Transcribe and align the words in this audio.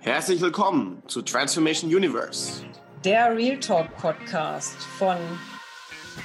Herzlich 0.00 0.40
willkommen 0.40 1.02
zu 1.08 1.22
Transformation 1.22 1.92
Universe. 1.92 2.62
Der 3.04 3.34
Real 3.36 3.58
Talk 3.58 3.96
Podcast 3.96 4.76
von 4.96 5.16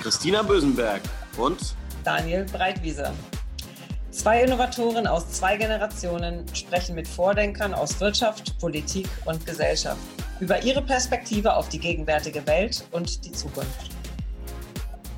Christina 0.02 0.44
Bösenberg 0.44 1.02
und 1.38 1.76
Daniel 2.04 2.46
Breitwieser. 2.46 3.14
Zwei 4.12 4.44
Innovatoren 4.44 5.08
aus 5.08 5.32
zwei 5.32 5.58
Generationen 5.58 6.46
sprechen 6.54 6.94
mit 6.94 7.08
Vordenkern 7.08 7.74
aus 7.74 8.00
Wirtschaft, 8.00 8.60
Politik 8.60 9.08
und 9.26 9.44
Gesellschaft 9.46 10.00
über 10.40 10.62
ihre 10.62 10.84
Perspektive 10.84 11.56
auf 11.56 11.70
die 11.70 11.80
gegenwärtige 11.80 12.46
Welt 12.46 12.86
und 12.92 13.26
die 13.26 13.32
Zukunft. 13.32 13.99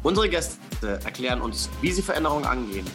Unsere 0.03 0.29
Gäste 0.29 0.99
erklären 1.05 1.41
uns, 1.41 1.69
wie 1.79 1.91
sie 1.91 2.01
Veränderungen 2.01 2.45
angehen, 2.45 2.87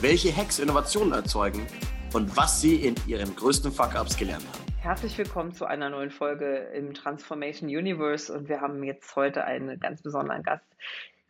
welche 0.00 0.34
Hacks 0.34 0.60
Innovationen 0.60 1.12
erzeugen 1.12 1.66
und 2.12 2.36
was 2.36 2.60
sie 2.60 2.76
in 2.76 2.94
ihren 3.08 3.34
größten 3.34 3.72
Fuck-Ups 3.72 4.16
gelernt 4.16 4.44
haben. 4.52 4.64
Herzlich 4.80 5.18
willkommen 5.18 5.52
zu 5.52 5.64
einer 5.64 5.90
neuen 5.90 6.12
Folge 6.12 6.58
im 6.72 6.94
Transformation 6.94 7.68
Universe 7.68 8.32
und 8.32 8.48
wir 8.48 8.60
haben 8.60 8.84
jetzt 8.84 9.16
heute 9.16 9.42
einen 9.42 9.80
ganz 9.80 10.00
besonderen 10.00 10.44
Gast, 10.44 10.64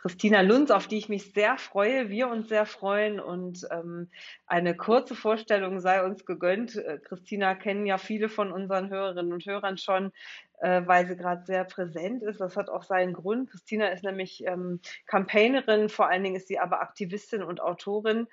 Christina 0.05 0.43
Lunz, 0.43 0.71
auf 0.71 0.87
die 0.87 0.99
ich 0.99 1.09
mich 1.09 1.33
sehr 1.33 1.57
freue, 1.57 2.11
wir 2.11 2.29
uns 2.29 2.51
sehr 2.51 2.67
freuen 2.67 3.19
und 3.19 3.67
ähm, 3.71 4.11
eine 4.47 4.77
kurze 4.77 5.15
Vorstellung 5.15 5.81
sei 5.81 6.05
uns 6.05 6.27
gegönnt. 6.27 6.77
Äh, 6.77 6.99
Christina 6.99 7.55
kennen 7.55 7.87
ja 7.87 7.97
viele 7.97 8.29
von 8.29 8.53
unseren 8.53 8.91
Hörerinnen 8.91 9.33
und 9.33 9.47
Hörern 9.47 9.79
schon, 9.79 10.13
weil 10.87 11.07
sie 11.07 11.17
gerade 11.17 11.45
sehr 11.45 11.65
präsent 11.65 12.23
ist. 12.23 12.41
Das 12.41 12.57
hat 12.57 12.71
auch 12.71 12.83
seinen 12.83 13.13
Grund. 13.13 13.51
Christina 13.51 13.89
ist 13.89 14.05
nämlich 14.05 14.45
ähm, 14.47 14.81
Campaignerin, 15.07 15.89
vor 15.89 16.09
allen 16.09 16.23
Dingen 16.23 16.37
ist 16.37 16.49
sie 16.49 16.59
aber 16.59 16.81
Aktivistin 16.81 17.43
und 17.43 17.61
Autorin 17.61 18.27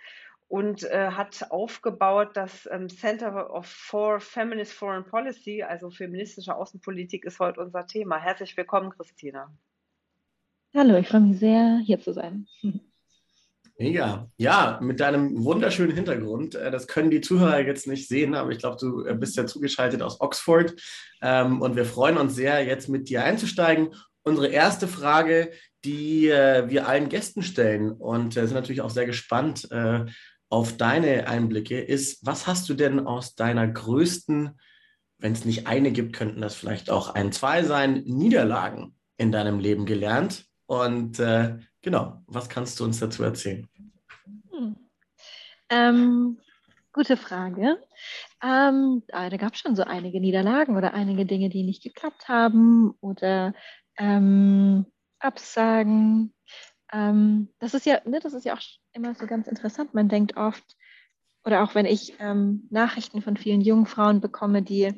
und 0.52 0.83
äh, 0.83 1.11
hat 1.11 1.50
aufgebaut 1.50 2.31
das 2.33 2.67
ähm, 2.70 2.89
Center 2.89 3.53
of 3.53 3.66
for 3.66 4.20
Feminist 4.20 4.73
Foreign 4.73 5.05
Policy, 5.05 5.64
also 5.64 5.89
feministische 5.89 6.55
Außenpolitik, 6.55 7.23
ist 7.23 7.39
heute 7.39 7.61
unser 7.61 7.88
Thema. 7.88 8.17
Herzlich 8.17 8.58
willkommen, 8.58 8.89
Christina. 8.89 9.50
Hallo, 10.75 10.98
ich 10.98 11.08
freue 11.08 11.22
mich 11.22 11.39
sehr, 11.39 11.80
hier 11.86 12.00
zu 12.00 12.14
sein. 12.14 12.48
Mega. 13.81 14.29
Ja, 14.37 14.77
mit 14.79 14.99
deinem 14.99 15.43
wunderschönen 15.43 15.95
Hintergrund. 15.95 16.53
Äh, 16.53 16.69
das 16.69 16.85
können 16.85 17.09
die 17.09 17.19
Zuhörer 17.21 17.61
jetzt 17.61 17.87
nicht 17.87 18.07
sehen, 18.07 18.35
aber 18.35 18.51
ich 18.51 18.59
glaube, 18.59 18.77
du 18.79 19.03
äh, 19.05 19.15
bist 19.15 19.35
ja 19.37 19.47
zugeschaltet 19.47 20.03
aus 20.03 20.21
Oxford. 20.21 20.75
Ähm, 21.23 21.61
und 21.61 21.75
wir 21.75 21.85
freuen 21.85 22.17
uns 22.17 22.35
sehr, 22.35 22.63
jetzt 22.63 22.89
mit 22.89 23.09
dir 23.09 23.23
einzusteigen. 23.23 23.95
Unsere 24.21 24.49
erste 24.49 24.87
Frage, 24.87 25.49
die 25.83 26.29
äh, 26.29 26.69
wir 26.69 26.87
allen 26.87 27.09
Gästen 27.09 27.41
stellen 27.41 27.91
und 27.91 28.33
sind 28.33 28.53
natürlich 28.53 28.81
auch 28.81 28.91
sehr 28.91 29.07
gespannt 29.07 29.67
auf 30.49 30.75
deine 30.75 31.27
Einblicke, 31.27 31.79
ist, 31.79 32.25
was 32.25 32.45
hast 32.45 32.69
du 32.69 32.73
denn 32.73 33.07
aus 33.07 33.35
deiner 33.35 33.67
größten, 33.67 34.59
wenn 35.17 35.31
es 35.31 35.45
nicht 35.45 35.65
eine 35.65 35.91
gibt, 35.91 36.13
könnten 36.13 36.41
das 36.41 36.55
vielleicht 36.55 36.89
auch 36.89 37.15
ein, 37.15 37.31
zwei 37.31 37.63
sein, 37.63 38.03
Niederlagen 38.05 38.95
in 39.17 39.31
deinem 39.31 39.59
Leben 39.59 39.85
gelernt? 39.85 40.45
Und 40.65 41.21
genau, 41.81 42.21
was 42.27 42.49
kannst 42.49 42.79
du 42.79 42.83
uns 42.83 42.99
dazu 42.99 43.23
erzählen? 43.23 43.70
Hm. 45.72 45.77
Ähm, 45.77 46.38
gute 46.94 47.16
Frage. 47.16 47.81
Ähm, 48.44 49.03
da 49.08 49.30
gab 49.38 49.53
es 49.53 49.59
schon 49.59 49.75
so 49.75 49.83
einige 49.83 50.19
Niederlagen 50.19 50.75
oder 50.75 50.94
einige 50.94 51.25
Dinge, 51.25 51.50
die 51.50 51.64
nicht 51.64 51.81
geklappt 51.81 52.27
haben 52.27 52.91
oder 53.00 53.53
ähm, 53.97 54.86
Absagen. 55.19 56.33
Ähm, 56.92 57.49
das 57.59 57.73
ist 57.73 57.86
ja, 57.86 58.02
ne, 58.05 58.19
das 58.19 58.33
ist 58.33 58.45
ja 58.45 58.55
auch 58.55 58.61
immer 58.92 59.16
so 59.16 59.25
ganz 59.27 59.47
interessant. 59.47 59.94
Man 59.94 60.09
denkt 60.09 60.36
oft, 60.36 60.75
oder 61.45 61.64
auch 61.64 61.73
wenn 61.73 61.86
ich 61.86 62.15
ähm, 62.20 62.67
Nachrichten 62.70 63.21
von 63.21 63.38
vielen 63.38 63.61
jungen 63.61 63.86
Frauen 63.86 64.20
bekomme, 64.20 64.61
die 64.61 64.93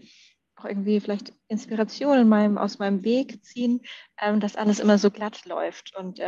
auch 0.56 0.66
irgendwie 0.66 1.00
vielleicht 1.00 1.34
Inspiration 1.48 2.18
in 2.18 2.30
meinem, 2.30 2.58
aus 2.58 2.80
meinem 2.80 3.04
Weg 3.04 3.46
ziehen, 3.46 3.82
ähm, 4.20 4.40
dass 4.40 4.56
alles 4.56 4.80
immer 4.80 4.98
so 4.98 5.12
glatt 5.12 5.46
läuft. 5.46 5.96
Und 5.96 6.20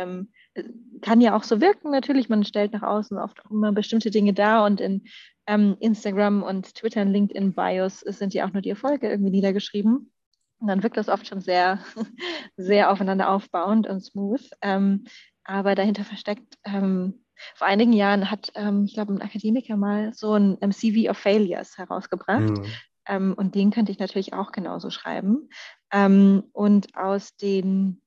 kann 1.02 1.20
ja 1.20 1.36
auch 1.36 1.44
so 1.44 1.60
wirken, 1.60 1.90
natürlich. 1.90 2.28
Man 2.28 2.44
stellt 2.44 2.72
nach 2.72 2.82
außen 2.82 3.18
oft 3.18 3.44
auch 3.44 3.50
immer 3.50 3.72
bestimmte 3.72 4.10
Dinge 4.10 4.32
dar 4.32 4.64
und 4.64 4.80
in 4.80 5.04
ähm, 5.46 5.76
Instagram 5.80 6.42
und 6.42 6.74
Twitter 6.74 7.02
und 7.02 7.12
LinkedIn 7.12 7.54
Bios 7.54 8.00
sind 8.00 8.34
ja 8.34 8.46
auch 8.46 8.52
nur 8.52 8.62
die 8.62 8.70
Erfolge 8.70 9.08
irgendwie 9.08 9.30
niedergeschrieben. 9.30 10.10
Und 10.58 10.68
dann 10.68 10.82
wirkt 10.82 10.96
das 10.96 11.08
oft 11.08 11.26
schon 11.26 11.40
sehr, 11.40 11.80
sehr 12.56 12.90
aufeinander 12.90 13.30
aufbauend 13.30 13.86
und 13.86 14.00
smooth. 14.00 14.48
Ähm, 14.62 15.04
aber 15.44 15.74
dahinter 15.74 16.04
versteckt, 16.04 16.58
ähm, 16.64 17.22
vor 17.54 17.66
einigen 17.66 17.92
Jahren 17.92 18.30
hat, 18.30 18.50
ähm, 18.54 18.84
ich 18.86 18.94
glaube, 18.94 19.12
ein 19.12 19.22
Akademiker 19.22 19.76
mal 19.76 20.12
so 20.14 20.34
ein 20.34 20.72
CV 20.72 21.10
of 21.10 21.18
Failures 21.18 21.76
herausgebracht. 21.76 22.40
Mhm. 22.40 22.64
Ähm, 23.06 23.34
und 23.36 23.54
den 23.54 23.70
könnte 23.70 23.92
ich 23.92 23.98
natürlich 23.98 24.32
auch 24.32 24.52
genauso 24.52 24.90
schreiben. 24.90 25.48
Ähm, 25.92 26.44
und 26.52 26.96
aus 26.96 27.36
den 27.36 28.00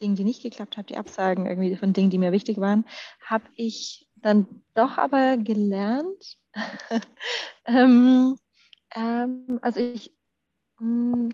Dingen, 0.00 0.16
die 0.16 0.24
nicht 0.24 0.42
geklappt 0.42 0.76
haben, 0.76 0.86
die 0.86 0.96
Absagen 0.96 1.46
irgendwie 1.46 1.76
von 1.76 1.92
Dingen, 1.92 2.10
die 2.10 2.18
mir 2.18 2.32
wichtig 2.32 2.58
waren, 2.58 2.84
habe 3.24 3.44
ich 3.54 4.08
dann 4.16 4.46
doch 4.74 4.98
aber 4.98 5.36
gelernt. 5.36 6.36
ähm, 7.66 8.36
ähm, 8.94 9.58
also 9.62 9.80
ich, 9.80 10.12
mh, 10.80 11.14
hm, 11.14 11.32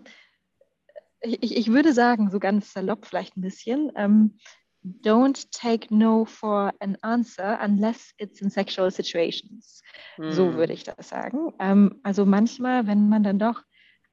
ich, 1.21 1.55
ich, 1.55 1.67
würde 1.71 1.93
sagen, 1.93 2.29
so 2.31 2.39
ganz 2.39 2.73
salopp 2.73 3.05
vielleicht 3.05 3.37
ein 3.37 3.41
bisschen, 3.41 3.91
ähm, 3.95 4.37
don't 4.83 5.47
take 5.51 5.93
no 5.95 6.25
for 6.25 6.73
an 6.79 6.97
answer 7.01 7.57
unless 7.63 8.13
it's 8.17 8.41
in 8.41 8.49
sexual 8.49 8.91
situations. 8.91 9.81
Mm. 10.17 10.31
So 10.31 10.45
hm. 10.47 10.55
würde 10.55 10.73
ich 10.73 10.83
das 10.83 11.07
sagen. 11.07 11.53
Ähm, 11.59 12.01
also 12.03 12.25
manchmal, 12.25 12.87
wenn 12.87 13.07
man 13.07 13.23
dann 13.23 13.39
doch 13.39 13.63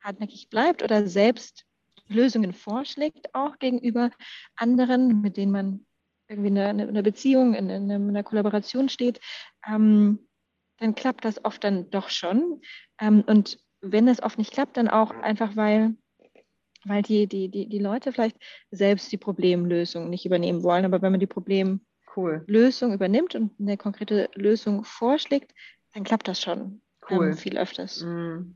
hartnäckig 0.00 0.48
bleibt 0.48 0.82
oder 0.82 1.06
selbst 1.06 1.66
Lösungen 2.10 2.52
vorschlägt, 2.52 3.34
auch 3.34 3.58
gegenüber 3.58 4.10
anderen, 4.56 5.20
mit 5.20 5.36
denen 5.36 5.52
man 5.52 5.86
irgendwie 6.28 6.48
in 6.48 6.58
einer 6.58 7.02
Beziehung, 7.02 7.54
in, 7.54 7.70
in 7.70 7.90
einer 7.90 8.22
Kollaboration 8.22 8.88
steht, 8.88 9.20
ähm, 9.66 10.28
dann 10.78 10.94
klappt 10.94 11.24
das 11.24 11.44
oft 11.44 11.64
dann 11.64 11.90
doch 11.90 12.08
schon. 12.08 12.60
Ähm, 13.00 13.24
und 13.26 13.58
wenn 13.80 14.08
es 14.08 14.22
oft 14.22 14.38
nicht 14.38 14.52
klappt, 14.52 14.76
dann 14.76 14.88
auch 14.88 15.10
einfach, 15.10 15.56
weil 15.56 15.96
weil 16.84 17.02
die, 17.02 17.26
die, 17.26 17.48
die, 17.48 17.68
die 17.68 17.78
Leute 17.78 18.12
vielleicht 18.12 18.36
selbst 18.70 19.12
die 19.12 19.18
Problemlösung 19.18 20.08
nicht 20.08 20.24
übernehmen 20.24 20.62
wollen. 20.62 20.84
Aber 20.84 21.02
wenn 21.02 21.12
man 21.12 21.20
die 21.20 21.26
Problemlösung 21.26 21.80
cool. 22.16 22.94
übernimmt 22.94 23.34
und 23.34 23.52
eine 23.60 23.76
konkrete 23.76 24.30
Lösung 24.34 24.84
vorschlägt, 24.84 25.52
dann 25.92 26.04
klappt 26.04 26.28
das 26.28 26.40
schon 26.40 26.80
cool. 27.10 27.28
Ähm, 27.28 27.36
viel 27.36 27.58
öfters. 27.58 28.02
Mm. 28.02 28.54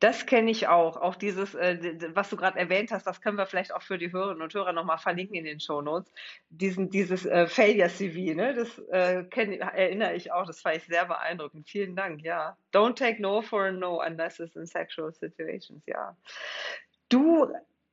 Das 0.00 0.26
kenne 0.26 0.50
ich 0.50 0.68
auch. 0.68 0.96
Auch 0.96 1.14
dieses, 1.14 1.54
äh, 1.54 1.96
was 2.14 2.28
du 2.28 2.36
gerade 2.36 2.58
erwähnt 2.58 2.90
hast, 2.90 3.06
das 3.06 3.20
können 3.20 3.38
wir 3.38 3.46
vielleicht 3.46 3.72
auch 3.72 3.82
für 3.82 3.96
die 3.96 4.12
Hörerinnen 4.12 4.42
und 4.42 4.52
Hörer 4.52 4.72
nochmal 4.72 4.98
verlinken 4.98 5.36
in 5.36 5.44
den 5.44 5.60
Show 5.60 5.80
Notes. 5.80 6.12
Diesen, 6.50 6.90
dieses 6.90 7.24
äh, 7.24 7.46
Failure-CV, 7.46 8.34
ne? 8.34 8.54
das 8.54 8.78
äh, 8.90 9.24
kenn, 9.24 9.52
erinnere 9.52 10.14
ich 10.14 10.32
auch. 10.32 10.46
Das 10.46 10.60
fand 10.60 10.76
ich 10.76 10.84
sehr 10.84 11.06
beeindruckend. 11.06 11.68
Vielen 11.68 11.96
Dank, 11.96 12.22
ja. 12.22 12.56
Don't 12.72 12.96
take 12.96 13.22
no 13.22 13.40
for 13.40 13.66
a 13.66 13.72
no 13.72 14.02
unless 14.04 14.40
it's 14.40 14.56
in 14.56 14.66
sexual 14.66 15.12
situations, 15.12 15.82
ja. 15.86 16.16
Du 17.08 17.48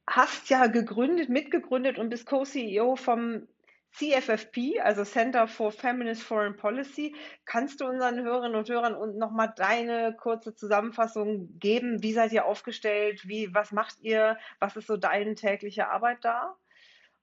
hast 0.08 0.50
ja 0.50 0.68
gegründet, 0.68 1.30
mitgegründet 1.30 2.00
und 2.00 2.10
bist 2.10 2.26
Co-CEO 2.26 2.96
vom 2.96 3.48
CFFP, 3.94 4.80
also 4.82 5.04
Center 5.04 5.48
for 5.48 5.72
Feminist 5.72 6.24
Foreign 6.24 6.56
Policy. 6.56 7.16
Kannst 7.46 7.82
du 7.82 7.86
unseren 7.86 8.22
Hörerinnen 8.22 8.56
und 8.56 8.70
Hörern 8.70 8.96
und 8.96 9.18
nochmal 9.18 9.54
deine 9.56 10.16
kurze 10.16 10.56
Zusammenfassung 10.56 11.60
geben? 11.60 12.02
Wie 12.02 12.14
seid 12.14 12.32
ihr 12.32 12.46
aufgestellt? 12.46 13.28
Wie, 13.28 13.54
was 13.54 13.72
macht 13.72 14.00
ihr? 14.02 14.38
Was 14.60 14.76
ist 14.76 14.88
so 14.88 14.98
deine 14.98 15.36
tägliche 15.36 15.90
Arbeit 15.90 16.20
da? 16.24 16.56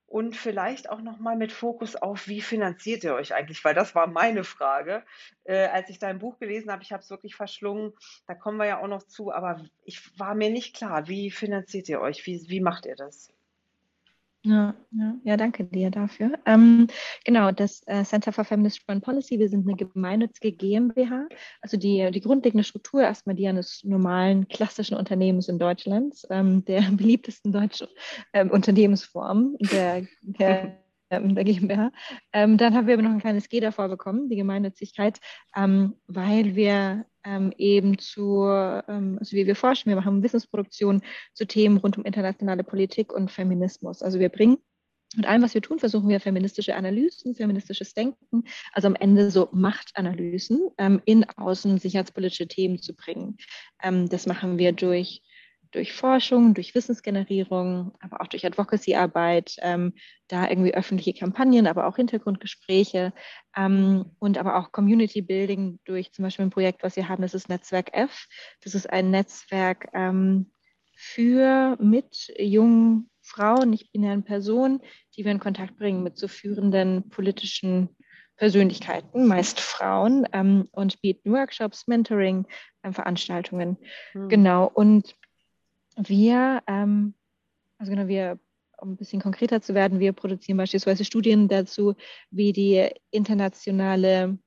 Und 0.06 0.36
vielleicht 0.36 0.88
auch 0.88 1.02
nochmal 1.02 1.36
mit 1.36 1.52
Fokus 1.52 1.94
auf, 1.94 2.28
wie 2.28 2.40
finanziert 2.40 3.04
ihr 3.04 3.14
euch 3.14 3.34
eigentlich? 3.34 3.62
Weil 3.62 3.74
das 3.74 3.94
war 3.94 4.06
meine 4.06 4.42
Frage. 4.42 5.04
Äh, 5.44 5.66
als 5.66 5.90
ich 5.90 5.98
dein 5.98 6.18
Buch 6.18 6.38
gelesen 6.38 6.72
habe, 6.72 6.82
ich 6.82 6.92
habe 6.92 7.02
es 7.02 7.10
wirklich 7.10 7.34
verschlungen, 7.34 7.92
da 8.26 8.34
kommen 8.34 8.56
wir 8.56 8.66
ja 8.66 8.80
auch 8.80 8.88
noch 8.88 9.02
zu, 9.02 9.30
aber 9.32 9.62
ich 9.84 10.18
war 10.18 10.34
mir 10.34 10.48
nicht 10.48 10.74
klar, 10.74 11.08
wie 11.08 11.30
finanziert 11.30 11.90
ihr 11.90 12.00
euch? 12.00 12.24
Wie, 12.24 12.42
wie 12.48 12.60
macht 12.60 12.86
ihr 12.86 12.96
das? 12.96 13.30
Ja, 14.44 14.74
ja, 14.92 15.14
ja, 15.24 15.36
danke 15.36 15.64
dir 15.64 15.90
dafür. 15.90 16.32
Ähm, 16.46 16.86
genau, 17.24 17.50
das 17.50 17.82
äh, 17.86 18.04
Center 18.04 18.32
for 18.32 18.44
Feminist 18.44 18.80
Foreign 18.84 19.00
Policy, 19.00 19.38
wir 19.38 19.48
sind 19.48 19.66
eine 19.66 19.76
gemeinnützige 19.76 20.52
GmbH. 20.52 21.26
Also 21.60 21.76
die, 21.76 22.08
die 22.12 22.20
grundlegende 22.20 22.62
Struktur 22.62 23.02
erstmal 23.02 23.34
die 23.34 23.48
eines 23.48 23.82
normalen 23.82 24.46
klassischen 24.46 24.96
Unternehmens 24.96 25.48
in 25.48 25.58
Deutschland, 25.58 26.14
ähm, 26.30 26.64
der 26.64 26.82
beliebtesten 26.92 27.52
deutschen 27.52 27.88
ähm, 28.32 28.50
Unternehmensform 28.50 29.56
der, 29.58 30.06
der 30.22 30.78
ähm, 31.10 31.34
der 31.34 31.44
GmbH. 31.44 31.90
Ähm, 32.32 32.58
dann 32.58 32.74
haben 32.74 32.86
wir 32.86 32.94
aber 32.94 33.02
noch 33.02 33.10
ein 33.10 33.20
kleines 33.20 33.48
G 33.48 33.60
davor 33.60 33.88
bekommen, 33.88 34.28
die 34.28 34.36
Gemeinnützigkeit, 34.36 35.18
ähm, 35.56 35.94
weil 36.06 36.54
wir 36.54 37.06
ähm, 37.28 37.52
eben 37.58 37.98
zu, 37.98 38.44
ähm, 38.44 39.18
also 39.20 39.36
wie 39.36 39.46
wir 39.46 39.56
forschen, 39.56 39.90
wir 39.90 39.96
machen 39.96 40.22
Wissensproduktion 40.22 41.02
zu 41.34 41.46
Themen 41.46 41.76
rund 41.76 41.98
um 41.98 42.04
internationale 42.04 42.64
Politik 42.64 43.12
und 43.12 43.30
Feminismus. 43.30 44.02
Also 44.02 44.18
wir 44.18 44.30
bringen 44.30 44.58
mit 45.16 45.26
allem, 45.26 45.42
was 45.42 45.54
wir 45.54 45.62
tun, 45.62 45.78
versuchen 45.78 46.08
wir 46.08 46.20
feministische 46.20 46.74
Analysen, 46.74 47.34
feministisches 47.34 47.94
Denken, 47.94 48.44
also 48.72 48.88
am 48.88 48.94
Ende 48.94 49.30
so 49.30 49.48
Machtanalysen 49.52 50.68
ähm, 50.76 51.00
in 51.06 51.24
außen- 51.24 51.80
sicherheitspolitische 51.80 52.46
Themen 52.46 52.78
zu 52.78 52.94
bringen. 52.94 53.38
Ähm, 53.82 54.08
das 54.08 54.26
machen 54.26 54.58
wir 54.58 54.72
durch, 54.72 55.22
durch 55.70 55.92
Forschung, 55.92 56.54
durch 56.54 56.74
Wissensgenerierung, 56.74 57.92
aber 58.00 58.20
auch 58.20 58.26
durch 58.26 58.46
Advocacy-Arbeit, 58.46 59.56
ähm, 59.60 59.94
da 60.28 60.48
irgendwie 60.48 60.74
öffentliche 60.74 61.14
Kampagnen, 61.14 61.66
aber 61.66 61.86
auch 61.86 61.96
Hintergrundgespräche 61.96 63.12
ähm, 63.56 64.06
und 64.18 64.38
aber 64.38 64.56
auch 64.56 64.72
Community-Building 64.72 65.80
durch 65.84 66.12
zum 66.12 66.24
Beispiel 66.24 66.46
ein 66.46 66.50
Projekt, 66.50 66.82
was 66.82 66.96
wir 66.96 67.08
haben, 67.08 67.22
das 67.22 67.34
ist 67.34 67.48
Netzwerk 67.48 67.90
F. 67.92 68.26
Das 68.62 68.74
ist 68.74 68.90
ein 68.90 69.10
Netzwerk 69.10 69.88
ähm, 69.92 70.50
für 70.94 71.76
mit 71.80 72.32
jungen 72.38 73.10
Frauen, 73.22 73.70
nicht-binären 73.70 74.24
Personen, 74.24 74.80
die 75.16 75.24
wir 75.24 75.32
in 75.32 75.38
Kontakt 75.38 75.76
bringen 75.76 76.02
mit 76.02 76.16
so 76.16 76.28
führenden 76.28 77.08
politischen 77.10 77.90
Persönlichkeiten, 78.38 79.26
meist 79.26 79.60
Frauen, 79.60 80.26
ähm, 80.32 80.68
und 80.70 81.00
bieten 81.02 81.32
Workshops, 81.32 81.86
Mentoring, 81.86 82.46
ähm, 82.84 82.94
Veranstaltungen. 82.94 83.76
Mhm. 84.14 84.28
Genau. 84.28 84.70
Und 84.72 85.14
wir, 85.98 86.62
ähm, 86.66 87.14
also 87.78 87.90
genau, 87.90 88.08
wir, 88.08 88.38
um 88.80 88.92
ein 88.92 88.96
bisschen 88.96 89.20
konkreter 89.20 89.60
zu 89.60 89.74
werden, 89.74 90.00
wir 90.00 90.12
produzieren 90.12 90.56
beispielsweise 90.56 91.04
Studien 91.04 91.48
dazu, 91.48 91.94
wie 92.30 92.52
die 92.52 92.88
internationale 93.10 94.38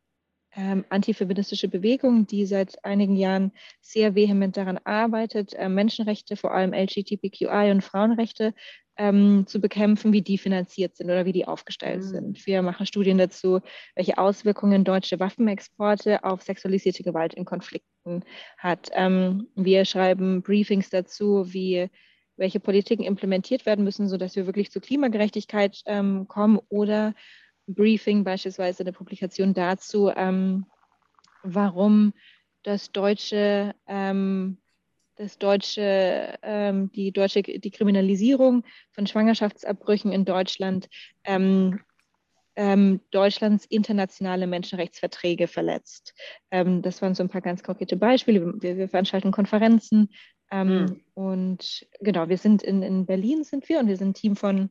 ähm, 0.53 0.86
antifeministische 0.89 1.69
Bewegung, 1.69 2.27
die 2.27 2.45
seit 2.45 2.83
einigen 2.83 3.15
Jahren 3.15 3.51
sehr 3.80 4.15
vehement 4.15 4.57
daran 4.57 4.80
arbeitet, 4.83 5.53
äh, 5.53 5.69
Menschenrechte, 5.69 6.36
vor 6.36 6.53
allem 6.53 6.74
LGBTQI 6.74 7.71
und 7.71 7.83
Frauenrechte 7.83 8.53
ähm, 8.98 9.45
zu 9.48 9.62
bekämpfen, 9.62 10.12
wie 10.13 10.21
die 10.21 10.38
finanziert 10.38 10.98
sind 10.98 11.07
oder 11.07 11.25
wie 11.25 11.31
die 11.31 11.48
aufgestellt 11.48 12.01
mhm. 12.01 12.07
sind. 12.07 12.45
Wir 12.45 12.62
machen 12.62 12.86
Studien 12.86 13.18
dazu, 13.18 13.62
welche 13.95 14.18
Auswirkungen 14.18 14.83
deutsche 14.83 15.19
Waffenexporte 15.19 16.24
auf 16.24 16.42
sexualisierte 16.42 17.03
Gewalt 17.03 17.33
in 17.33 17.45
Konflikten 17.45 17.90
hat. 18.57 18.89
Ähm, 18.94 19.48
wir 19.56 19.86
schreiben 19.86 20.42
Briefings 20.42 20.89
dazu, 20.89 21.53
wie 21.53 21.89
welche 22.38 22.59
Politiken 22.59 23.03
implementiert 23.03 23.65
werden 23.65 23.83
müssen, 23.83 24.07
sodass 24.07 24.36
wir 24.36 24.48
wirklich 24.48 24.71
zur 24.71 24.81
Klimagerechtigkeit 24.81 25.81
ähm, 25.86 26.27
kommen 26.27 26.59
oder 26.69 27.13
Briefing, 27.68 28.24
beispielsweise 28.24 28.81
eine 28.83 28.94
Publikation 28.94 29.53
dazu, 29.53 30.12
ähm, 30.15 30.65
warum 31.44 32.13
das 32.63 32.92
deutsche, 32.92 33.75
ähm, 33.88 34.57
das 35.15 35.38
deutsche, 35.38 36.36
ähm, 36.42 36.92
die 36.92 37.12
deutsche, 37.12 37.44
die 37.44 37.71
Kriminalisierung 37.71 38.63
von 38.92 39.07
Schwangerschaftsabbrüchen 39.07 40.12
in 40.12 40.25
Deutschland 40.25 40.89
ähm, 41.24 41.80
Deutschlands 43.12 43.65
internationale 43.65 44.45
Menschenrechtsverträge 44.45 45.48
verletzt. 45.48 46.13
Ähm, 46.51 46.81
das 46.81 47.01
waren 47.01 47.15
so 47.15 47.24
ein 47.24 47.30
paar 47.30 47.42
ganz 47.42 47.63
konkrete 47.63 47.95
Beispiele. 47.95 48.53
Wir, 48.62 48.77
wir 48.77 48.89
veranstalten 48.89 49.31
Konferenzen 49.31 50.09
mhm. 50.51 51.01
und 51.13 51.88
genau, 52.01 52.27
wir 52.27 52.38
sind 52.38 52.62
in, 52.62 52.83
in 52.83 53.06
Berlin 53.06 53.45
sind 53.45 53.69
wir 53.69 53.80
und 53.80 53.88
wir 53.88 53.95
sind 53.95 54.09
ein 54.09 54.13
Team 54.13 54.36
von 54.36 54.69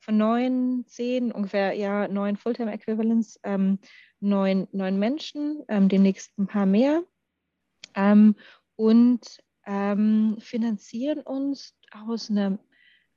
von 0.00 0.16
neun, 0.16 0.84
zehn, 0.86 1.30
ungefähr 1.30 1.74
ja 1.74 2.08
neun 2.08 2.36
Fulltime-Equivalents, 2.36 3.38
ähm, 3.44 3.78
neun, 4.18 4.66
neun 4.72 4.98
Menschen, 4.98 5.62
ähm, 5.68 5.88
demnächst 5.88 6.36
ein 6.38 6.46
paar 6.46 6.66
mehr 6.66 7.02
ähm, 7.94 8.34
und 8.76 9.42
ähm, 9.66 10.36
finanzieren 10.40 11.20
uns 11.20 11.76
aus 11.90 12.30
einer, 12.30 12.58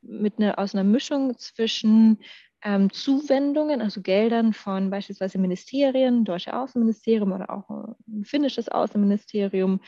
mit 0.02 0.38
einer, 0.38 0.60
aus 0.60 0.76
einer 0.76 0.84
Mischung 0.84 1.38
zwischen 1.38 2.20
ähm, 2.64 2.92
Zuwendungen, 2.92 3.82
also 3.82 4.02
Geldern 4.02 4.54
von 4.54 4.90
beispielsweise 4.90 5.38
Ministerien, 5.38 6.26
deutsche 6.26 6.56
Außenministerium 6.56 7.32
oder 7.32 7.50
auch 7.50 7.70
ein 8.08 8.24
finnisches 8.26 8.70
Außenministerium 8.70 9.82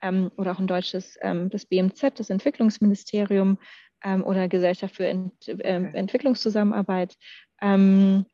ähm, 0.00 0.30
oder 0.36 0.52
auch 0.52 0.58
ein 0.58 0.66
deutsches, 0.66 1.18
das 1.20 1.66
BMZ, 1.66 2.18
das 2.18 2.30
Entwicklungsministerium, 2.30 3.58
ähm, 4.04 4.24
oder 4.24 4.48
Gesellschaft 4.48 4.96
für 4.96 5.06
Ent 5.06 5.48
äh, 5.48 5.90
Entwicklungszusammenarbeit, 5.92 7.16
ähm, 7.60 8.26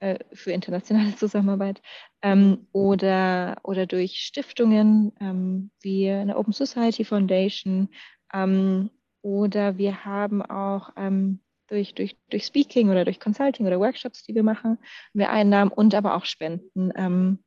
äh, 0.00 0.18
für 0.32 0.52
internationale 0.52 1.14
Zusammenarbeit 1.16 1.82
ähm, 2.22 2.68
oder, 2.72 3.56
oder 3.62 3.86
durch 3.86 4.20
Stiftungen 4.20 5.12
ähm, 5.20 5.70
wie 5.80 6.10
eine 6.10 6.36
Open 6.36 6.52
Society 6.52 7.04
Foundation 7.04 7.88
ähm, 8.32 8.90
oder 9.22 9.76
wir 9.78 10.04
haben 10.04 10.42
auch 10.42 10.90
ähm, 10.96 11.40
durch, 11.68 11.94
durch, 11.94 12.16
durch 12.30 12.44
Speaking 12.44 12.90
oder 12.90 13.04
durch 13.04 13.20
Consulting 13.20 13.66
oder 13.66 13.78
Workshops, 13.78 14.24
die 14.24 14.34
wir 14.34 14.42
machen, 14.42 14.78
wir 15.12 15.30
Einnahmen 15.30 15.70
und 15.70 15.94
aber 15.94 16.14
auch 16.16 16.24
Spenden. 16.24 17.38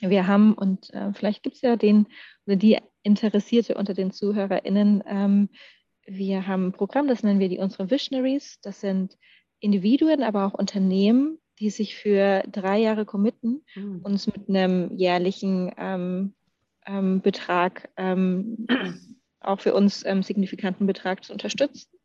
wir 0.00 0.26
haben, 0.26 0.54
und 0.54 0.92
äh, 0.94 1.12
vielleicht 1.12 1.42
gibt 1.42 1.56
es 1.56 1.62
ja 1.62 1.76
den 1.76 2.06
oder 2.46 2.56
die 2.56 2.78
Interessierte 3.02 3.74
unter 3.74 3.94
den 3.94 4.12
ZuhörerInnen, 4.12 5.02
ähm, 5.06 5.48
wir 6.10 6.46
haben 6.46 6.68
ein 6.68 6.72
Programm, 6.72 7.06
das 7.06 7.22
nennen 7.22 7.40
wir 7.40 7.48
die 7.48 7.58
unsere 7.58 7.90
Visionaries. 7.90 8.58
Das 8.62 8.80
sind 8.80 9.18
Individuen, 9.60 10.22
aber 10.22 10.46
auch 10.46 10.54
Unternehmen, 10.54 11.38
die 11.58 11.70
sich 11.70 11.96
für 11.96 12.42
drei 12.50 12.78
Jahre 12.78 13.04
committen, 13.04 13.62
mhm. 13.74 14.00
uns 14.02 14.26
mit 14.26 14.48
einem 14.48 14.96
jährlichen 14.96 15.70
ähm, 15.76 16.34
ähm, 16.86 17.20
Betrag, 17.20 17.90
ähm, 17.96 18.66
auch 19.40 19.60
für 19.60 19.74
uns 19.74 20.04
ähm, 20.06 20.22
signifikanten 20.22 20.86
Betrag 20.86 21.24
zu 21.24 21.32
unterstützen. 21.32 21.97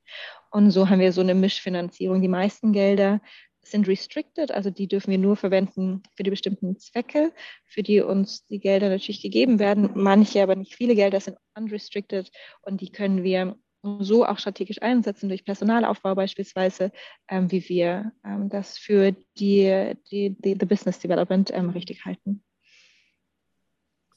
Und 0.52 0.72
so 0.72 0.90
haben 0.90 1.00
wir 1.00 1.12
so 1.12 1.22
eine 1.22 1.36
Mischfinanzierung. 1.36 2.22
Die 2.22 2.28
meisten 2.28 2.74
Gelder 2.74 3.22
sind 3.64 3.88
restricted, 3.88 4.52
also 4.52 4.70
die 4.70 4.88
dürfen 4.88 5.12
wir 5.12 5.18
nur 5.18 5.38
verwenden 5.38 6.04
für 6.16 6.24
die 6.24 6.30
bestimmten 6.30 6.78
Zwecke, 6.78 7.34
für 7.66 7.82
die 7.82 8.02
uns 8.02 8.46
die 8.46 8.60
Gelder 8.60 8.90
natürlich 8.90 9.22
gegeben 9.22 9.58
werden. 9.58 9.92
Manche, 9.96 10.44
aber 10.44 10.56
nicht 10.56 10.76
viele 10.76 10.96
Gelder 10.96 11.20
sind 11.22 11.38
unrestricted 11.56 12.30
und 12.62 12.82
die 12.82 12.92
können 12.92 13.24
wir 13.24 13.56
so 14.00 14.26
auch 14.26 14.40
strategisch 14.40 14.82
einsetzen 14.82 15.28
durch 15.28 15.44
Personalaufbau 15.44 16.16
beispielsweise, 16.16 16.92
ähm, 17.28 17.52
wie 17.52 17.68
wir 17.68 18.12
ähm, 18.24 18.50
das 18.50 18.78
für 18.78 19.12
die, 19.38 19.94
die, 20.10 20.38
die, 20.40 20.58
die 20.58 20.66
Business 20.66 21.00
Development 21.00 21.52
ähm, 21.54 21.70
richtig 21.70 22.06
halten. 22.06 22.44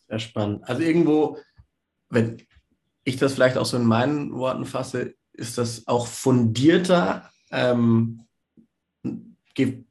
Sehr 0.09 0.21
spannend. 0.21 0.69
Also 0.69 0.83
irgendwo, 0.83 1.39
wenn 2.11 2.37
ich 3.03 3.17
das 3.17 3.35
vielleicht 3.35 3.57
auch 3.57 3.67
so 3.67 3.77
in 3.77 3.87
meinen 3.87 4.33
Worten 4.35 4.67
fasse, 4.67 5.15
ist 5.37 5.59
das 5.59 5.87
auch 5.87 6.07
fundierter, 6.07 7.31
ähm, 7.51 8.23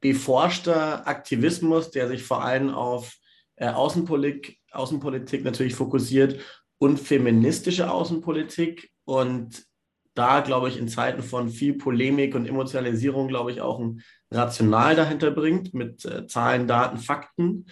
beforschter 0.00 1.06
Aktivismus, 1.08 1.90
der 1.90 2.08
sich 2.08 2.22
vor 2.22 2.44
allem 2.44 2.70
auf 2.70 3.16
äh, 3.56 3.68
Außenpolitik, 3.68 4.58
Außenpolitik 4.70 5.44
natürlich 5.44 5.74
fokussiert 5.74 6.40
und 6.78 7.00
feministische 7.00 7.90
Außenpolitik 7.90 8.90
und 9.04 9.66
da, 10.14 10.40
glaube 10.40 10.68
ich, 10.68 10.78
in 10.78 10.88
Zeiten 10.88 11.22
von 11.22 11.50
viel 11.50 11.74
Polemik 11.74 12.34
und 12.34 12.46
Emotionalisierung, 12.46 13.28
glaube 13.28 13.52
ich, 13.52 13.60
auch 13.60 13.78
ein 13.78 14.02
Rational 14.30 14.96
dahinter 14.96 15.30
bringt 15.30 15.74
mit 15.74 16.04
äh, 16.04 16.26
Zahlen, 16.26 16.66
Daten, 16.66 16.98
Fakten. 16.98 17.66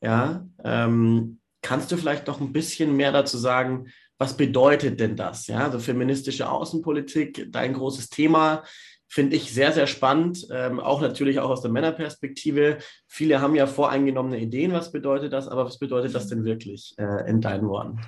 Ja, 0.00 0.44
ähm, 0.64 1.40
kannst 1.62 1.92
du 1.92 1.96
vielleicht 1.96 2.26
noch 2.26 2.40
ein 2.40 2.52
bisschen 2.52 2.96
mehr 2.96 3.12
dazu 3.12 3.38
sagen, 3.38 3.86
was 4.18 4.36
bedeutet 4.36 5.00
denn 5.00 5.16
das? 5.16 5.46
Ja, 5.46 5.64
also 5.64 5.78
feministische 5.78 6.50
Außenpolitik, 6.50 7.48
dein 7.50 7.74
großes 7.74 8.10
Thema, 8.10 8.62
finde 9.08 9.36
ich 9.36 9.52
sehr, 9.52 9.72
sehr 9.72 9.86
spannend, 9.86 10.46
ähm, 10.50 10.80
auch 10.80 11.00
natürlich 11.00 11.38
auch 11.38 11.50
aus 11.50 11.62
der 11.62 11.70
Männerperspektive. 11.70 12.78
Viele 13.06 13.40
haben 13.40 13.54
ja 13.54 13.66
voreingenommene 13.66 14.40
Ideen, 14.40 14.72
was 14.72 14.90
bedeutet 14.90 15.32
das, 15.32 15.46
aber 15.46 15.64
was 15.64 15.78
bedeutet 15.78 16.14
das 16.14 16.26
denn 16.28 16.44
wirklich 16.44 16.94
äh, 16.98 17.28
in 17.30 17.40
deinen 17.40 17.68
Worten? 17.68 18.00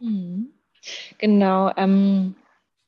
Mhm. 0.00 0.50
Genau, 1.18 1.72
ähm, 1.76 2.34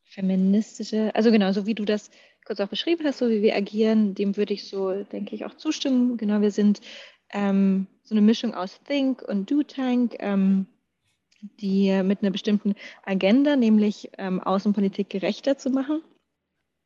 feministische, 0.05 1.15
also 1.15 1.31
genau, 1.31 1.53
so 1.53 1.67
wie 1.67 1.75
du 1.75 1.85
das 1.85 2.11
kurz 2.45 2.61
auch 2.61 2.69
beschrieben 2.69 3.05
hast, 3.05 3.19
so 3.19 3.29
wie 3.29 3.43
wir 3.43 3.55
agieren, 3.55 4.15
dem 4.15 4.37
würde 4.37 4.55
ich 4.55 4.69
so, 4.69 5.05
denke 5.05 5.35
ich, 5.35 5.45
auch 5.45 5.55
zustimmen. 5.55 6.17
Genau, 6.17 6.41
wir 6.41 6.51
sind 6.51 6.81
ähm, 7.33 7.87
so 8.03 8.15
eine 8.15 8.23
Mischung 8.23 8.55
aus 8.55 8.81
Think 8.83 9.23
und 9.23 9.51
Do 9.51 9.63
Tank, 9.63 10.17
ähm, 10.19 10.67
die 11.41 12.03
mit 12.03 12.23
einer 12.23 12.31
bestimmten 12.31 12.75
Agenda, 13.05 13.57
nämlich 13.57 14.11
ähm, 14.19 14.41
Außenpolitik 14.41 15.11
gerechter 15.11 15.59
zu 15.59 15.71
machen, 15.71 16.03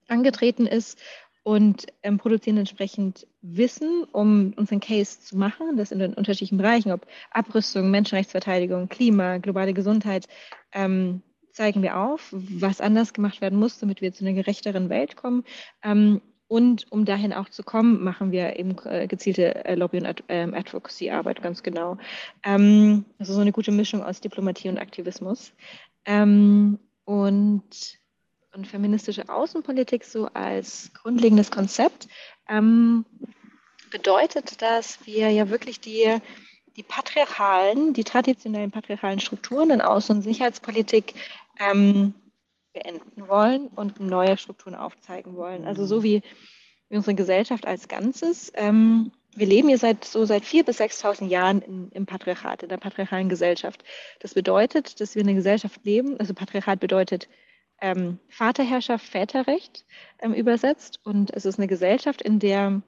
angetreten 0.09 0.67
ist 0.67 0.99
und 1.43 1.87
ähm, 2.03 2.19
produzieren 2.19 2.57
entsprechend 2.57 3.27
Wissen, 3.43 4.05
um 4.13 4.55
unseren 4.57 4.81
Case 4.81 5.21
zu 5.21 5.37
machen, 5.37 5.77
das 5.77 5.93
in 5.93 5.99
den 5.99 6.15
unterschiedlichen 6.15 6.59
Bereichen, 6.59 6.91
ob 6.91 7.07
Abrüstung, 7.31 7.91
Menschenrechtsverteidigung, 7.91 8.89
Klima, 8.89 9.39
globale 9.39 9.75
Gesundheit, 9.75 10.27
ähm, 10.73 11.23
zeigen 11.53 11.83
wir 11.83 11.99
auf, 11.99 12.31
was 12.33 12.81
anders 12.81 13.13
gemacht 13.13 13.41
werden 13.41 13.59
muss, 13.59 13.79
damit 13.79 14.01
wir 14.01 14.13
zu 14.13 14.25
einer 14.25 14.35
gerechteren 14.35 14.89
Welt 14.89 15.17
kommen. 15.17 15.45
Ähm, 15.83 16.21
und 16.55 16.87
um 16.93 17.05
dahin 17.05 17.33
auch 17.33 17.49
zu 17.49 17.65
kommen, 17.65 18.05
machen 18.05 18.31
wir 18.31 18.57
eben 18.61 18.77
äh, 18.85 19.09
gezielte 19.09 19.65
äh, 19.65 19.75
Lobby- 19.75 19.99
und 19.99 20.23
ähm, 20.29 20.55
Advocacy-Arbeit 20.55 21.43
ganz 21.43 21.65
genau. 21.65 21.99
Also 22.45 23.03
so 23.19 23.41
eine 23.41 23.51
gute 23.51 23.73
Mischung 23.73 24.05
aus 24.05 24.21
Diplomatie 24.21 24.69
und 24.69 24.79
Aktivismus. 24.79 25.53
Ähm, 26.05 26.79
und 27.05 27.99
und 28.55 28.69
feministische 28.69 29.29
Außenpolitik 29.29 30.05
so 30.05 30.29
als 30.33 30.93
grundlegendes 30.95 31.51
Konzept 31.51 32.07
bedeutet, 33.91 34.63
dass 34.63 35.05
wir 35.07 35.31
ja 35.31 35.51
wirklich 35.51 35.81
die, 35.81 36.19
die 36.77 36.85
patriarchalen, 36.85 37.95
die 37.95 38.05
traditionellen 38.05 38.71
patriarchalen 38.71 39.19
Strukturen 39.19 39.71
in 39.71 39.83
Außen- 39.83 40.13
und 40.13 40.23
Sicherheitspolitik 40.23 41.15
beenden 42.75 43.29
wollen 43.29 43.69
und 43.69 44.01
neue 44.01 44.37
Strukturen 44.37 44.75
aufzeigen 44.75 45.37
wollen. 45.37 45.65
Also 45.65 45.87
so 45.87 46.03
wie, 46.03 46.21
wie 46.91 46.97
unsere 46.97 47.15
Gesellschaft 47.15 47.67
als 47.67 47.89
Ganzes. 47.89 48.53
Ähm, 48.55 49.13
wir 49.35 49.47
leben 49.47 49.69
hier 49.69 49.79
seit 49.79 50.05
so 50.05 50.25
seit 50.27 50.43
4.000 50.43 50.65
bis 50.65 50.81
6.000 50.81 51.27
Jahren 51.27 51.63
in, 51.63 51.91
im 51.91 52.07
Patriarchat, 52.07 52.63
in 52.63 52.69
der 52.69 52.77
patriarchalen 52.77 53.29
Gesellschaft. 53.29 53.83
Das 54.21 54.35
bedeutet, 54.35 55.01
dass 55.01 55.15
wir 55.15 55.23
in 55.23 55.29
einer 55.29 55.37
Gesellschaft 55.37 55.85
leben, 55.85 56.19
also 56.21 56.35
Patriarchat 56.35 56.81
bedeutet 56.81 57.29
ähm, 57.81 58.19
Vaterherrschaft, 58.29 59.07
Väterrecht 59.07 59.85
ähm, 60.21 60.35
übersetzt. 60.35 61.01
Und 61.05 61.33
es 61.33 61.45
ist 61.45 61.59
eine 61.59 61.67
Gesellschaft, 61.67 62.23
in 62.23 62.39
der 62.39 62.83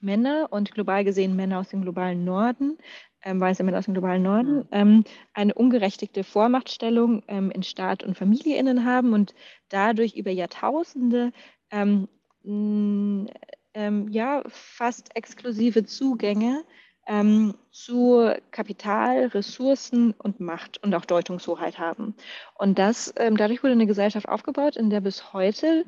Männer 0.00 0.48
und 0.50 0.72
global 0.72 1.04
gesehen 1.04 1.36
Männer 1.36 1.60
aus 1.60 1.68
dem 1.68 1.82
globalen 1.82 2.24
Norden, 2.24 2.78
ähm, 3.24 3.40
weiße 3.40 3.62
Männer 3.62 3.78
aus 3.78 3.84
dem 3.86 3.94
globalen 3.94 4.22
Norden, 4.22 4.66
ähm, 4.72 5.04
eine 5.34 5.54
ungerechtigte 5.54 6.24
Vormachtstellung 6.24 7.22
ähm, 7.28 7.50
in 7.50 7.62
Staat 7.62 8.02
und 8.02 8.16
Familie 8.16 8.56
innen 8.58 8.84
haben 8.84 9.12
und 9.12 9.34
dadurch 9.68 10.16
über 10.16 10.30
Jahrtausende 10.30 11.32
ähm, 11.70 12.08
ähm, 12.44 14.08
ja, 14.10 14.42
fast 14.48 15.14
exklusive 15.16 15.84
Zugänge 15.84 16.64
ähm, 17.06 17.54
zu 17.70 18.32
Kapital, 18.50 19.26
Ressourcen 19.26 20.12
und 20.12 20.40
Macht 20.40 20.82
und 20.82 20.94
auch 20.94 21.04
Deutungshoheit 21.04 21.78
haben. 21.78 22.14
Und 22.54 22.78
das, 22.78 23.12
dadurch 23.14 23.62
wurde 23.62 23.72
eine 23.72 23.86
Gesellschaft 23.86 24.28
aufgebaut, 24.28 24.76
in 24.76 24.90
der 24.90 25.00
bis 25.00 25.32
heute 25.32 25.84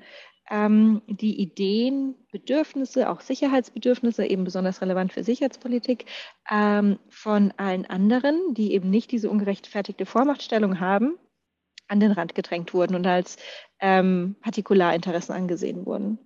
ähm, 0.51 1.03
die 1.07 1.41
Ideen, 1.41 2.15
Bedürfnisse, 2.31 3.09
auch 3.09 3.21
Sicherheitsbedürfnisse, 3.21 4.27
eben 4.27 4.45
besonders 4.45 4.83
relevant 4.83 5.13
für 5.13 5.25
Sicherheitspolitik, 5.25 6.07
ähm, 6.51 6.99
von 7.09 7.53
allen 7.57 7.87
anderen, 7.87 8.55
die 8.55 8.73
eben 8.73 8.91
nicht 8.91 9.11
diese 9.11 9.31
ungerechtfertigte 9.31 10.07
Vormachtstellung 10.07 10.81
haben, 10.81 11.19
an 11.89 12.01
den 12.01 12.13
Rand 12.13 12.35
gedrängt 12.35 12.75
wurden 12.75 12.95
und 12.95 13.07
als 13.07 13.37
ähm, 13.81 14.37
Partikularinteressen 14.41 15.35
angesehen 15.35 15.87
wurden. 15.87 16.19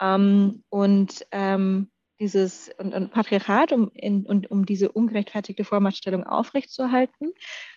Ähm, 0.00 0.64
und 0.68 1.26
ähm, 1.32 1.90
dieses 2.20 2.70
und, 2.78 2.94
und 2.94 3.10
Patriarchat, 3.10 3.72
um, 3.72 3.90
in, 3.94 4.24
und, 4.26 4.50
um 4.50 4.64
diese 4.64 4.92
ungerechtfertigte 4.92 5.64
Vormachtstellung 5.64 6.24
aufrechtzuerhalten, 6.24 7.32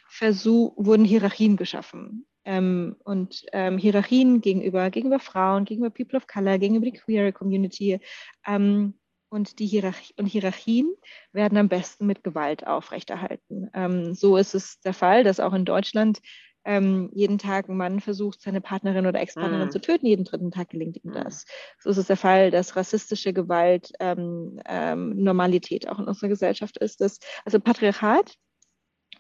versuch, 0.08 0.74
wurden 0.78 1.04
Hierarchien 1.04 1.58
geschaffen. 1.58 2.28
Ähm, 2.46 2.96
und 3.04 3.46
ähm, 3.52 3.78
Hierarchien 3.78 4.42
gegenüber, 4.42 4.90
gegenüber 4.90 5.20
Frauen, 5.20 5.66
gegenüber 5.66 5.90
People 5.90 6.18
of 6.18 6.28
Color, 6.28 6.60
gegenüber 6.60 6.86
die 6.86 6.94
Queer 6.94 7.32
Community. 7.32 8.00
Ähm, 8.46 8.94
und 9.30 9.60
die 9.60 9.66
Hierarchie, 9.66 10.14
und 10.18 10.28
Hierarchien 10.28 10.94
werden 11.34 11.58
am 11.58 11.68
besten 11.68 12.06
mit 12.06 12.24
Gewalt 12.24 12.66
aufrechterhalten. 12.66 13.70
Ähm, 13.74 14.14
so 14.14 14.38
ist 14.38 14.56
es 14.56 14.80
der 14.82 14.94
Fall, 14.94 15.24
dass 15.24 15.40
auch 15.40 15.54
in 15.54 15.66
Deutschland 15.66 16.22
ähm, 16.64 17.10
jeden 17.14 17.38
Tag 17.38 17.70
ein 17.70 17.78
Mann 17.78 18.00
versucht, 18.00 18.42
seine 18.42 18.60
Partnerin 18.60 19.06
oder 19.06 19.20
Ex-Partnerin 19.20 19.68
mm. 19.68 19.72
zu 19.72 19.80
töten, 19.80 20.08
jeden 20.08 20.26
dritten 20.26 20.52
Tag 20.52 20.70
gelingt 20.70 20.98
ihm 20.98 21.12
mhm. 21.12 21.24
das. 21.24 21.46
So 21.80 21.92
ist 21.92 21.98
es 21.98 22.08
der 22.08 22.18
Fall, 22.18 22.50
dass 22.50 22.76
rassistische 22.76 23.34
Gewalt 23.34 23.92
ähm, 24.00 24.60
ähm, 24.66 25.16
Normalität 25.16 25.88
auch 25.88 26.00
in 26.00 26.06
unserer 26.06 26.30
Gesellschaft 26.30 26.78
ist. 26.78 27.02
Dass, 27.02 27.20
also 27.46 27.60
Patriarchat 27.60 28.36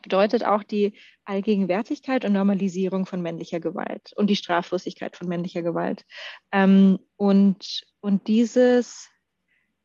bedeutet 0.05 0.45
auch 0.45 0.63
die 0.63 0.93
Allgegenwärtigkeit 1.25 2.24
und 2.24 2.31
Normalisierung 2.31 3.05
von 3.05 3.21
männlicher 3.21 3.59
Gewalt 3.59 4.13
und 4.15 4.29
die 4.29 4.38
Straflosigkeit 4.38 5.17
von 5.17 5.27
männlicher 5.27 5.62
Gewalt. 5.62 6.05
Ähm, 6.51 7.00
und, 7.17 7.83
und 8.00 8.27
dieses 8.27 9.09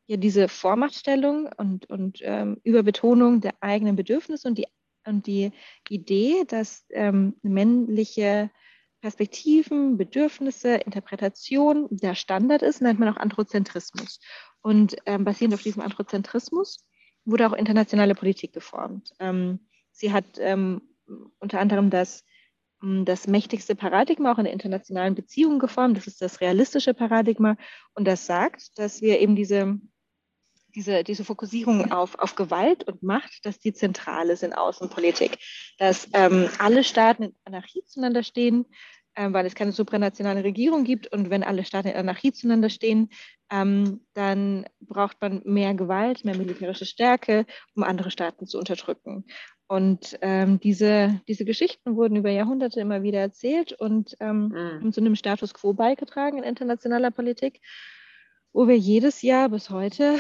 ja, 0.07 0.17
diese 0.17 0.49
Vormachtstellung 0.49 1.49
und, 1.57 1.89
und 1.89 2.19
ähm, 2.23 2.61
Überbetonung 2.65 3.41
der 3.41 3.55
eigenen 3.61 3.95
Bedürfnisse 3.95 4.49
und 4.49 4.59
die 4.59 4.67
und 5.07 5.27
die 5.27 5.53
Idee, 5.89 6.45
dass 6.47 6.85
ähm, 6.91 7.37
männliche 7.43 8.51
Perspektiven, 9.01 9.97
Bedürfnisse, 9.97 10.75
Interpretation 10.75 11.87
der 11.91 12.15
Standard 12.15 12.63
ist, 12.63 12.83
nennt 12.83 12.99
man 12.99 13.09
auch 13.09 13.17
Androzentrismus. 13.17 14.21
Und 14.63 14.97
ähm, 15.07 15.25
basierend 15.25 15.55
auf 15.55 15.63
diesem 15.63 15.81
Androzentrismus 15.81 16.85
wurde 17.25 17.47
auch 17.47 17.53
internationale 17.53 18.15
Politik 18.15 18.53
geformt. 18.53 19.13
Ähm, 19.19 19.61
sie 20.01 20.13
hat 20.13 20.25
ähm, 20.39 20.81
unter 21.39 21.61
anderem 21.61 21.91
das, 21.91 22.25
ähm, 22.83 23.05
das 23.05 23.27
mächtigste 23.27 23.75
Paradigma 23.75 24.33
auch 24.33 24.39
in 24.39 24.47
internationalen 24.47 25.15
Beziehungen 25.15 25.59
geformt. 25.59 25.97
Das 25.97 26.07
ist 26.07 26.23
das 26.23 26.41
realistische 26.41 26.95
Paradigma. 26.95 27.57
Und 27.95 28.07
das 28.07 28.27
sagt, 28.27 28.79
dass 28.79 29.03
wir 29.03 29.21
eben 29.21 29.37
diese 29.37 29.79
diese, 30.75 31.03
diese 31.03 31.25
Fokussierung 31.25 31.91
auf, 31.91 32.17
auf 32.21 32.37
Gewalt 32.37 32.85
und 32.85 33.03
Macht, 33.03 33.45
dass 33.45 33.59
die 33.59 33.73
zentral 33.73 34.31
ist 34.31 34.45
in 34.45 34.53
Außenpolitik, 34.53 35.37
dass 35.79 36.09
ähm, 36.13 36.49
alle 36.61 36.85
Staaten 36.85 37.25
in 37.25 37.35
Anarchie 37.45 37.83
zueinander 37.87 38.23
stehen, 38.23 38.67
ähm, 39.17 39.33
weil 39.33 39.47
es 39.47 39.57
keine 39.57 39.73
supranationale 39.73 40.45
Regierung 40.45 40.85
gibt 40.85 41.13
und 41.13 41.29
wenn 41.29 41.43
alle 41.43 41.65
Staaten 41.65 41.89
in 41.89 41.97
Anarchie 41.97 42.33
zueinander 42.33 42.71
stehen, 42.71 43.11
ähm, 43.51 44.07
dann 44.15 44.67
braucht 44.81 45.21
man 45.21 45.43
mehr 45.45 45.75
Gewalt, 45.75 46.25
mehr 46.25 46.37
militärische 46.37 46.87
Stärke, 46.87 47.47
um 47.75 47.83
andere 47.83 48.11
Staaten 48.11 48.47
zu 48.47 48.59
unterdrücken. 48.59 49.25
Und 49.71 50.19
ähm, 50.21 50.59
diese, 50.59 51.21
diese 51.29 51.45
Geschichten 51.45 51.95
wurden 51.95 52.17
über 52.17 52.29
Jahrhunderte 52.29 52.81
immer 52.81 53.05
wieder 53.05 53.21
erzählt 53.21 53.73
und 53.73 54.17
ähm, 54.19 54.49
mhm. 54.49 54.81
haben 54.81 54.93
zu 54.93 55.01
einem 55.01 55.15
Status 55.15 55.55
quo 55.55 55.75
beigetragen 55.75 56.39
in 56.39 56.43
internationaler 56.43 57.13
Politik, 57.13 57.61
wo 58.53 58.67
wir 58.67 58.77
jedes 58.77 59.23
Jahr 59.23 59.49
bis 59.49 59.71
heute 59.71 60.19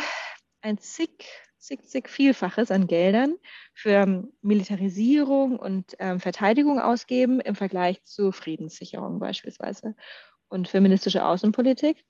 ein 0.60 0.78
zig, 0.78 1.10
zig, 1.58 1.82
zig 1.82 2.08
Vielfaches 2.08 2.70
an 2.70 2.86
Geldern 2.86 3.34
für 3.74 3.90
ähm, 3.90 4.32
Militarisierung 4.40 5.58
und 5.58 5.96
ähm, 5.98 6.20
Verteidigung 6.20 6.78
ausgeben 6.78 7.40
im 7.40 7.56
Vergleich 7.56 8.04
zu 8.04 8.30
Friedenssicherung 8.30 9.18
beispielsweise 9.18 9.96
und 10.48 10.68
feministische 10.68 11.24
Außenpolitik 11.24 12.04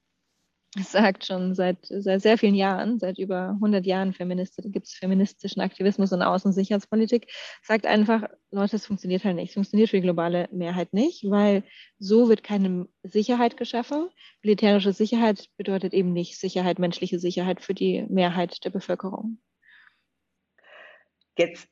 sagt 0.79 1.27
schon 1.27 1.55
seit, 1.55 1.79
seit 1.89 2.23
sehr 2.23 2.39
vielen 2.39 2.55
Jahren, 2.55 3.01
seit 3.01 3.19
über 3.19 3.51
100 3.51 3.85
Jahren 3.85 4.13
gibt 4.13 4.87
es 4.87 4.95
feministischen 4.95 5.61
Aktivismus 5.61 6.13
und 6.13 6.23
Außensicherheitspolitik, 6.23 7.27
sagt 7.63 7.87
einfach, 7.87 8.23
Leute, 8.53 8.77
es 8.77 8.87
funktioniert 8.87 9.25
halt 9.25 9.37
nicht. 9.37 9.49
Es 9.49 9.55
funktioniert 9.55 9.91
für 9.91 9.97
die 9.97 10.03
globale 10.03 10.49
Mehrheit 10.53 10.93
nicht, 10.93 11.29
weil 11.29 11.65
so 11.99 12.29
wird 12.29 12.45
keine 12.45 12.87
Sicherheit 13.03 13.57
geschaffen. 13.57 14.11
Militärische 14.43 14.93
Sicherheit 14.93 15.49
bedeutet 15.57 15.93
eben 15.93 16.13
nicht 16.13 16.39
Sicherheit, 16.39 16.79
menschliche 16.79 17.19
Sicherheit 17.19 17.61
für 17.61 17.75
die 17.75 18.07
Mehrheit 18.09 18.65
der 18.65 18.71
Bevölkerung. 18.71 19.39
Jetzt 21.37 21.69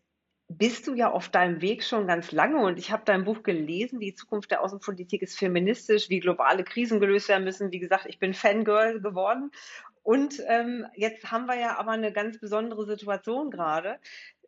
bist 0.48 0.86
du 0.86 0.94
ja 0.94 1.10
auf 1.10 1.28
deinem 1.28 1.60
Weg 1.60 1.84
schon 1.84 2.06
ganz 2.06 2.32
lange 2.32 2.58
und 2.64 2.78
ich 2.78 2.90
habe 2.90 3.02
dein 3.04 3.24
Buch 3.24 3.42
gelesen, 3.42 4.00
die 4.00 4.14
Zukunft 4.14 4.50
der 4.50 4.62
Außenpolitik 4.62 5.20
ist 5.22 5.38
feministisch, 5.38 6.08
wie 6.08 6.20
globale 6.20 6.64
Krisen 6.64 7.00
gelöst 7.00 7.28
werden 7.28 7.44
müssen. 7.44 7.70
Wie 7.70 7.78
gesagt, 7.78 8.06
ich 8.06 8.18
bin 8.18 8.32
Fangirl 8.32 9.00
geworden 9.00 9.50
und 10.02 10.42
ähm, 10.46 10.86
jetzt 10.94 11.30
haben 11.30 11.44
wir 11.44 11.56
ja 11.56 11.78
aber 11.78 11.90
eine 11.90 12.12
ganz 12.12 12.40
besondere 12.40 12.86
Situation 12.86 13.50
gerade. 13.50 13.98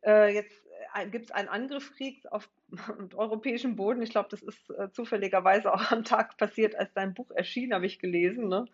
Äh, 0.04 0.34
jetzt 0.34 0.62
gibt 1.10 1.26
es 1.26 1.30
einen 1.30 1.48
Angriffskrieg 1.48 2.24
auf 2.30 2.48
europäischem 3.16 3.74
Boden. 3.74 4.02
Ich 4.02 4.10
glaube, 4.10 4.28
das 4.30 4.42
ist 4.42 4.70
äh, 4.70 4.90
zufälligerweise 4.92 5.72
auch 5.72 5.90
am 5.90 6.04
Tag 6.04 6.36
passiert, 6.36 6.76
als 6.76 6.92
dein 6.94 7.14
Buch 7.14 7.30
erschien, 7.32 7.74
habe 7.74 7.86
ich 7.86 7.98
gelesen. 7.98 8.48
Ne? 8.48 8.66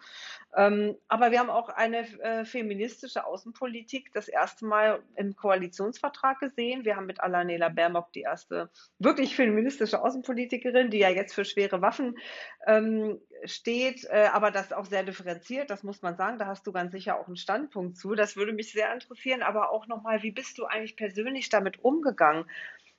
Ähm, 0.54 0.97
aber 1.09 1.30
wir 1.30 1.38
haben 1.38 1.50
auch 1.50 1.68
eine 1.71 2.00
äh, 2.21 2.45
feministische 2.45 3.25
Außenpolitik 3.25 4.12
das 4.12 4.28
erste 4.28 4.66
Mal 4.66 5.02
im 5.16 5.35
Koalitionsvertrag 5.35 6.40
gesehen. 6.40 6.85
Wir 6.85 6.97
haben 6.97 7.06
mit 7.06 7.21
Alanela 7.21 7.68
Baerbock 7.71 8.12
die 8.12 8.23
erste 8.23 8.71
wirklich 8.99 9.35
feministische 9.35 10.02
Außenpolitikerin, 10.02 10.90
die 10.90 10.99
ja 10.99 11.09
jetzt 11.09 11.35
für 11.35 11.45
schwere 11.45 11.80
Waffen 11.80 12.18
ähm, 12.66 13.18
steht, 13.45 14.05
äh, 14.05 14.28
aber 14.33 14.50
das 14.50 14.73
auch 14.73 14.87
sehr 14.87 15.02
differenziert, 15.02 15.71
das 15.71 15.83
muss 15.83 16.02
man 16.02 16.16
sagen. 16.16 16.38
Da 16.38 16.47
hast 16.47 16.66
du 16.66 16.73
ganz 16.73 16.93
sicher 16.93 17.21
auch 17.21 17.26
einen 17.26 17.37
Standpunkt 17.37 17.97
zu. 17.97 18.14
Das 18.14 18.37
würde 18.37 18.52
mich 18.52 18.73
sehr 18.73 18.93
interessieren, 18.93 19.43
aber 19.43 19.71
auch 19.71 19.87
nochmal, 19.87 20.23
wie 20.23 20.33
bist 20.33 20.59
du 20.59 20.64
eigentlich 20.64 20.97
persönlich 20.97 21.49
damit 21.49 21.85
umgegangen? 21.85 22.47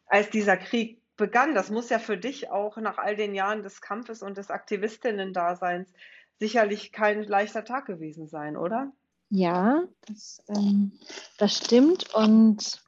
als 0.08 0.30
dieser 0.30 0.58
Krieg 0.58 1.02
begann. 1.16 1.54
Das 1.54 1.70
muss 1.70 1.90
ja 1.90 2.00
für 2.00 2.18
dich 2.18 2.50
auch 2.50 2.78
nach 2.78 2.98
all 2.98 3.16
den 3.16 3.36
Jahren 3.36 3.64
des 3.64 3.82
Kampfes 3.82 4.24
und 4.24 4.38
des 4.38 4.50
Aktivistinnen-Daseins 4.50 5.92
sicherlich 6.40 6.92
kein 6.92 7.24
leichter 7.24 7.66
Tag 7.66 7.86
gewesen 7.86 8.28
sein, 8.28 8.58
oder? 8.58 8.92
Ja, 9.30 9.84
das, 10.08 10.42
ähm, 10.48 10.94
das 11.38 11.58
stimmt. 11.58 12.14
Und 12.14 12.82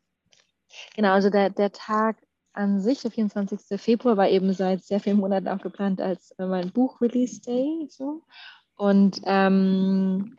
genau, 0.96 1.13
also 1.13 1.29
der, 1.29 1.50
der 1.50 1.72
Tag 1.72 2.18
an 2.53 2.82
sich, 2.82 3.01
der 3.01 3.12
24. 3.12 3.79
Februar, 3.79 4.18
war 4.18 4.29
eben 4.29 4.53
seit 4.53 4.84
sehr 4.84 5.00
vielen 5.00 5.18
Monaten 5.18 5.48
auch 5.48 5.62
geplant 5.62 6.01
als 6.01 6.32
äh, 6.38 6.46
mein 6.46 6.72
Buch-Release-Day. 6.72 7.88
So. 7.89 8.24
Und 8.75 9.22
ähm, 9.25 10.38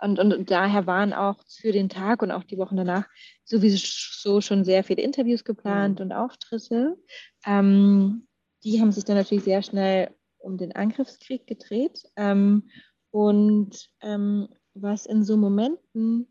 und, 0.00 0.18
und 0.18 0.50
daher 0.50 0.86
waren 0.86 1.14
auch 1.14 1.36
für 1.48 1.72
den 1.72 1.88
Tag 1.88 2.20
und 2.20 2.30
auch 2.30 2.44
die 2.44 2.58
Wochen 2.58 2.76
danach 2.76 3.06
sowieso 3.44 4.42
schon 4.42 4.64
sehr 4.64 4.84
viele 4.84 5.02
Interviews 5.02 5.44
geplant 5.44 5.98
mhm. 5.98 6.04
und 6.04 6.12
Auftritte. 6.12 6.98
Ähm, 7.46 8.26
die 8.64 8.80
haben 8.80 8.92
sich 8.92 9.04
dann 9.04 9.16
natürlich 9.16 9.44
sehr 9.44 9.62
schnell 9.62 10.14
um 10.36 10.58
den 10.58 10.72
Angriffskrieg 10.72 11.46
gedreht. 11.46 12.02
Ähm, 12.16 12.68
und 13.10 13.88
ähm, 14.02 14.48
was 14.74 15.06
in 15.06 15.24
so 15.24 15.36
Momenten, 15.36 16.30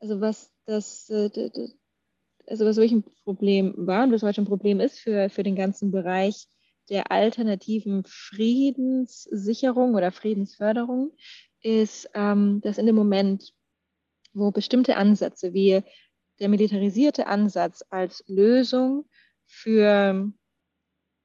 also 0.00 0.20
was 0.20 0.52
das, 0.66 1.08
äh, 1.08 1.30
also 2.48 2.64
was 2.64 2.76
wirklich 2.76 2.92
ein 2.92 3.04
Problem 3.24 3.74
war 3.76 4.04
und 4.04 4.12
was 4.12 4.22
heute 4.22 4.42
ein 4.42 4.46
Problem 4.46 4.80
ist 4.80 4.98
für, 4.98 5.30
für 5.30 5.42
den 5.42 5.56
ganzen 5.56 5.90
Bereich 5.90 6.46
der 6.88 7.12
alternativen 7.12 8.04
Friedenssicherung 8.06 9.94
oder 9.94 10.10
Friedensförderung, 10.10 11.12
ist, 11.60 12.08
ähm, 12.14 12.60
dass 12.62 12.78
in 12.78 12.86
dem 12.86 12.94
Moment, 12.94 13.52
wo 14.32 14.50
bestimmte 14.50 14.96
Ansätze 14.96 15.52
wie 15.52 15.82
der 16.38 16.48
militarisierte 16.48 17.26
Ansatz 17.26 17.84
als 17.90 18.24
Lösung 18.26 19.06
für, 19.46 20.32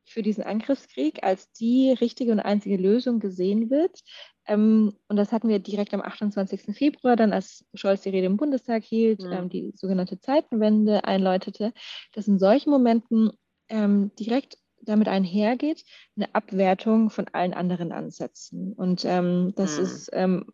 für 0.06 0.24
diesen 0.24 0.44
Angriffskrieg 0.44 1.24
als 1.24 1.52
die 1.52 1.92
richtige 1.92 2.32
und 2.32 2.40
einzige 2.40 2.78
Lösung 2.78 3.20
gesehen 3.20 3.70
wird. 3.70 4.02
Ähm, 4.48 4.94
und 5.08 5.16
das 5.16 5.32
hatten 5.32 5.50
wir 5.50 5.60
direkt 5.60 5.94
am 5.94 6.02
28. 6.02 6.76
Februar, 6.76 7.16
dann 7.16 7.34
als 7.34 7.66
Scholz 7.74 8.02
die 8.02 8.10
Rede 8.10 8.28
im 8.28 8.38
Bundestag 8.38 8.84
hielt, 8.84 9.22
mhm. 9.22 9.32
ähm, 9.32 9.50
die 9.50 9.74
sogenannte 9.76 10.20
Zeitenwende 10.20 11.06
einläutete, 11.06 11.74
dass 12.14 12.28
in 12.28 12.40
solchen 12.40 12.70
Momenten 12.70 13.32
ähm, 13.70 14.12
direkt 14.20 14.58
damit 14.82 15.08
einhergeht, 15.08 15.86
eine 16.16 16.34
Abwertung 16.36 17.10
von 17.10 17.28
allen 17.32 17.54
anderen 17.54 17.92
Ansätzen. 17.92 18.74
Und 18.74 19.06
ähm, 19.06 19.54
das 19.56 19.78
mhm. 19.78 19.84
ist, 19.84 20.10
ähm, 20.14 20.46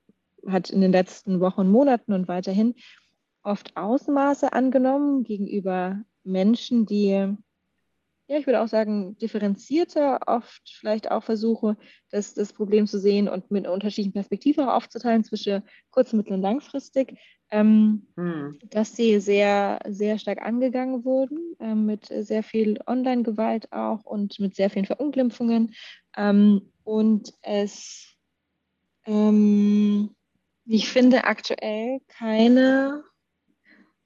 hat 0.48 0.69
in 0.69 0.81
den 0.81 0.91
letzten 0.91 1.39
Wochen, 1.39 1.69
Monaten 1.69 2.13
und 2.13 2.27
weiterhin 2.27 2.75
oft 3.43 3.75
Ausmaße 3.75 4.53
angenommen 4.53 5.24
gegenüber 5.24 6.01
Menschen, 6.24 6.86
die 6.86 7.36
ja, 8.29 8.38
ich 8.38 8.45
würde 8.45 8.62
auch 8.62 8.67
sagen, 8.67 9.17
differenzierter 9.17 10.19
oft 10.27 10.62
vielleicht 10.79 11.09
auch 11.09 11.24
versuche, 11.24 11.77
das, 12.12 12.36
das 12.36 12.53
Problem 12.53 12.86
zu 12.86 13.00
sehen 13.00 13.27
und 13.27 13.50
mit 13.50 13.67
unterschiedlichen 13.67 14.13
Perspektiven 14.13 14.65
auch 14.65 14.75
aufzuteilen 14.75 15.24
zwischen 15.24 15.63
kurz-, 15.89 16.13
mittel- 16.13 16.33
und 16.33 16.43
langfristig, 16.43 17.17
ähm, 17.50 18.05
hm. 18.15 18.59
dass 18.69 18.95
sie 18.95 19.19
sehr, 19.19 19.79
sehr 19.88 20.19
stark 20.19 20.43
angegangen 20.43 21.03
wurden, 21.05 21.39
ähm, 21.59 21.88
mit 21.88 22.05
sehr 22.05 22.43
viel 22.43 22.79
Online-Gewalt 22.86 23.71
auch 23.71 24.05
und 24.05 24.39
mit 24.39 24.55
sehr 24.55 24.69
vielen 24.69 24.86
Verunglimpfungen. 24.86 25.74
Ähm, 26.15 26.71
und 26.83 27.33
es, 27.41 28.15
ähm, 29.07 30.12
ich 30.65 30.88
finde, 30.88 31.24
aktuell 31.24 32.00
keine 32.07 33.03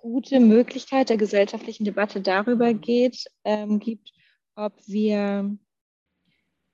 gute 0.04 0.42
Möglichkeit 0.42 1.10
der 1.10 1.16
gesellschaftlichen 1.16 1.86
Debatte 1.86 2.20
darüber 2.20 2.74
geht, 2.74 3.24
ähm, 3.46 3.80
gibt, 3.80 4.12
ob 4.54 4.74
wir 4.86 5.58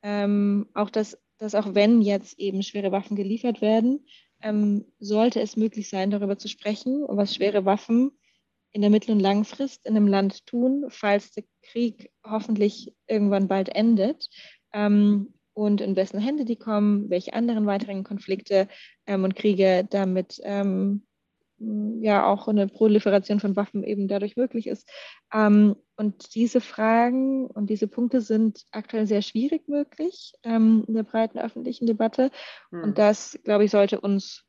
ähm, 0.01 0.67
auch 0.73 0.89
das, 0.89 1.15
dass 1.37 1.53
auch 1.53 1.75
wenn 1.75 2.01
jetzt 2.01 2.39
eben 2.39 2.63
schwere 2.63 2.91
Waffen 2.91 3.15
geliefert 3.15 3.61
werden, 3.61 4.07
ähm, 4.41 4.85
sollte 4.97 5.41
es 5.41 5.57
möglich 5.57 5.89
sein, 5.89 6.09
darüber 6.09 6.39
zu 6.39 6.47
sprechen, 6.47 7.05
was 7.07 7.35
schwere 7.35 7.65
Waffen 7.65 8.11
in 8.71 8.81
der 8.81 8.89
mittel- 8.89 9.11
und 9.11 9.19
langen 9.19 9.45
Frist 9.45 9.85
in 9.85 9.95
einem 9.95 10.07
Land 10.07 10.47
tun, 10.47 10.85
falls 10.89 11.31
der 11.31 11.43
Krieg 11.61 12.11
hoffentlich 12.25 12.95
irgendwann 13.07 13.47
bald 13.47 13.69
endet. 13.69 14.27
Ähm, 14.73 15.35
und 15.53 15.81
in 15.81 15.95
wessen 15.95 16.19
Hände 16.19 16.45
die 16.45 16.55
kommen, 16.55 17.11
welche 17.11 17.33
anderen 17.33 17.67
weiteren 17.67 18.03
Konflikte 18.03 18.67
ähm, 19.05 19.23
und 19.23 19.35
Kriege 19.35 19.85
damit 19.87 20.39
ähm, 20.43 21.03
ja 22.01 22.25
auch 22.25 22.47
eine 22.47 22.67
Proliferation 22.67 23.39
von 23.39 23.55
Waffen 23.55 23.83
eben 23.83 24.07
dadurch 24.07 24.35
möglich 24.37 24.67
ist. 24.67 24.89
Ähm, 25.33 25.75
und 25.95 26.35
diese 26.35 26.61
Fragen 26.61 27.47
und 27.47 27.69
diese 27.69 27.87
Punkte 27.87 28.21
sind 28.21 28.65
aktuell 28.71 29.05
sehr 29.05 29.21
schwierig 29.21 29.67
möglich 29.67 30.33
ähm, 30.43 30.83
in 30.87 30.93
der 30.93 31.03
breiten 31.03 31.39
öffentlichen 31.39 31.87
Debatte. 31.87 32.31
Hm. 32.71 32.83
Und 32.83 32.97
das, 32.97 33.39
glaube 33.43 33.65
ich, 33.65 33.71
sollte 33.71 33.99
uns 33.99 34.45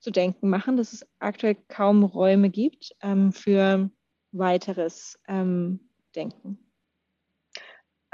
zu 0.00 0.10
denken 0.10 0.50
machen, 0.50 0.76
dass 0.76 0.92
es 0.92 1.06
aktuell 1.18 1.56
kaum 1.68 2.04
Räume 2.04 2.50
gibt 2.50 2.94
ähm, 3.02 3.32
für 3.32 3.90
weiteres 4.32 5.18
ähm, 5.28 5.80
Denken. 6.14 6.63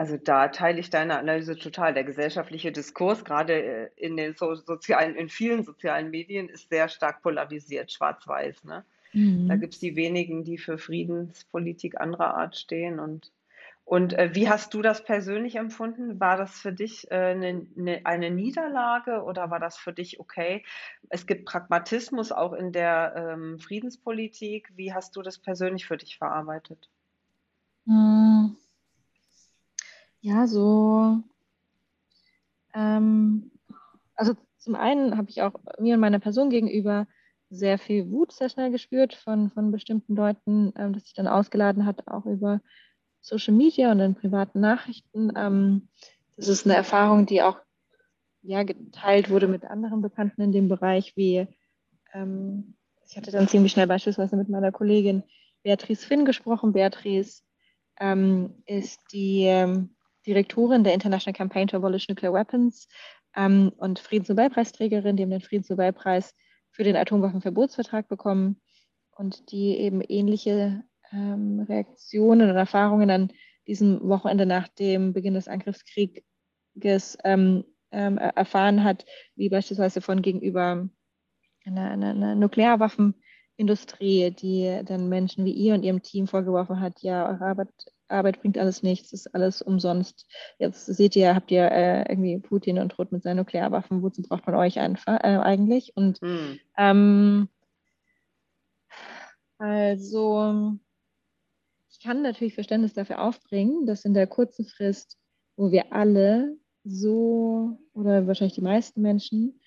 Also 0.01 0.17
da 0.17 0.49
teile 0.49 0.81
ich 0.81 0.89
deine 0.89 1.19
Analyse 1.19 1.59
total. 1.59 1.93
Der 1.93 2.05
gesellschaftliche 2.05 2.73
Diskurs, 2.73 3.23
gerade 3.23 3.53
äh, 3.53 3.91
in 3.97 4.17
den 4.17 4.35
so 4.35 4.55
sozialen, 4.55 5.15
in 5.15 5.29
vielen 5.29 5.63
sozialen 5.63 6.09
Medien, 6.09 6.49
ist 6.49 6.71
sehr 6.71 6.89
stark 6.89 7.21
polarisiert, 7.21 7.93
schwarz-weiß. 7.93 8.65
Ne? 8.65 8.83
Mhm. 9.13 9.49
Da 9.49 9.57
gibt 9.57 9.75
es 9.75 9.81
die 9.81 9.97
wenigen, 9.97 10.43
die 10.43 10.57
für 10.57 10.79
Friedenspolitik 10.79 12.01
anderer 12.01 12.35
Art 12.35 12.57
stehen. 12.57 12.99
Und, 12.99 13.31
und 13.85 14.15
äh, 14.15 14.31
wie 14.33 14.49
hast 14.49 14.73
du 14.73 14.81
das 14.81 15.05
persönlich 15.05 15.57
empfunden? 15.57 16.19
War 16.19 16.39
das 16.39 16.59
für 16.59 16.73
dich 16.73 17.11
äh, 17.11 17.35
ne, 17.35 17.67
ne, 17.75 18.01
eine 18.05 18.31
Niederlage 18.31 19.23
oder 19.23 19.51
war 19.51 19.61
das 19.61 19.77
für 19.77 19.93
dich 19.93 20.19
okay? 20.19 20.65
Es 21.11 21.27
gibt 21.27 21.45
Pragmatismus 21.45 22.33
auch 22.33 22.55
in 22.55 22.73
der 22.73 23.35
ähm, 23.35 23.59
Friedenspolitik. 23.59 24.73
Wie 24.77 24.95
hast 24.95 25.15
du 25.15 25.21
das 25.21 25.37
persönlich 25.37 25.85
für 25.85 25.99
dich 25.99 26.17
verarbeitet? 26.17 26.89
Mhm. 27.85 28.30
Ja, 30.21 30.47
so. 30.47 31.23
Ähm, 32.75 33.51
also 34.15 34.35
zum 34.59 34.75
einen 34.75 35.17
habe 35.17 35.31
ich 35.31 35.43
auch 35.43 35.55
mir 35.79 35.95
und 35.95 36.01
meiner 36.01 36.19
Person 36.19 36.51
gegenüber 36.51 37.07
sehr 37.49 37.79
viel 37.79 38.11
Wut 38.11 38.33
sehr 38.33 38.49
schnell 38.49 38.71
gespürt 38.71 39.15
von, 39.15 39.51
von 39.51 39.73
bestimmten 39.73 40.15
Leuten, 40.15 40.73
ähm, 40.77 40.93
das 40.93 41.05
sich 41.05 41.15
dann 41.15 41.27
ausgeladen 41.27 41.87
hat, 41.87 42.07
auch 42.07 42.27
über 42.27 42.61
Social 43.21 43.55
Media 43.55 43.91
und 43.91 44.01
in 44.01 44.15
privaten 44.15 44.61
Nachrichten. 44.61 45.33
Ähm, 45.37 45.89
das 46.37 46.49
ist 46.49 46.67
eine 46.67 46.77
Erfahrung, 46.77 47.27
die 47.27 47.43
auch 47.43 47.59
ja, 48.43 48.63
geteilt 48.63 49.31
wurde 49.31 49.49
mit 49.49 49.65
anderen 49.65 50.01
Bekannten 50.01 50.41
in 50.43 50.53
dem 50.53 50.69
Bereich, 50.69 51.17
wie 51.17 51.47
ähm, 52.13 52.77
ich 53.07 53.17
hatte 53.17 53.33
dann 53.33 53.49
ziemlich 53.49 53.73
schnell 53.73 53.89
beispielsweise 53.89 54.37
mit 54.37 54.49
meiner 54.49 54.71
Kollegin 54.71 55.25
Beatrice 55.63 56.07
Finn 56.07 56.25
gesprochen. 56.25 56.73
Beatrice 56.73 57.43
ähm, 57.99 58.63
ist 58.67 59.01
die 59.13 59.45
ähm, 59.45 59.91
Direktorin 60.27 60.85
der 60.85 60.95
International 60.95 61.37
Campaign 61.37 61.69
to 61.69 61.77
Abolish 61.77 62.09
Nuclear 62.09 62.33
Weapons 62.33 62.89
ähm, 63.37 63.73
und 63.77 63.99
Friedensnobelpreisträgerin, 63.99 65.17
die 65.17 65.23
haben 65.23 65.31
den 65.31 65.41
Friedensnobelpreis 65.41 66.35
für 66.71 66.85
den 66.85 66.97
Atomwaffenverbotsvertrag 66.97 68.09
bekommen 68.09 68.61
und 69.17 69.51
die 69.53 69.77
eben 69.79 70.01
ähnliche 70.03 70.83
ähm, 71.13 71.61
Reaktionen 71.69 72.51
und 72.51 72.57
Erfahrungen 72.57 73.11
an 73.11 73.33
diesem 73.67 74.01
Wochenende 74.09 74.47
nach 74.47 74.69
dem 74.69 75.13
Beginn 75.13 75.35
des 75.35 75.49
Angriffskrieges 75.49 77.19
ähm, 77.25 77.65
ähm 77.93 78.19
erfahren 78.19 78.85
hat, 78.85 79.05
wie 79.35 79.49
beispielsweise 79.49 80.01
von 80.01 80.23
gegenüber 80.23 80.89
einer, 81.65 81.91
einer, 81.91 82.11
einer 82.11 82.35
Nuklearwaffenindustrie, 82.35 84.31
die 84.31 84.81
dann 84.85 85.09
Menschen 85.09 85.45
wie 85.45 85.53
ihr 85.53 85.75
und 85.75 85.83
ihrem 85.83 86.03
Team 86.03 86.27
vorgeworfen 86.27 86.81
hat, 86.81 87.03
ja, 87.03 87.29
eure 87.29 87.45
Arbeit 87.45 87.69
Arbeit 88.11 88.41
bringt 88.41 88.59
alles 88.59 88.83
nichts, 88.83 89.13
ist 89.13 89.35
alles 89.35 89.63
umsonst. 89.63 90.27
Jetzt 90.59 90.87
seht 90.87 91.17
ihr, 91.17 91.35
habt 91.35 91.51
ihr 91.51 91.71
äh, 91.71 92.03
irgendwie 92.09 92.39
Putin 92.39 92.79
und 92.79 92.97
droht 92.97 93.13
mit 93.13 93.23
seinen 93.23 93.39
Nuklearwaffen, 93.39 94.03
wozu 94.03 94.23
braucht 94.23 94.47
man 94.47 94.57
euch 94.57 94.79
einfach 94.79 95.19
äh, 95.23 95.39
eigentlich? 95.39 95.97
Und 95.97 96.21
hm. 96.21 96.59
ähm, 96.77 97.49
also 99.59 100.79
ich 101.91 102.01
kann 102.01 102.23
natürlich 102.23 102.55
Verständnis 102.55 102.95
dafür 102.95 103.21
aufbringen, 103.21 103.87
dass 103.87 104.05
in 104.05 104.15
der 104.15 104.27
kurzen 104.27 104.65
Frist, 104.65 105.19
wo 105.57 105.71
wir 105.71 105.93
alle 105.93 106.57
so, 106.85 107.79
oder 107.93 108.27
wahrscheinlich 108.27 108.55
die 108.55 108.63
meisten 108.63 109.03
Menschen, 109.03 109.61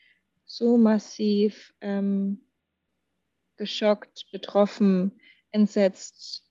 so 0.45 0.77
massiv 0.77 1.73
ähm, 1.81 2.41
geschockt, 3.57 4.25
betroffen, 4.31 5.19
entsetzt, 5.51 6.43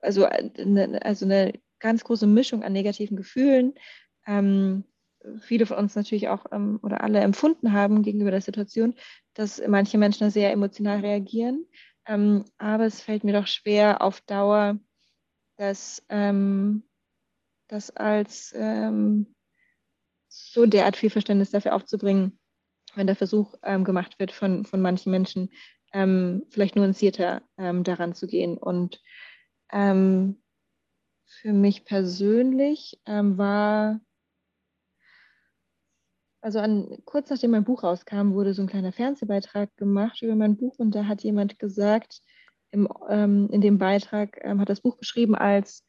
also, 0.00 0.24
eine, 0.24 1.04
also 1.04 1.24
eine 1.24 1.52
ganz 1.78 2.04
große 2.04 2.26
Mischung 2.26 2.62
an 2.62 2.72
negativen 2.72 3.16
Gefühlen. 3.16 3.74
Ähm, 4.26 4.84
viele 5.40 5.66
von 5.66 5.78
uns 5.78 5.94
natürlich 5.94 6.28
auch 6.28 6.46
ähm, 6.52 6.78
oder 6.82 7.02
alle 7.02 7.20
empfunden 7.20 7.72
haben 7.72 8.02
gegenüber 8.02 8.30
der 8.30 8.40
Situation, 8.40 8.94
dass 9.34 9.60
manche 9.66 9.98
Menschen 9.98 10.30
sehr 10.30 10.52
emotional 10.52 11.00
reagieren. 11.00 11.66
Ähm, 12.06 12.44
aber 12.58 12.86
es 12.86 13.00
fällt 13.00 13.24
mir 13.24 13.32
doch 13.32 13.46
schwer 13.46 14.02
auf 14.02 14.20
Dauer, 14.22 14.78
das, 15.56 16.02
ähm, 16.08 16.84
das 17.68 17.94
als 17.94 18.54
ähm, 18.56 19.34
so 20.28 20.64
derart 20.64 20.96
viel 20.96 21.10
Verständnis 21.10 21.50
dafür 21.50 21.74
aufzubringen, 21.74 22.38
wenn 22.94 23.06
der 23.06 23.16
Versuch 23.16 23.54
ähm, 23.62 23.84
gemacht 23.84 24.18
wird 24.18 24.32
von, 24.32 24.64
von 24.64 24.80
manchen 24.80 25.10
Menschen, 25.10 25.50
vielleicht 25.92 26.76
nuancierter 26.76 27.42
daran 27.56 28.14
zu 28.14 28.28
gehen. 28.28 28.56
Und 28.56 29.02
ähm, 29.72 30.42
für 31.26 31.52
mich 31.52 31.84
persönlich 31.84 33.00
ähm, 33.06 33.38
war, 33.38 34.00
also 36.40 36.58
an, 36.58 36.98
kurz 37.04 37.30
nachdem 37.30 37.52
mein 37.52 37.64
Buch 37.64 37.82
rauskam, 37.82 38.32
wurde 38.32 38.54
so 38.54 38.62
ein 38.62 38.68
kleiner 38.68 38.92
Fernsehbeitrag 38.92 39.76
gemacht 39.76 40.22
über 40.22 40.34
mein 40.34 40.56
Buch 40.56 40.78
und 40.78 40.94
da 40.94 41.06
hat 41.06 41.22
jemand 41.22 41.58
gesagt, 41.58 42.20
im, 42.72 42.88
ähm, 43.08 43.48
in 43.50 43.60
dem 43.60 43.78
Beitrag 43.78 44.38
ähm, 44.42 44.60
hat 44.60 44.68
das 44.68 44.80
Buch 44.80 44.96
beschrieben 44.96 45.34
als 45.34 45.84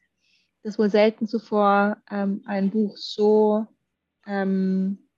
das 0.62 0.78
wohl 0.78 0.90
selten 0.90 1.26
zuvor 1.26 1.96
ähm, 2.10 2.42
ein 2.46 2.70
Buch 2.70 2.96
so 2.96 3.66
ähm, 4.26 5.08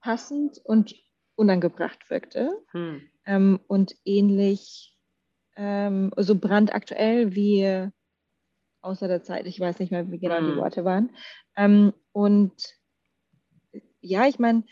passend 0.00 0.58
und 0.64 0.94
unangebracht 1.34 2.10
wirkte. 2.10 2.50
Hm. 2.72 3.60
Und 3.68 3.96
ähnlich, 4.04 4.93
ähm, 5.56 6.12
so 6.16 6.34
brandaktuell 6.36 7.34
wie 7.34 7.90
außer 8.82 9.08
der 9.08 9.22
Zeit. 9.22 9.46
Ich 9.46 9.58
weiß 9.58 9.78
nicht 9.78 9.90
mehr, 9.90 10.10
wie 10.10 10.18
genau 10.18 10.40
die 10.40 10.56
Worte 10.56 10.84
waren. 10.84 11.10
Ähm, 11.56 11.92
und 12.12 12.52
ja, 14.00 14.26
ich 14.26 14.38
meine, 14.38 14.64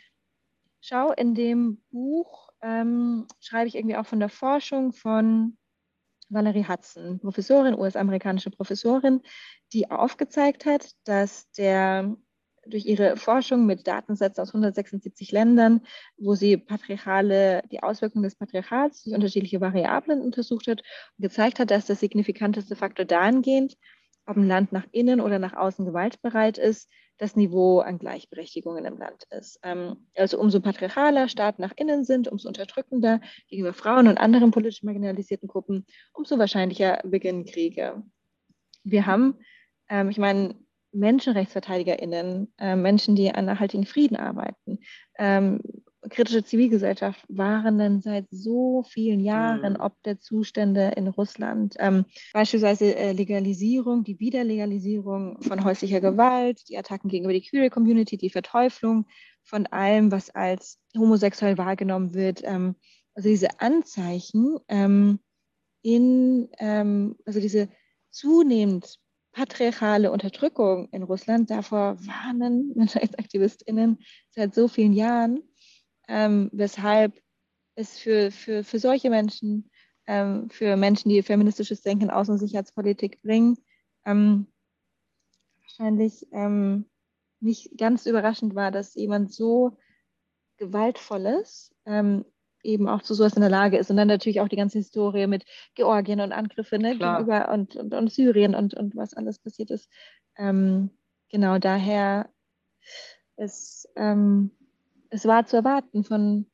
schau, 0.80 1.12
in 1.12 1.34
dem 1.34 1.82
Buch 1.90 2.50
ähm, 2.60 3.26
schreibe 3.40 3.68
ich 3.68 3.74
irgendwie 3.74 3.96
auch 3.96 4.06
von 4.06 4.20
der 4.20 4.28
Forschung 4.28 4.92
von 4.92 5.56
Valerie 6.28 6.66
Hudson, 6.66 7.20
Professorin, 7.20 7.78
US-amerikanische 7.78 8.50
Professorin, 8.50 9.22
die 9.72 9.90
aufgezeigt 9.90 10.66
hat, 10.66 10.92
dass 11.04 11.50
der 11.52 12.16
durch 12.66 12.86
ihre 12.86 13.16
Forschung 13.16 13.66
mit 13.66 13.86
Datensätzen 13.86 14.42
aus 14.42 14.50
176 14.50 15.32
Ländern, 15.32 15.80
wo 16.16 16.34
sie 16.34 16.56
patriarchale, 16.56 17.62
die 17.70 17.82
Auswirkungen 17.82 18.24
des 18.24 18.36
Patriarchats 18.36 19.02
durch 19.02 19.14
unterschiedliche 19.14 19.60
Variablen 19.60 20.20
untersucht 20.20 20.68
hat 20.68 20.82
und 21.18 21.22
gezeigt 21.22 21.58
hat, 21.58 21.70
dass 21.70 21.86
der 21.86 21.96
signifikanteste 21.96 22.76
Faktor 22.76 23.04
dahingehend, 23.04 23.76
ob 24.26 24.36
ein 24.36 24.46
Land 24.46 24.72
nach 24.72 24.86
innen 24.92 25.20
oder 25.20 25.38
nach 25.38 25.54
außen 25.54 25.84
gewaltbereit 25.84 26.58
ist, 26.58 26.88
das 27.18 27.36
Niveau 27.36 27.80
an 27.80 27.98
Gleichberechtigung 27.98 28.76
in 28.76 28.84
dem 28.84 28.98
Land 28.98 29.24
ist. 29.30 29.58
Ähm, 29.62 30.08
also 30.16 30.40
umso 30.40 30.60
patriarchaler 30.60 31.28
Staaten 31.28 31.62
nach 31.62 31.72
innen 31.76 32.04
sind, 32.04 32.28
umso 32.28 32.48
unterdrückender 32.48 33.20
gegenüber 33.48 33.74
Frauen 33.74 34.08
und 34.08 34.18
anderen 34.18 34.50
politisch 34.50 34.82
marginalisierten 34.82 35.48
Gruppen, 35.48 35.86
umso 36.12 36.38
wahrscheinlicher 36.38 37.00
beginnen 37.04 37.44
Kriege. 37.44 38.02
Wir 38.84 39.06
haben, 39.06 39.38
ähm, 39.88 40.10
ich 40.10 40.18
meine, 40.18 40.56
MenschenrechtsverteidigerInnen, 40.92 42.52
äh, 42.58 42.76
Menschen, 42.76 43.16
die 43.16 43.32
an 43.32 43.46
nachhaltigen 43.46 43.86
Frieden 43.86 44.16
arbeiten, 44.16 44.78
ähm, 45.18 45.60
kritische 46.10 46.44
Zivilgesellschaft 46.44 47.24
warnen 47.28 48.00
seit 48.00 48.26
so 48.30 48.82
vielen 48.82 49.20
Jahren, 49.20 49.74
mhm. 49.74 49.80
ob 49.80 50.02
der 50.02 50.18
Zustände 50.18 50.92
in 50.96 51.06
Russland, 51.08 51.76
ähm, 51.78 52.04
beispielsweise 52.32 52.96
äh, 52.96 53.12
Legalisierung, 53.12 54.02
die 54.02 54.18
Wiederlegalisierung 54.18 55.40
von 55.42 55.64
häuslicher 55.64 56.00
Gewalt, 56.00 56.68
die 56.68 56.76
Attacken 56.76 57.08
gegenüber 57.08 57.32
die 57.32 57.42
Queer 57.42 57.70
Community, 57.70 58.16
die 58.16 58.30
Verteuflung 58.30 59.06
von 59.44 59.66
allem, 59.66 60.10
was 60.10 60.30
als 60.30 60.78
homosexuell 60.96 61.56
wahrgenommen 61.56 62.14
wird. 62.14 62.42
Ähm, 62.44 62.74
also 63.14 63.28
diese 63.28 63.60
Anzeichen 63.60 64.58
ähm, 64.68 65.20
in, 65.82 66.48
ähm, 66.58 67.16
also 67.26 67.40
diese 67.40 67.68
zunehmend 68.10 68.98
patriarchale 69.32 70.12
Unterdrückung 70.12 70.88
in 70.90 71.02
Russland, 71.02 71.50
davor 71.50 71.96
warnen 72.06 72.72
MenschenrechtsaktivistInnen 72.76 73.98
seit 74.30 74.54
so 74.54 74.68
vielen 74.68 74.92
Jahren 74.92 75.42
ähm, 76.08 76.50
weshalb 76.52 77.20
es 77.74 77.98
für, 77.98 78.30
für, 78.30 78.64
für 78.64 78.78
solche 78.78 79.10
Menschen, 79.10 79.70
ähm, 80.06 80.50
für 80.50 80.76
Menschen, 80.76 81.08
die 81.08 81.22
feministisches 81.22 81.82
Denken 81.82 82.04
in 82.04 82.10
Außen- 82.10 82.32
und 82.32 82.38
Sicherheitspolitik 82.38 83.22
bringen, 83.22 83.56
ähm, 84.04 84.46
wahrscheinlich 85.62 86.26
ähm, 86.32 86.86
nicht 87.40 87.78
ganz 87.78 88.06
überraschend 88.06 88.54
war, 88.54 88.70
dass 88.70 88.94
jemand 88.94 89.32
so 89.32 89.76
gewaltvolles 90.58 91.74
ähm, 91.86 92.24
eben 92.62 92.88
auch 92.88 93.02
zu 93.02 93.14
sowas 93.14 93.34
in 93.34 93.40
der 93.40 93.50
Lage 93.50 93.76
ist. 93.76 93.90
Und 93.90 93.96
dann 93.96 94.08
natürlich 94.08 94.40
auch 94.40 94.48
die 94.48 94.56
ganze 94.56 94.78
Historie 94.78 95.26
mit 95.26 95.44
Georgien 95.74 96.20
und 96.20 96.32
Angriffe 96.32 96.78
ne, 96.78 96.96
gegenüber 96.96 97.50
und, 97.52 97.76
und, 97.76 97.94
und, 97.94 98.12
Syrien 98.12 98.54
und, 98.54 98.74
und 98.74 98.96
was 98.96 99.14
alles 99.14 99.38
passiert 99.38 99.70
ist. 99.70 99.88
Ähm, 100.36 100.90
genau 101.30 101.58
daher 101.58 102.28
ist 103.36 103.88
ähm, 103.96 104.50
es 105.12 105.26
war 105.26 105.46
zu 105.46 105.56
erwarten 105.56 106.04
von, 106.04 106.46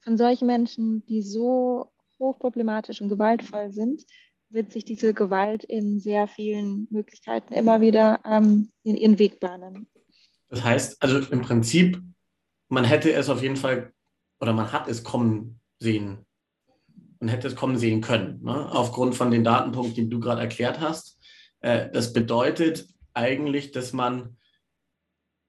von 0.00 0.16
solchen 0.16 0.46
Menschen, 0.46 1.04
die 1.06 1.22
so 1.22 1.92
hochproblematisch 2.18 3.02
und 3.02 3.10
gewaltvoll 3.10 3.70
sind, 3.70 4.04
wird 4.48 4.72
sich 4.72 4.84
diese 4.86 5.12
Gewalt 5.12 5.62
in 5.64 6.00
sehr 6.00 6.26
vielen 6.26 6.88
Möglichkeiten 6.90 7.52
immer 7.52 7.82
wieder 7.82 8.20
ähm, 8.24 8.72
in 8.82 8.96
ihren 8.96 9.18
Weg 9.18 9.40
bahnen. 9.40 9.86
Das 10.48 10.64
heißt, 10.64 11.02
also 11.02 11.18
im 11.30 11.42
Prinzip, 11.42 12.00
man 12.68 12.84
hätte 12.84 13.12
es 13.12 13.28
auf 13.28 13.42
jeden 13.42 13.56
Fall 13.56 13.92
oder 14.40 14.52
man 14.52 14.72
hat 14.72 14.88
es 14.88 15.04
kommen 15.04 15.60
sehen. 15.78 16.24
Man 17.20 17.28
hätte 17.28 17.48
es 17.48 17.56
kommen 17.56 17.78
sehen 17.78 18.00
können, 18.00 18.42
ne? 18.42 18.70
aufgrund 18.70 19.14
von 19.14 19.30
den 19.30 19.44
Datenpunkten, 19.44 20.04
die 20.04 20.10
du 20.10 20.20
gerade 20.20 20.42
erklärt 20.42 20.80
hast. 20.80 21.18
Äh, 21.60 21.90
das 21.90 22.12
bedeutet 22.12 22.86
eigentlich, 23.14 23.72
dass 23.72 23.92
man 23.92 24.36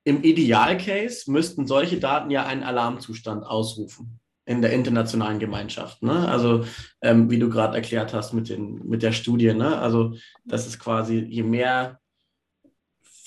im 0.06 0.23
Idealcase 0.23 1.30
müssten 1.30 1.67
solche 1.67 2.00
Daten 2.00 2.32
ja 2.32 2.45
einen 2.45 2.63
Alarmzustand 2.63 3.45
ausrufen 3.45 4.21
in 4.45 4.62
der 4.62 4.71
internationalen 4.71 5.39
Gemeinschaft. 5.39 6.02
Ne? 6.02 6.28
Also 6.30 6.65
ähm, 7.02 7.30
wie 7.30 7.38
du 7.38 7.50
gerade 7.50 7.76
erklärt 7.76 8.13
hast 8.13 8.34
mit, 8.34 8.47
den, 8.47 8.88
mit 8.88 9.04
der 9.04 9.12
Studie. 9.12 9.54
Ne? 9.54 9.78
Also 9.78 10.15
das 10.45 10.65
ist 10.65 10.80
quasi, 10.80 11.19
je 11.19 11.43
mehr 11.43 12.00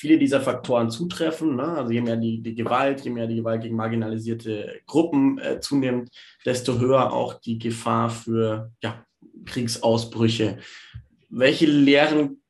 viele 0.00 0.18
dieser 0.18 0.40
Faktoren 0.40 0.90
zutreffen, 0.90 1.56
ne? 1.56 1.64
also 1.64 1.92
je 1.92 2.00
mehr 2.00 2.16
die, 2.16 2.40
die 2.40 2.54
Gewalt, 2.54 3.02
je 3.02 3.10
mehr 3.10 3.26
die 3.26 3.36
Gewalt 3.36 3.60
gegen 3.60 3.76
marginalisierte 3.76 4.80
Gruppen 4.86 5.38
äh, 5.38 5.60
zunimmt, 5.60 6.08
desto 6.46 6.78
höher 6.78 7.12
auch 7.12 7.34
die 7.34 7.58
Gefahr 7.58 8.08
für 8.08 8.72
ja, 8.82 9.04
Kriegsausbrüche. 9.44 10.58
Welche 11.28 11.66
Lehren 11.66 12.42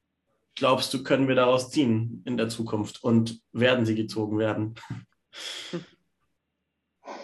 glaubst 0.55 0.95
du, 0.95 1.03
können 1.03 1.27
wir 1.27 1.35
daraus 1.35 1.73
ziehen 1.73 2.23
in 2.25 2.37
der 2.37 2.49
Zukunft 2.49 3.03
und 3.03 3.43
werden 3.53 3.85
sie 3.85 3.97
gezogen 3.97 4.39
werden? 4.39 4.77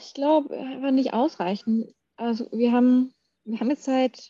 Ich 0.01 0.13
glaube, 0.13 0.59
einfach 0.59 0.91
nicht 0.91 1.13
ausreichend. 1.13 1.95
Also 2.17 2.49
wir 2.51 2.73
haben, 2.73 3.15
wir 3.45 3.61
haben 3.61 3.71
jetzt 3.71 3.85
seit 3.85 4.29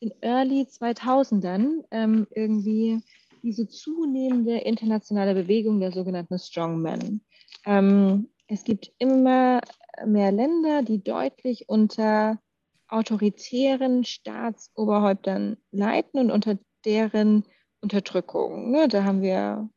den 0.00 0.12
Early 0.20 0.62
2000ern 0.62 1.82
ähm, 1.90 2.28
irgendwie 2.30 3.02
diese 3.46 3.68
zunehmende 3.68 4.58
internationale 4.58 5.32
Bewegung 5.32 5.78
der 5.78 5.92
sogenannten 5.92 6.36
Strongmen. 6.38 7.24
Ähm, 7.64 8.28
es 8.48 8.64
gibt 8.64 8.90
immer 8.98 9.60
mehr 10.04 10.32
Länder, 10.32 10.82
die 10.82 11.02
deutlich 11.02 11.68
unter 11.68 12.40
autoritären 12.88 14.04
Staatsoberhäuptern 14.04 15.56
leiten 15.70 16.20
und 16.20 16.30
unter 16.32 16.58
deren 16.84 17.44
Unterdrückung. 17.80 18.72
Ne? 18.72 18.88
Da 18.88 19.04
haben 19.04 19.22
wir 19.22 19.68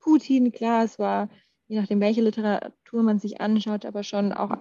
Putin, 0.00 0.50
klar, 0.50 0.84
es 0.84 0.98
war, 0.98 1.28
je 1.66 1.78
nachdem, 1.78 2.00
welche 2.00 2.22
Literatur 2.22 3.02
man 3.02 3.18
sich 3.18 3.42
anschaut, 3.42 3.84
aber 3.84 4.04
schon 4.04 4.32
auch 4.32 4.52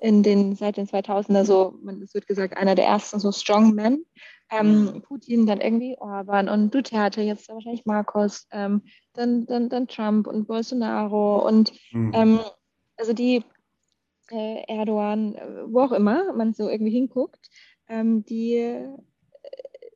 in 0.00 0.22
den, 0.22 0.56
seit 0.56 0.76
den 0.76 0.86
2000er 0.86 1.44
so, 1.44 1.74
man, 1.82 2.02
es 2.02 2.14
wird 2.14 2.26
gesagt, 2.26 2.56
einer 2.56 2.74
der 2.74 2.86
ersten 2.86 3.20
so 3.20 3.32
Strongmen. 3.32 4.04
Ähm, 4.52 4.84
mhm. 4.84 5.02
Putin, 5.02 5.46
dann 5.46 5.60
irgendwie 5.60 5.96
Orban 5.98 6.48
und 6.48 6.74
Duterte, 6.74 7.22
jetzt 7.22 7.48
wahrscheinlich 7.48 7.86
Marcos, 7.86 8.48
ähm, 8.50 8.82
dann, 9.12 9.46
dann, 9.46 9.68
dann 9.68 9.86
Trump 9.86 10.26
und 10.26 10.48
Bolsonaro 10.48 11.46
und 11.46 11.72
mhm. 11.92 12.10
ähm, 12.14 12.40
also 12.96 13.12
die 13.12 13.44
äh, 14.30 14.64
Erdogan, 14.66 15.36
wo 15.66 15.82
auch 15.82 15.92
immer 15.92 16.32
man 16.32 16.52
so 16.52 16.68
irgendwie 16.68 16.90
hinguckt, 16.90 17.48
ähm, 17.88 18.24
die 18.24 18.88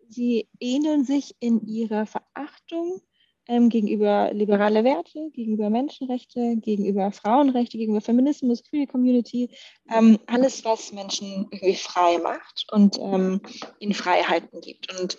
sie 0.08 0.48
ähneln 0.60 1.04
sich 1.04 1.34
in 1.40 1.66
ihrer 1.66 2.06
Verachtung 2.06 3.00
ähm, 3.46 3.68
gegenüber 3.68 4.32
liberale 4.32 4.84
Werte, 4.84 5.30
gegenüber 5.32 5.70
Menschenrechte, 5.70 6.56
gegenüber 6.56 7.10
Frauenrechte, 7.12 7.76
gegenüber 7.76 8.00
Feminismus, 8.00 8.64
Queer 8.64 8.86
Community, 8.86 9.50
ähm, 9.90 10.18
alles, 10.26 10.64
was 10.64 10.92
Menschen 10.92 11.48
irgendwie 11.50 11.74
frei 11.74 12.18
macht 12.18 12.66
und 12.72 12.98
ähm, 13.00 13.40
ihnen 13.78 13.94
Freiheiten 13.94 14.60
gibt. 14.60 14.98
Und, 14.98 15.18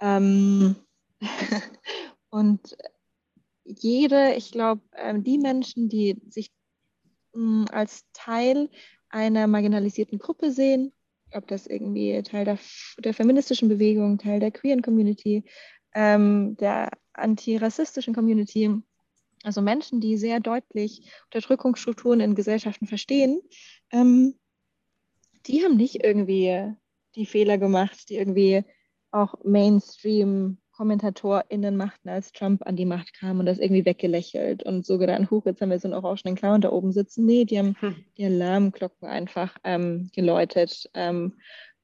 ähm, 0.00 0.76
und 2.30 2.76
jede, 3.64 4.34
ich 4.34 4.50
glaube, 4.50 4.82
ähm, 4.96 5.22
die 5.22 5.38
Menschen, 5.38 5.88
die 5.88 6.20
sich 6.28 6.50
mm, 7.34 7.66
als 7.70 8.04
Teil 8.12 8.68
einer 9.08 9.46
marginalisierten 9.46 10.18
Gruppe 10.18 10.50
sehen, 10.50 10.92
ob 11.32 11.46
das 11.46 11.66
irgendwie 11.66 12.20
Teil 12.22 12.44
der, 12.44 12.58
der 12.98 13.14
feministischen 13.14 13.68
Bewegung, 13.68 14.18
Teil 14.18 14.40
der 14.40 14.50
queeren 14.50 14.82
Community, 14.82 15.44
ähm, 15.94 16.56
der 16.56 16.90
antirassistischen 17.14 18.14
Community, 18.14 18.82
also 19.42 19.60
Menschen, 19.60 20.00
die 20.00 20.16
sehr 20.16 20.40
deutlich 20.40 21.10
Unterdrückungsstrukturen 21.26 22.20
in 22.20 22.34
Gesellschaften 22.34 22.86
verstehen, 22.86 23.40
ähm, 23.92 24.34
die 25.46 25.62
haben 25.64 25.76
nicht 25.76 26.02
irgendwie 26.02 26.72
die 27.14 27.26
Fehler 27.26 27.58
gemacht, 27.58 28.08
die 28.08 28.16
irgendwie 28.16 28.64
auch 29.10 29.34
Mainstream 29.44 30.58
KommentatorInnen 30.72 31.76
machten, 31.76 32.08
als 32.08 32.32
Trump 32.32 32.66
an 32.66 32.76
die 32.76 32.86
Macht 32.86 33.14
kam 33.14 33.38
und 33.38 33.46
das 33.46 33.58
irgendwie 33.58 33.84
weggelächelt 33.84 34.64
und 34.64 34.84
so 34.84 34.98
gedacht, 34.98 35.30
huch, 35.30 35.46
jetzt 35.46 35.60
haben 35.60 35.70
wir 35.70 35.78
so 35.78 35.86
einen 35.88 35.94
orangenen 35.94 36.34
Clown 36.34 36.60
da 36.60 36.72
oben 36.72 36.92
sitzen. 36.92 37.24
Nee, 37.26 37.44
die 37.44 37.58
haben 37.58 37.76
hm. 37.78 38.04
die 38.16 38.24
Alarmglocken 38.24 39.06
einfach 39.06 39.56
ähm, 39.62 40.10
geläutet. 40.12 40.90
Ähm, 40.94 41.34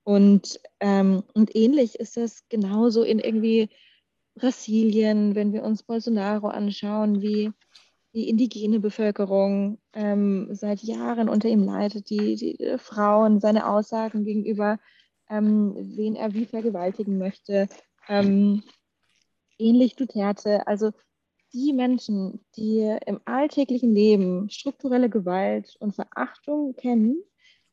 und, 0.02 0.60
ähm, 0.80 1.22
und 1.34 1.54
ähnlich 1.54 1.96
ist 1.96 2.16
das 2.16 2.48
genauso 2.48 3.04
in 3.04 3.20
irgendwie 3.20 3.68
Brasilien, 4.40 5.34
wenn 5.34 5.52
wir 5.52 5.62
uns 5.62 5.82
Bolsonaro 5.82 6.48
anschauen, 6.48 7.20
wie 7.20 7.52
die 8.14 8.28
indigene 8.28 8.80
Bevölkerung 8.80 9.78
ähm, 9.92 10.48
seit 10.52 10.82
Jahren 10.82 11.28
unter 11.28 11.48
ihm 11.48 11.62
leidet, 11.62 12.08
die, 12.10 12.36
die 12.36 12.78
Frauen, 12.78 13.38
seine 13.38 13.68
Aussagen 13.68 14.24
gegenüber, 14.24 14.78
ähm, 15.28 15.74
wen 15.76 16.16
er 16.16 16.32
wie 16.32 16.46
vergewaltigen 16.46 17.18
möchte. 17.18 17.68
Ähm, 18.08 18.62
ähnlich 19.58 19.94
Duterte. 19.94 20.66
Also 20.66 20.90
die 21.52 21.72
Menschen, 21.72 22.44
die 22.56 22.96
im 23.06 23.20
alltäglichen 23.26 23.92
Leben 23.92 24.48
strukturelle 24.48 25.10
Gewalt 25.10 25.76
und 25.80 25.94
Verachtung 25.94 26.74
kennen, 26.76 27.22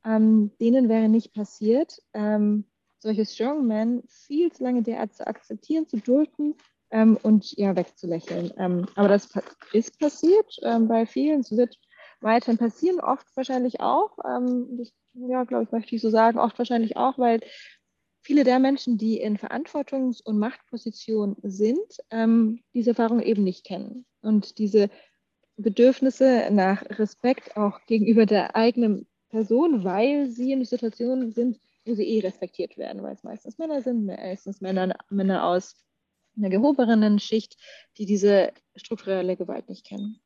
ähm, 0.05 0.51
denen 0.59 0.89
wäre 0.89 1.07
nicht 1.07 1.33
passiert, 1.33 2.01
ähm, 2.13 2.65
solche 2.99 3.25
Strongmen 3.25 4.03
viel 4.07 4.51
zu 4.51 4.63
lange 4.63 4.81
derart 4.81 5.13
zu 5.13 5.25
akzeptieren, 5.25 5.87
zu 5.87 5.97
dulden 5.97 6.55
ähm, 6.91 7.17
und 7.21 7.57
ja, 7.57 7.75
wegzulächeln. 7.75 8.51
Ähm, 8.57 8.87
aber 8.95 9.07
das 9.07 9.29
ist 9.73 9.99
passiert 9.99 10.57
ähm, 10.63 10.87
bei 10.87 11.05
vielen, 11.05 11.41
es 11.41 11.55
wird 11.55 11.77
weiterhin 12.21 12.57
passieren, 12.57 12.99
oft 12.99 13.27
wahrscheinlich 13.35 13.79
auch. 13.79 14.17
Ähm, 14.25 14.77
das, 14.77 14.91
ja, 15.13 15.43
glaube 15.43 15.63
ich, 15.63 15.71
möchte 15.71 15.95
ich 15.95 16.01
so 16.01 16.09
sagen, 16.09 16.39
oft 16.39 16.57
wahrscheinlich 16.57 16.97
auch, 16.97 17.17
weil 17.17 17.41
viele 18.21 18.43
der 18.43 18.59
Menschen, 18.59 18.97
die 18.97 19.19
in 19.19 19.37
Verantwortungs- 19.37 20.21
und 20.23 20.39
Machtpositionen 20.39 21.37
sind, 21.43 21.97
ähm, 22.11 22.61
diese 22.73 22.91
Erfahrung 22.91 23.21
eben 23.21 23.43
nicht 23.43 23.65
kennen. 23.65 24.05
Und 24.21 24.57
diese 24.57 24.89
Bedürfnisse 25.57 26.49
nach 26.51 26.83
Respekt 26.99 27.57
auch 27.57 27.79
gegenüber 27.85 28.25
der 28.25 28.55
eigenen 28.55 29.07
Person, 29.29 29.83
weil 29.83 30.29
sie 30.29 30.51
in 30.51 30.63
Situationen 30.65 31.31
sind, 31.31 31.59
sie 31.95 32.07
eh 32.07 32.19
respektiert 32.19 32.77
werden, 32.77 33.03
weil 33.03 33.13
es 33.13 33.23
meistens 33.23 33.57
Männer 33.57 33.81
sind, 33.81 34.05
meistens 34.05 34.61
Männer, 34.61 34.95
Männer 35.09 35.45
aus 35.45 35.75
einer 36.37 36.49
gehobenen 36.49 37.19
Schicht, 37.19 37.57
die 37.97 38.05
diese 38.05 38.51
strukturelle 38.75 39.35
Gewalt 39.35 39.69
nicht 39.69 39.85
kennen. 39.85 40.19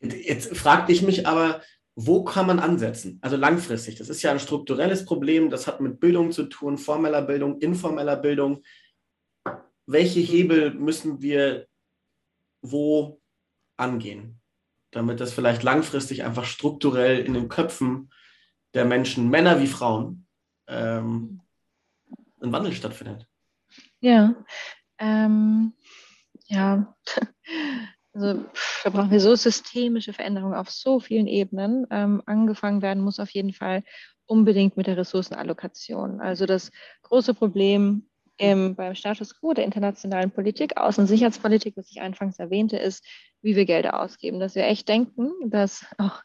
Jetzt 0.00 0.56
fragte 0.56 0.92
ich 0.92 1.02
mich 1.02 1.26
aber, 1.26 1.62
wo 1.94 2.24
kann 2.24 2.46
man 2.46 2.60
ansetzen? 2.60 3.18
Also 3.20 3.36
langfristig. 3.36 3.96
Das 3.96 4.08
ist 4.08 4.22
ja 4.22 4.30
ein 4.30 4.40
strukturelles 4.40 5.04
Problem. 5.04 5.50
Das 5.50 5.66
hat 5.66 5.80
mit 5.80 6.00
Bildung 6.00 6.32
zu 6.32 6.44
tun, 6.44 6.78
formeller 6.78 7.22
Bildung, 7.22 7.58
informeller 7.60 8.16
Bildung. 8.16 8.62
Welche 9.86 10.20
Hebel 10.20 10.72
müssen 10.72 11.20
wir 11.20 11.66
wo 12.62 13.20
angehen, 13.76 14.40
damit 14.90 15.20
das 15.20 15.32
vielleicht 15.32 15.62
langfristig 15.62 16.24
einfach 16.24 16.44
strukturell 16.44 17.18
in 17.18 17.34
den 17.34 17.48
Köpfen 17.48 18.12
der 18.74 18.84
Menschen, 18.84 19.30
Männer 19.30 19.60
wie 19.60 19.66
Frauen, 19.66 20.26
ähm, 20.70 21.40
ein 22.40 22.52
Wandel 22.52 22.72
stattfindet? 22.72 23.26
Ja, 24.00 24.34
ähm, 24.98 25.72
ja. 26.46 26.94
Also 28.12 28.44
da 28.82 28.90
brauchen 28.90 29.12
wir 29.12 29.20
so 29.20 29.36
systemische 29.36 30.12
Veränderungen 30.12 30.54
auf 30.54 30.68
so 30.68 30.98
vielen 30.98 31.28
Ebenen. 31.28 31.86
Ähm, 31.90 32.20
angefangen 32.26 32.82
werden 32.82 33.04
muss 33.04 33.20
auf 33.20 33.30
jeden 33.30 33.52
Fall 33.52 33.84
unbedingt 34.26 34.76
mit 34.76 34.88
der 34.88 34.96
Ressourcenallokation. 34.96 36.20
Also 36.20 36.44
das 36.44 36.72
große 37.02 37.34
Problem 37.34 38.08
im, 38.36 38.74
beim 38.74 38.96
Status 38.96 39.38
quo 39.38 39.52
der 39.52 39.64
internationalen 39.64 40.32
Politik, 40.32 40.76
Außen- 40.76 41.02
und 41.02 41.06
Sicherheitspolitik, 41.06 41.76
was 41.76 41.90
ich 41.90 42.00
anfangs 42.00 42.40
erwähnte, 42.40 42.78
ist, 42.78 43.06
wie 43.42 43.54
wir 43.54 43.64
Gelder 43.64 44.00
ausgeben. 44.00 44.40
Dass 44.40 44.56
wir 44.56 44.64
echt 44.64 44.88
denken, 44.88 45.30
dass 45.48 45.86
auch 45.98 46.22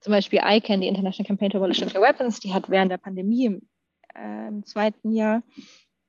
zum 0.00 0.12
Beispiel 0.12 0.40
ICANN, 0.42 0.80
die 0.80 0.88
International 0.88 1.26
Campaign 1.26 1.50
to 1.50 1.58
Abolish 1.58 1.80
Nuclear 1.80 2.02
Weapons, 2.02 2.40
die 2.40 2.54
hat 2.54 2.70
während 2.70 2.90
der 2.90 2.98
Pandemie 2.98 3.46
im, 3.46 3.68
äh, 4.14 4.48
im 4.48 4.64
zweiten 4.64 5.12
Jahr 5.12 5.42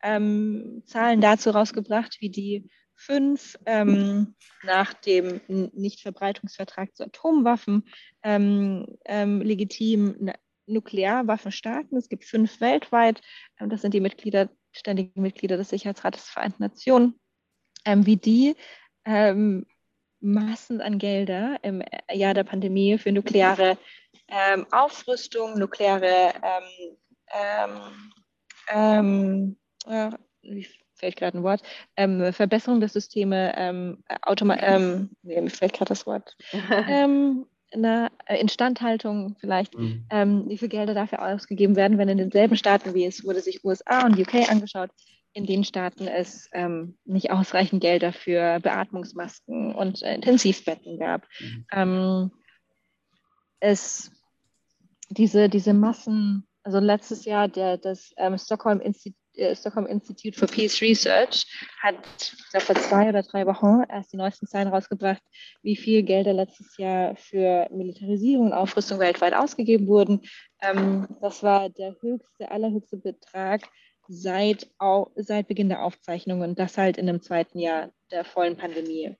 ähm, 0.04 0.84
Zahlen 0.86 1.21
dazu 1.21 1.49
rausgebracht, 1.49 2.17
wie 2.19 2.30
die 2.30 2.69
fünf 2.95 3.58
ähm, 3.65 4.36
nach 4.63 4.93
dem 4.93 5.39
Nichtverbreitungsvertrag 5.47 6.95
zu 6.95 7.06
Atomwaffen 7.06 7.88
ähm, 8.23 8.86
ähm, 9.06 9.41
legitim 9.41 10.32
Nuklearwaffenstaaten. 10.67 11.97
Es 11.97 12.10
gibt 12.10 12.25
fünf 12.25 12.60
weltweit. 12.60 13.21
Ähm, 13.60 13.69
das 13.69 13.82
sind 13.82 13.93
die 13.93 14.02
Mitglieder, 14.02 14.49
ständigen 14.71 15.21
Mitglieder 15.21 15.58
des 15.58 15.69
Sicherheitsrates 15.69 16.25
der 16.25 16.34
Vereinten 16.34 16.63
Nationen. 16.63 17.19
Ähm, 17.86 18.06
wie 18.06 18.17
die 18.17 18.56
ähm, 19.06 19.65
Massen 20.19 20.82
an 20.82 20.97
Gelder 20.97 21.58
im 21.62 21.82
Jahr 22.12 22.34
der 22.34 22.43
Pandemie 22.43 22.97
für 22.97 23.12
nukleare 23.12 23.77
Aufrüstung, 24.71 25.58
nukleare 25.58 26.34
äh, 29.88 30.12
wie 30.41 30.67
fällt 30.99 31.15
gerade 31.15 31.38
ein 31.38 31.43
Wort, 31.43 31.63
ähm, 31.95 32.34
Verbesserung 32.34 32.79
der 32.79 32.89
Systeme, 32.89 33.53
ähm, 33.55 34.03
Automa 34.21 34.58
ähm, 34.60 35.12
nee, 35.23 35.39
mir 35.41 35.49
fällt 35.49 35.73
gerade 35.73 35.89
das 35.89 36.05
Wort, 36.05 36.38
ähm, 36.88 37.45
eine 37.71 38.10
Instandhaltung 38.27 39.38
vielleicht, 39.39 39.77
mhm. 39.77 40.05
ähm, 40.10 40.43
wie 40.47 40.58
viel 40.58 40.69
Gelder 40.69 40.93
dafür 40.93 41.25
ausgegeben 41.25 41.75
werden, 41.75 41.97
wenn 41.97 42.10
in 42.10 42.17
denselben 42.17 42.58
Staaten, 42.58 42.93
wie 42.93 43.05
es 43.05 43.23
wurde 43.23 43.41
sich 43.41 43.63
USA 43.63 44.05
und 44.05 44.19
UK 44.19 44.49
angeschaut, 44.49 44.89
in 45.33 45.45
den 45.45 45.63
Staaten 45.63 46.07
es 46.07 46.49
ähm, 46.53 46.97
nicht 47.05 47.31
ausreichend 47.31 47.81
Gelder 47.81 48.13
für 48.13 48.59
Beatmungsmasken 48.59 49.73
und 49.73 50.01
äh, 50.01 50.15
Intensivbetten 50.15 50.99
gab. 50.99 51.27
Mhm. 51.39 51.65
Ähm, 51.71 52.31
es 53.59 54.11
diese, 55.09 55.49
diese 55.49 55.73
Massen, 55.73 56.47
also 56.63 56.79
letztes 56.79 57.25
Jahr 57.25 57.47
der, 57.47 57.77
das 57.77 58.13
ähm, 58.17 58.37
Stockholm 58.37 58.79
Institut 58.79 59.19
äh, 59.35 59.55
Stockholm 59.55 59.85
Institute 59.85 60.37
for 60.37 60.47
Peace 60.47 60.81
Research 60.81 61.45
hat 61.81 61.95
glaub, 62.51 62.63
vor 62.63 62.75
zwei 62.75 63.09
oder 63.09 63.23
drei 63.23 63.45
Wochen 63.45 63.83
erst 63.89 64.11
die 64.11 64.17
neuesten 64.17 64.47
Zahlen 64.47 64.67
rausgebracht, 64.67 65.21
wie 65.61 65.75
viel 65.75 66.03
Gelder 66.03 66.33
letztes 66.33 66.77
Jahr 66.77 67.15
für 67.15 67.67
Militarisierung 67.71 68.47
und 68.47 68.53
Aufrüstung 68.53 68.99
weltweit 68.99 69.33
ausgegeben 69.33 69.87
wurden. 69.87 70.21
Ähm, 70.61 71.07
das 71.21 71.43
war 71.43 71.69
der 71.69 71.95
höchste, 72.01 72.51
allerhöchste 72.51 72.97
Betrag 72.97 73.61
seit, 74.10 74.67
seit 75.15 75.48
Beginn 75.48 75.69
der 75.69 75.84
Aufzeichnungen, 75.84 76.56
das 76.56 76.78
halt 76.78 76.98
in 76.98 77.06
dem 77.06 77.22
zweiten 77.22 77.60
Jahr 77.60 77.91
der 78.12 78.26
vollen 78.26 78.58
Pandemie. 78.58 79.15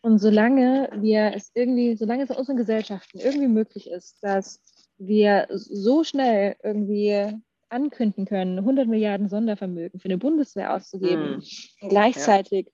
Und 0.00 0.18
solange 0.18 0.88
wir 1.00 1.32
es 1.34 1.50
irgendwie, 1.54 1.96
solange 1.96 2.24
es 2.24 2.30
in 2.30 2.36
unseren 2.36 2.56
Gesellschaften 2.56 3.18
irgendwie 3.18 3.48
möglich 3.48 3.90
ist, 3.90 4.18
dass 4.22 4.62
wir 4.98 5.46
so 5.50 6.02
schnell 6.02 6.56
irgendwie 6.62 7.34
ankündigen 7.68 8.24
können, 8.24 8.58
100 8.58 8.88
Milliarden 8.88 9.28
Sondervermögen 9.28 10.00
für 10.00 10.06
eine 10.06 10.18
Bundeswehr 10.18 10.72
auszugeben, 10.72 11.38
mm. 11.82 11.88
gleichzeitig 11.88 12.68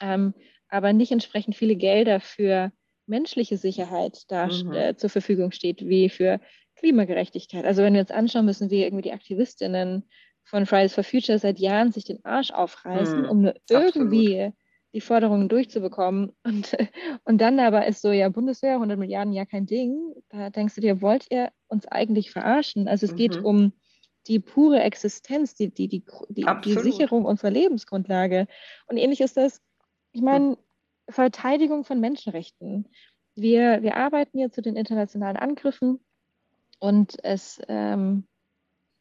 ja. 0.00 0.14
ähm, 0.14 0.34
aber 0.68 0.92
nicht 0.92 1.12
entsprechend 1.12 1.56
viele 1.56 1.76
Gelder 1.76 2.20
für 2.20 2.72
menschliche 3.06 3.56
Sicherheit 3.56 4.24
da 4.28 4.46
mhm. 4.46 4.72
äh, 4.72 4.96
zur 4.96 5.10
Verfügung 5.10 5.52
steht, 5.52 5.86
wie 5.86 6.08
für 6.08 6.40
Klimagerechtigkeit. 6.76 7.64
Also 7.64 7.82
wenn 7.82 7.94
wir 7.94 8.00
uns 8.00 8.10
anschauen 8.10 8.44
müssen, 8.44 8.70
wie 8.70 8.82
irgendwie 8.82 9.02
die 9.02 9.12
Aktivistinnen 9.12 10.08
von 10.46 10.64
Fridays 10.64 10.94
for 10.94 11.04
Future 11.04 11.38
seit 11.38 11.58
Jahren 11.58 11.92
sich 11.92 12.04
den 12.04 12.24
Arsch 12.24 12.52
aufreißen, 12.52 13.22
mhm. 13.22 13.28
um 13.28 13.42
nur 13.42 13.54
irgendwie 13.68 14.36
Absolut. 14.36 14.54
die 14.94 15.00
Forderungen 15.00 15.48
durchzubekommen. 15.48 16.32
Und, 16.44 16.76
und 17.24 17.40
dann 17.40 17.58
aber 17.58 17.86
ist 17.86 18.00
so, 18.00 18.12
ja, 18.12 18.28
Bundeswehr, 18.28 18.74
100 18.74 18.98
Milliarden, 18.98 19.32
ja, 19.32 19.44
kein 19.44 19.66
Ding. 19.66 20.14
Da 20.28 20.50
denkst 20.50 20.76
du 20.76 20.80
dir, 20.80 21.02
wollt 21.02 21.26
ihr 21.30 21.50
uns 21.66 21.86
eigentlich 21.86 22.30
verarschen? 22.30 22.86
Also 22.86 23.06
es 23.06 23.12
mhm. 23.12 23.16
geht 23.16 23.36
um 23.36 23.72
die 24.28 24.38
pure 24.38 24.80
Existenz, 24.80 25.54
die, 25.54 25.72
die, 25.72 25.88
die, 25.88 26.04
die, 26.28 26.46
die 26.64 26.74
Sicherung 26.74 27.24
unserer 27.24 27.50
Lebensgrundlage. 27.50 28.46
Und 28.86 28.96
ähnlich 28.96 29.20
ist 29.20 29.36
das, 29.36 29.60
ich 30.12 30.22
meine, 30.22 30.56
Verteidigung 31.08 31.84
von 31.84 32.00
Menschenrechten. 32.00 32.88
Wir, 33.34 33.82
wir 33.82 33.96
arbeiten 33.96 34.38
hier 34.38 34.50
zu 34.50 34.62
den 34.62 34.76
internationalen 34.76 35.36
Angriffen 35.36 36.00
und 36.78 37.16
es, 37.22 37.60
ähm, 37.68 38.26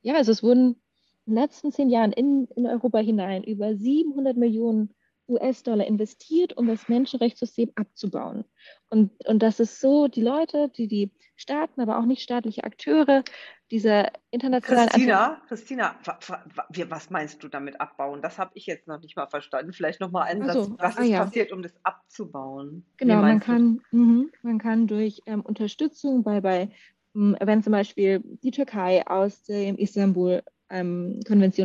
ja, 0.01 0.15
also 0.15 0.31
es 0.31 0.43
wurden 0.43 0.81
in 1.25 1.33
den 1.33 1.41
letzten 1.41 1.71
zehn 1.71 1.89
Jahren 1.89 2.11
in, 2.11 2.47
in 2.55 2.67
Europa 2.67 2.99
hinein 2.99 3.43
über 3.43 3.75
700 3.75 4.38
Millionen 4.38 4.93
US-Dollar 5.27 5.85
investiert, 5.88 6.55
um 6.55 6.67
das 6.67 6.88
Menschenrechtssystem 6.88 7.71
abzubauen. 7.75 8.45
Und, 8.89 9.11
und 9.25 9.41
das 9.41 9.59
ist 9.59 9.81
so, 9.81 10.07
die 10.07 10.21
Leute, 10.21 10.69
die 10.69 10.88
die 10.88 11.11
Staaten, 11.35 11.81
aber 11.81 11.99
auch 11.99 12.05
nicht 12.05 12.21
staatliche 12.21 12.63
Akteure, 12.63 13.23
diese 13.71 14.07
internationalen... 14.29 14.89
Christina, 14.89 15.41
Christina, 15.47 15.95
was 16.89 17.09
meinst 17.09 17.43
du 17.43 17.47
damit 17.47 17.81
abbauen? 17.81 18.21
Das 18.21 18.38
habe 18.38 18.51
ich 18.53 18.67
jetzt 18.67 18.88
noch 18.88 19.01
nicht 19.01 19.15
mal 19.15 19.27
verstanden. 19.27 19.73
Vielleicht 19.73 19.99
nochmal 19.99 20.23
einen 20.23 20.45
Satz. 20.45 20.53
So. 20.53 20.75
Was 20.77 20.97
ah, 20.97 21.01
ist 21.01 21.09
ja. 21.09 21.23
passiert, 21.25 21.51
um 21.51 21.63
das 21.63 21.73
abzubauen? 21.83 22.85
Genau, 22.97 23.21
man 23.21 23.39
kann, 23.39 23.81
mh, 23.91 24.25
man 24.43 24.59
kann 24.59 24.88
durch 24.88 25.21
ähm, 25.25 25.41
Unterstützung 25.41 26.23
bei, 26.23 26.41
bei 26.41 26.69
wenn 27.15 27.63
zum 27.63 27.71
Beispiel 27.71 28.21
die 28.43 28.51
Türkei 28.51 29.07
aus 29.07 29.43
dem 29.43 29.77
Istanbul-Konvention 29.77 30.55
ähm, 30.69 31.19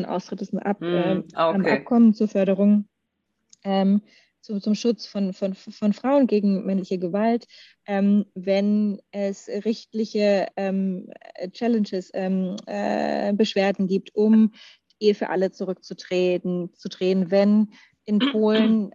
austritt, 0.05 0.43
ist 0.43 0.53
ein 0.53 0.59
Ab, 0.59 0.81
mm, 0.81 1.25
okay. 1.35 1.71
Abkommen 1.71 2.15
zur 2.15 2.29
Förderung 2.29 2.87
ähm, 3.65 4.03
zu, 4.41 4.59
zum 4.59 4.75
Schutz 4.75 5.07
von, 5.07 5.33
von, 5.33 5.55
von 5.55 5.93
Frauen 5.93 6.27
gegen 6.27 6.65
männliche 6.65 6.99
Gewalt, 6.99 7.47
ähm, 7.87 8.27
wenn 8.35 9.01
es 9.11 9.49
richtliche 9.49 10.49
ähm, 10.57 11.11
Challenges, 11.53 12.11
ähm, 12.15 12.57
äh, 12.67 13.33
Beschwerden 13.35 13.87
gibt, 13.87 14.15
um 14.15 14.53
Ehe 14.99 15.15
für 15.15 15.29
alle 15.31 15.51
zurückzutreten, 15.51 16.75
zu 16.75 16.89
drehen, 16.89 17.31
wenn 17.31 17.69
in 18.05 18.19
Polen 18.19 18.91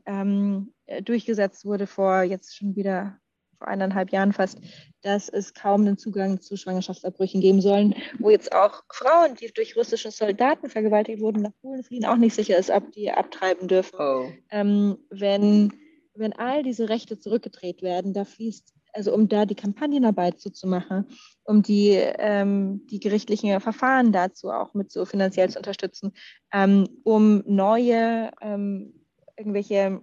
durchgesetzt 1.04 1.66
wurde 1.66 1.88
vor 1.88 2.22
jetzt 2.22 2.56
schon 2.56 2.76
wieder 2.76 3.20
vor 3.58 3.68
eineinhalb 3.68 4.12
Jahren 4.12 4.34
fast, 4.34 4.60
dass 5.02 5.30
es 5.30 5.54
kaum 5.54 5.86
den 5.86 5.98
Zugang 5.98 6.42
zu 6.42 6.58
Schwangerschaftsabbrüchen 6.58 7.42
geben 7.42 7.62
sollen, 7.62 7.96
wo 8.20 8.30
jetzt 8.30 8.54
auch 8.54 8.84
Frauen, 8.92 9.36
die 9.36 9.52
durch 9.54 9.76
russische 9.76 10.12
Soldaten 10.12 10.70
vergewaltigt 10.70 11.22
wurden, 11.22 11.42
nach 11.42 11.52
Polen 11.62 11.84
fliehen, 11.84 12.06
auch 12.06 12.18
nicht 12.18 12.36
sicher 12.36 12.58
ist, 12.58 12.70
ob 12.70 12.92
die 12.92 13.12
abtreiben 13.12 13.68
dürfen. 13.68 14.00
Oh. 14.00 14.30
Ähm, 14.50 14.98
wenn, 15.10 15.74
wenn 16.16 16.34
all 16.34 16.64
diese 16.64 16.90
Rechte 16.90 17.20
zurückgedreht 17.20 17.82
werden, 17.82 18.14
da 18.14 18.26
fließt, 18.26 18.74
also 18.94 19.14
um 19.14 19.28
da 19.28 19.46
die 19.46 19.56
Kampagnenarbeit 19.56 20.40
so 20.40 20.50
zu 20.50 20.68
machen, 20.68 21.06
um 21.44 21.62
die, 21.62 21.92
ähm, 21.92 22.88
die 22.88 23.00
gerichtlichen 23.00 23.60
Verfahren 23.60 24.12
dazu 24.12 24.50
auch 24.50 24.74
mit 24.74 24.92
so 24.92 25.06
finanziell 25.06 25.50
zu 25.50 25.60
unterstützen, 25.60 26.14
ähm, 26.54 26.88
um 27.04 27.44
neue 27.46 28.32
ähm, 28.42 28.94
irgendwelche 29.38 30.02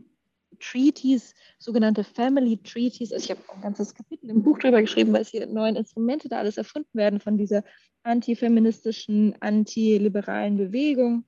Treaties, 0.62 1.34
sogenannte 1.58 2.04
Family 2.04 2.56
Treaties. 2.62 3.12
Also 3.12 3.24
ich 3.24 3.30
habe 3.30 3.40
ein 3.54 3.60
ganzes 3.60 3.94
Kapitel 3.94 4.30
im 4.30 4.42
Buch 4.42 4.58
darüber 4.58 4.80
geschrieben, 4.80 5.12
weil 5.12 5.22
es 5.22 5.30
hier 5.30 5.46
neue 5.46 5.76
Instrumente 5.76 6.28
da 6.28 6.38
alles 6.38 6.56
erfunden 6.56 6.94
werden 6.94 7.20
von 7.20 7.36
dieser 7.36 7.64
antifeministischen, 8.04 9.34
antiliberalen 9.40 10.56
Bewegung. 10.56 11.24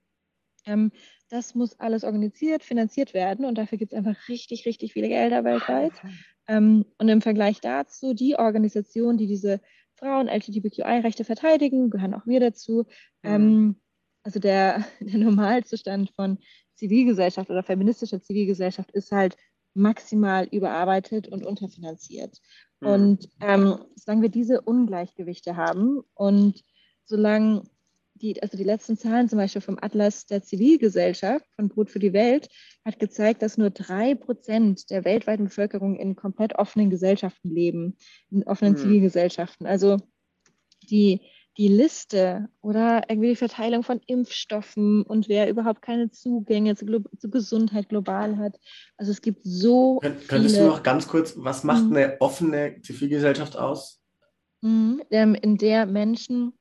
Ähm, 0.65 0.91
das 1.29 1.55
muss 1.55 1.79
alles 1.79 2.03
organisiert, 2.03 2.63
finanziert 2.63 3.13
werden 3.13 3.45
und 3.45 3.57
dafür 3.57 3.77
gibt 3.77 3.93
es 3.93 3.97
einfach 3.97 4.15
richtig, 4.29 4.65
richtig 4.65 4.93
viele 4.93 5.07
Gelder 5.07 5.43
weltweit. 5.43 5.93
Ähm, 6.47 6.85
und 6.97 7.09
im 7.09 7.21
Vergleich 7.21 7.59
dazu, 7.59 8.13
die 8.13 8.35
Organisationen, 8.35 9.17
die 9.17 9.27
diese 9.27 9.59
Frauen 9.95 10.27
LGBTQI-Rechte 10.27 11.23
verteidigen, 11.23 11.89
gehören 11.89 12.13
auch 12.13 12.27
wir 12.27 12.39
dazu. 12.39 12.85
Ähm, 13.23 13.81
also 14.23 14.39
der, 14.39 14.85
der 14.99 15.19
Normalzustand 15.19 16.11
von 16.11 16.39
Zivilgesellschaft 16.75 17.49
oder 17.49 17.63
feministischer 17.63 18.21
Zivilgesellschaft 18.21 18.91
ist 18.91 19.11
halt 19.11 19.37
maximal 19.73 20.47
überarbeitet 20.51 21.27
und 21.27 21.45
unterfinanziert. 21.45 22.39
Mhm. 22.79 22.87
Und 22.87 23.29
ähm, 23.41 23.77
solange 23.95 24.23
wir 24.23 24.29
diese 24.29 24.61
Ungleichgewichte 24.61 25.55
haben 25.55 26.01
und 26.13 26.63
solange 27.03 27.63
die, 28.15 28.41
also 28.41 28.57
die 28.57 28.63
letzten 28.63 28.97
Zahlen 28.97 29.27
zum 29.27 29.37
Beispiel 29.37 29.61
vom 29.61 29.77
Atlas 29.81 30.25
der 30.25 30.41
Zivilgesellschaft 30.41 31.45
von 31.55 31.67
Brot 31.67 31.89
für 31.89 31.99
die 31.99 32.13
Welt 32.13 32.47
hat 32.85 32.97
gezeigt, 32.99 33.41
dass 33.41 33.57
nur 33.57 33.69
drei 33.69 34.15
Prozent 34.15 34.89
der 34.89 35.03
weltweiten 35.03 35.45
Bevölkerung 35.45 35.97
in 35.97 36.15
komplett 36.15 36.55
offenen 36.57 36.89
Gesellschaften 36.89 37.49
leben, 37.49 37.97
in 38.31 38.43
offenen 38.43 38.73
mhm. 38.73 38.77
Zivilgesellschaften. 38.77 39.67
Also 39.67 39.97
die, 40.89 41.21
die 41.57 41.67
Liste 41.69 42.49
oder 42.61 43.03
irgendwie 43.09 43.29
die 43.29 43.35
Verteilung 43.35 43.83
von 43.83 44.01
Impfstoffen 44.05 45.03
und 45.03 45.29
wer 45.29 45.49
überhaupt 45.49 45.81
keine 45.81 46.11
Zugänge 46.11 46.75
zu, 46.75 46.85
zu 47.17 47.29
Gesundheit 47.29 47.89
global 47.89 48.37
hat. 48.37 48.59
Also 48.97 49.11
es 49.11 49.21
gibt 49.21 49.41
so. 49.43 49.99
Könnt, 49.99 50.27
könntest 50.27 50.55
viele... 50.55 50.67
du 50.67 50.73
noch 50.73 50.83
ganz 50.83 51.07
kurz, 51.07 51.33
was 51.37 51.63
macht 51.63 51.85
mhm. 51.85 51.95
eine 51.95 52.21
offene 52.21 52.81
Zivilgesellschaft 52.81 53.57
aus? 53.57 54.01
Mhm, 54.61 55.01
ähm, 55.11 55.35
in 55.35 55.57
der 55.57 55.85
Menschen 55.85 56.53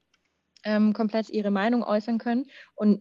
ähm, 0.65 0.93
komplett 0.93 1.29
ihre 1.31 1.51
Meinung 1.51 1.83
äußern 1.83 2.19
können 2.19 2.47
und, 2.75 3.01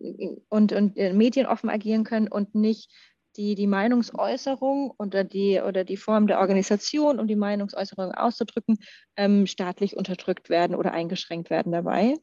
und, 0.49 0.73
und 0.73 0.97
äh, 0.97 1.13
Medien 1.13 1.45
offen 1.45 1.69
agieren 1.69 2.03
können 2.03 2.27
und 2.27 2.55
nicht 2.55 2.91
die, 3.37 3.55
die 3.55 3.67
Meinungsäußerung 3.67 4.93
oder 4.97 5.23
die, 5.23 5.59
oder 5.59 5.83
die 5.83 5.97
Form 5.97 6.27
der 6.27 6.39
Organisation, 6.39 7.19
um 7.19 7.27
die 7.27 7.35
Meinungsäußerung 7.35 8.11
auszudrücken, 8.11 8.77
ähm, 9.17 9.47
staatlich 9.47 9.95
unterdrückt 9.95 10.49
werden 10.49 10.75
oder 10.75 10.91
eingeschränkt 10.93 11.49
werden 11.49 11.71
dabei. 11.71 12.15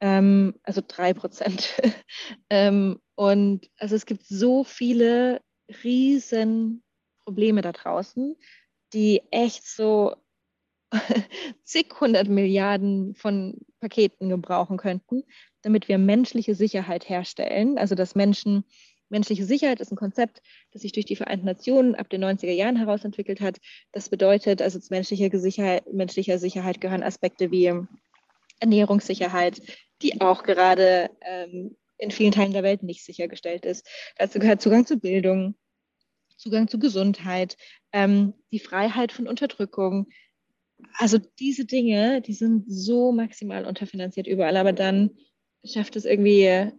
Ähm, 0.00 0.54
also 0.62 0.82
drei 0.86 1.14
Prozent. 1.14 1.74
ähm, 2.50 3.00
und 3.14 3.70
also 3.78 3.94
es 3.94 4.06
gibt 4.06 4.26
so 4.26 4.64
viele 4.64 5.40
riesen 5.82 6.82
Probleme 7.24 7.62
da 7.62 7.72
draußen, 7.72 8.36
die 8.92 9.22
echt 9.30 9.66
so 9.66 10.14
zig 11.64 11.88
hundert 12.00 12.28
Milliarden 12.28 13.14
von 13.14 13.58
Paketen 13.80 14.28
gebrauchen 14.28 14.76
könnten, 14.76 15.24
damit 15.62 15.88
wir 15.88 15.98
menschliche 15.98 16.54
Sicherheit 16.54 17.08
herstellen, 17.08 17.78
also 17.78 17.94
dass 17.94 18.14
Menschen 18.14 18.64
Menschliche 19.08 19.44
Sicherheit 19.44 19.80
ist 19.80 19.92
ein 19.92 19.96
Konzept, 19.96 20.42
das 20.72 20.82
sich 20.82 20.92
durch 20.92 21.06
die 21.06 21.16
Vereinten 21.16 21.46
Nationen 21.46 21.94
ab 21.94 22.08
den 22.10 22.24
90er 22.24 22.52
Jahren 22.52 22.76
herausentwickelt 22.76 23.40
hat. 23.40 23.58
Das 23.92 24.08
bedeutet, 24.08 24.62
also 24.62 24.78
zu 24.78 24.92
menschlicher 24.92 25.36
Sicherheit, 25.38 25.92
menschlicher 25.92 26.38
Sicherheit 26.38 26.80
gehören 26.80 27.02
Aspekte 27.02 27.50
wie 27.50 27.72
Ernährungssicherheit, 28.60 29.60
die 30.02 30.20
auch 30.20 30.42
gerade 30.42 31.10
ähm, 31.22 31.76
in 31.98 32.10
vielen 32.10 32.32
Teilen 32.32 32.52
der 32.52 32.62
Welt 32.62 32.82
nicht 32.82 33.04
sichergestellt 33.04 33.64
ist. 33.64 33.88
Dazu 34.18 34.38
gehört 34.38 34.60
Zugang 34.60 34.86
zu 34.86 34.98
Bildung, 34.98 35.54
Zugang 36.36 36.68
zu 36.68 36.78
Gesundheit, 36.78 37.56
ähm, 37.92 38.34
die 38.52 38.58
Freiheit 38.58 39.12
von 39.12 39.26
Unterdrückung. 39.26 40.08
Also 40.98 41.18
diese 41.38 41.64
Dinge, 41.64 42.20
die 42.20 42.34
sind 42.34 42.64
so 42.68 43.12
maximal 43.12 43.64
unterfinanziert 43.64 44.26
überall, 44.26 44.56
aber 44.56 44.72
dann 44.72 45.16
schafft 45.64 45.96
es 45.96 46.04
irgendwie 46.04 46.70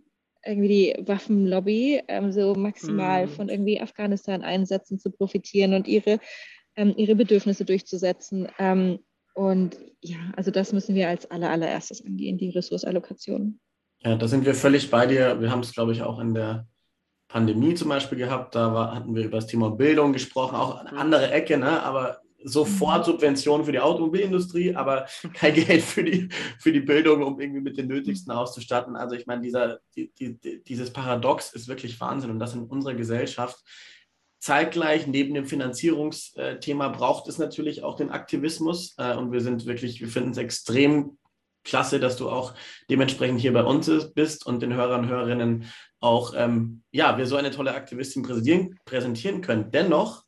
irgendwie 0.48 0.68
die 0.68 1.08
Waffenlobby 1.08 2.02
ähm, 2.08 2.32
so 2.32 2.56
maximal 2.56 3.28
mhm. 3.28 3.32
von 3.32 3.50
irgendwie 3.50 3.82
Afghanistan-Einsätzen 3.82 5.00
zu 5.00 5.12
profitieren 5.12 5.74
und 5.74 5.88
ihre, 5.88 6.20
ähm, 6.76 6.94
ihre 6.96 7.16
Bedürfnisse 7.16 7.66
durchzusetzen. 7.66 8.48
Ähm, 8.58 9.00
und 9.34 9.78
ja, 10.02 10.18
also 10.36 10.50
das 10.50 10.74
müssen 10.74 10.96
wir 10.96 11.10
als 11.10 11.30
aller, 11.30 11.50
allererstes 11.50 12.04
angehen, 12.04 12.38
die 12.38 12.50
Ressourceallokation. 12.50 13.60
Ja, 14.04 14.16
da 14.16 14.28
sind 14.28 14.46
wir 14.46 14.56
völlig 14.56 14.90
bei 14.90 15.06
dir. 15.06 15.42
Wir 15.42 15.52
haben 15.52 15.60
es, 15.60 15.74
glaube 15.74 15.92
ich, 15.92 16.02
auch 16.02 16.20
in 16.20 16.34
der 16.34 16.68
Pandemie 17.28 17.76
zum 17.76 17.90
Beispiel 17.90 18.18
gehabt. 18.18 18.56
Da 18.56 18.74
war, 18.74 18.96
hatten 18.96 19.16
wir 19.16 19.26
über 19.26 19.38
das 19.38 19.48
Thema 19.48 19.72
Bildung 19.72 20.14
gesprochen, 20.14 20.56
auch 20.56 20.78
eine 20.78 20.98
andere 20.98 21.32
Ecke, 21.32 21.58
ne? 21.58 21.84
aber 21.84 22.22
sofort 22.44 23.08
mhm. 23.08 23.12
Subventionen 23.12 23.66
für 23.66 23.72
die 23.72 23.80
Automobilindustrie, 23.80 24.76
aber 24.76 25.08
kein 25.34 25.54
Geld 25.68 25.84
für 25.84 26.04
die, 26.04 26.30
für 26.60 26.72
die 26.72 26.82
Bildung, 26.82 27.24
um 27.24 27.40
irgendwie 27.40 27.62
mit 27.62 27.78
den 27.78 27.88
Nötigsten 27.88 28.32
auszustatten. 28.32 28.96
Also 28.96 29.16
ich 29.16 29.26
meine, 29.26 29.42
dieser, 29.42 29.80
die, 29.96 30.12
die, 30.14 30.64
dieses 30.64 30.92
Paradox 30.92 31.54
ist 31.54 31.68
wirklich 31.68 32.00
Wahnsinn 32.00 32.32
und 32.32 32.40
das 32.40 32.54
in 32.54 32.64
unserer 32.64 32.94
Gesellschaft. 32.94 33.58
Zeitgleich 34.40 35.08
neben 35.08 35.34
dem 35.34 35.46
Finanzierungsthema 35.46 36.90
braucht 36.90 37.28
es 37.28 37.40
natürlich 37.40 37.84
auch 37.84 37.96
den 37.96 38.12
Aktivismus 38.12 38.94
äh, 38.98 39.16
und 39.16 39.32
wir 39.32 39.42
sind 39.42 39.66
wirklich, 39.66 40.00
wir 40.00 40.08
finden 40.08 40.32
es 40.32 40.38
extrem 40.38 41.18
klasse, 41.64 42.00
dass 42.00 42.16
du 42.18 42.30
auch 42.30 42.54
dementsprechend 42.90 43.42
hier 43.42 43.52
bei 43.52 43.64
uns 43.64 43.90
bist 44.14 44.46
und 44.46 44.62
den 44.62 44.74
Hörern 44.74 45.02
und 45.02 45.10
Hörerinnen 45.10 45.66
auch, 46.00 46.34
ähm, 46.36 46.84
ja, 46.92 47.18
wir 47.18 47.26
so 47.26 47.36
eine 47.36 47.52
tolle 47.52 47.74
Aktivistin 47.74 48.24
präsentieren, 48.24 48.80
präsentieren 48.86 49.42
können. 49.42 49.72
Dennoch 49.72 50.24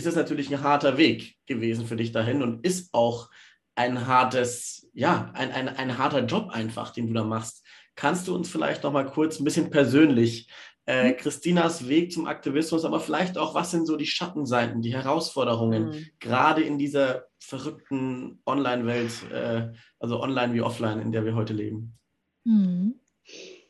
ist 0.00 0.06
es 0.06 0.16
natürlich 0.16 0.52
ein 0.52 0.62
harter 0.62 0.96
Weg 0.96 1.36
gewesen 1.44 1.84
für 1.84 1.96
dich 1.96 2.10
dahin 2.10 2.42
und 2.42 2.64
ist 2.64 2.94
auch 2.94 3.28
ein 3.74 4.06
hartes, 4.06 4.88
ja, 4.94 5.30
ein, 5.34 5.52
ein, 5.52 5.68
ein 5.68 5.98
harter 5.98 6.24
Job 6.24 6.48
einfach, 6.50 6.90
den 6.90 7.06
du 7.06 7.12
da 7.12 7.22
machst. 7.22 7.66
Kannst 7.96 8.26
du 8.26 8.34
uns 8.34 8.48
vielleicht 8.48 8.82
noch 8.82 8.92
mal 8.92 9.04
kurz 9.04 9.38
ein 9.38 9.44
bisschen 9.44 9.68
persönlich 9.68 10.50
äh, 10.86 11.10
mhm. 11.10 11.16
Christinas 11.18 11.86
Weg 11.86 12.12
zum 12.12 12.26
Aktivismus, 12.26 12.86
aber 12.86 12.98
vielleicht 12.98 13.36
auch, 13.36 13.54
was 13.54 13.72
sind 13.72 13.86
so 13.86 13.96
die 13.96 14.06
Schattenseiten, 14.06 14.80
die 14.80 14.94
Herausforderungen, 14.94 15.90
mhm. 15.90 16.06
gerade 16.18 16.62
in 16.62 16.78
dieser 16.78 17.26
verrückten 17.38 18.40
Online-Welt, 18.46 19.30
äh, 19.30 19.68
also 19.98 20.22
online 20.22 20.54
wie 20.54 20.62
offline, 20.62 21.02
in 21.02 21.12
der 21.12 21.26
wir 21.26 21.34
heute 21.34 21.52
leben? 21.52 21.98
Mhm. 22.44 22.94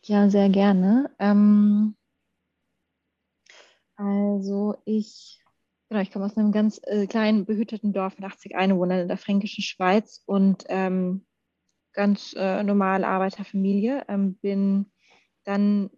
Ja, 0.04 0.30
sehr 0.30 0.48
gerne. 0.48 1.10
Ähm, 1.18 1.96
also 3.96 4.76
ich 4.84 5.39
Genau, 5.90 6.02
ich 6.02 6.12
komme 6.12 6.24
aus 6.24 6.36
einem 6.36 6.52
ganz 6.52 6.80
äh, 6.84 7.08
kleinen, 7.08 7.46
behüteten 7.46 7.92
Dorf 7.92 8.16
mit 8.16 8.24
80 8.24 8.54
Einwohnern 8.54 9.00
in 9.00 9.08
der 9.08 9.16
fränkischen 9.16 9.64
Schweiz 9.64 10.22
und 10.24 10.62
ähm, 10.68 11.26
ganz 11.92 12.32
äh, 12.38 12.62
normale 12.62 13.08
Arbeiterfamilie. 13.08 14.04
Ähm, 14.06 14.36
bin 14.36 14.92
dann 15.42 15.90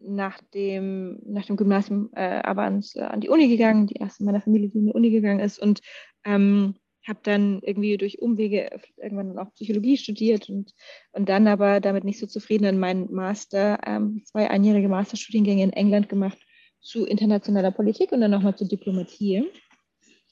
nach 0.00 0.40
dem, 0.54 1.20
nach 1.24 1.46
dem 1.46 1.56
Gymnasium 1.56 2.10
äh, 2.16 2.40
aber 2.42 2.62
ans, 2.62 2.96
äh, 2.96 3.02
an 3.02 3.20
die 3.20 3.28
Uni 3.28 3.46
gegangen, 3.46 3.86
die 3.86 3.94
erste 3.94 4.24
in 4.24 4.26
meiner 4.26 4.40
Familie, 4.40 4.70
die 4.70 4.78
in 4.78 4.86
die 4.86 4.92
Uni 4.92 5.10
gegangen 5.10 5.38
ist 5.38 5.60
und 5.60 5.82
ähm, 6.24 6.74
habe 7.06 7.20
dann 7.22 7.60
irgendwie 7.62 7.96
durch 7.96 8.20
Umwege 8.20 8.80
irgendwann 8.96 9.38
auch 9.38 9.54
Psychologie 9.54 9.98
studiert 9.98 10.50
und, 10.50 10.74
und 11.12 11.28
dann 11.28 11.46
aber 11.46 11.78
damit 11.78 12.02
nicht 12.02 12.18
so 12.18 12.26
zufrieden 12.26 12.64
in 12.64 12.80
meinen 12.80 13.12
Master, 13.14 13.78
ähm, 13.86 14.20
zwei 14.24 14.50
einjährige 14.50 14.88
Masterstudiengänge 14.88 15.62
in 15.62 15.72
England 15.72 16.08
gemacht 16.08 16.38
zu 16.80 17.04
internationaler 17.04 17.70
Politik 17.70 18.12
und 18.12 18.20
dann 18.20 18.30
nochmal 18.30 18.56
zu 18.56 18.66
Diplomatie. 18.66 19.50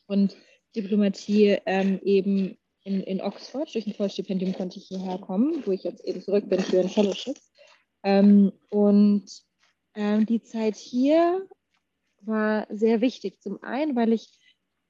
Und 0.06 0.36
Diplomatie 0.74 1.58
ähm, 1.66 2.00
eben 2.02 2.56
in, 2.84 3.00
in 3.02 3.20
Oxford, 3.20 3.74
durch 3.74 3.86
ein 3.86 3.94
Vollstipendium 3.94 4.52
konnte 4.52 4.78
ich 4.78 4.86
hierher 4.86 5.18
kommen, 5.18 5.66
wo 5.66 5.72
ich 5.72 5.82
jetzt 5.82 6.04
eben 6.04 6.22
zurück 6.22 6.48
bin 6.48 6.60
für 6.60 6.80
ein 6.80 6.88
Fellowship. 6.88 7.36
Ähm, 8.04 8.52
und 8.70 9.24
ähm, 9.94 10.26
die 10.26 10.42
Zeit 10.42 10.76
hier 10.76 11.48
war 12.20 12.66
sehr 12.70 13.00
wichtig. 13.00 13.40
Zum 13.40 13.62
einen, 13.62 13.96
weil 13.96 14.12
ich 14.12 14.38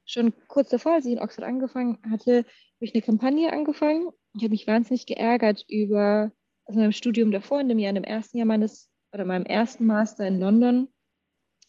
schon 0.05 0.35
kurz 0.49 0.69
davor, 0.69 0.95
als 0.95 1.07
ich 1.07 1.13
in 1.13 1.21
Oxford 1.21 1.45
angefangen 1.45 1.99
hatte, 2.11 2.39
habe 2.39 2.47
ich 2.81 2.95
eine 2.95 3.03
Kampagne 3.03 3.53
angefangen. 3.53 4.11
Ich 4.35 4.43
habe 4.43 4.51
mich 4.51 4.67
wahnsinnig 4.67 5.07
geärgert 5.07 5.65
über, 5.69 6.33
also 6.67 6.79
meinem 6.79 6.93
Studium 6.93 7.33
davor, 7.33 7.61
in 7.61 7.69
dem 7.69 7.79
Jahr, 7.79 7.91
in 7.91 7.97
dem 7.97 8.05
ersten 8.05 8.37
Jahr 8.37 8.47
meines, 8.47 8.91
oder 9.13 9.25
meinem 9.25 9.47
ersten 9.47 9.87
Master 9.87 10.27
in 10.27 10.39
London, 10.39 10.89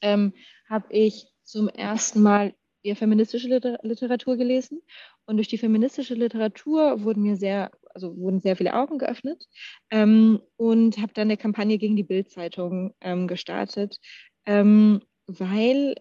ähm, 0.01 0.33
habe 0.69 0.87
ich 0.91 1.27
zum 1.43 1.69
ersten 1.69 2.21
Mal 2.21 2.53
eher 2.83 2.95
feministische 2.95 3.47
Literatur 3.47 4.37
gelesen. 4.37 4.81
Und 5.25 5.37
durch 5.37 5.47
die 5.47 5.57
feministische 5.57 6.13
Literatur 6.13 7.03
wurden 7.03 7.23
mir 7.23 7.35
sehr, 7.35 7.71
also 7.93 8.15
wurden 8.17 8.39
sehr 8.39 8.55
viele 8.55 8.73
Augen 8.73 8.97
geöffnet 8.97 9.45
ähm, 9.91 10.41
und 10.55 10.97
habe 10.97 11.13
dann 11.13 11.27
eine 11.27 11.37
Kampagne 11.37 11.77
gegen 11.77 11.95
die 11.95 12.03
Bildzeitung 12.03 12.95
ähm, 13.01 13.27
gestartet, 13.27 13.99
ähm, 14.45 15.01
weil 15.25 15.95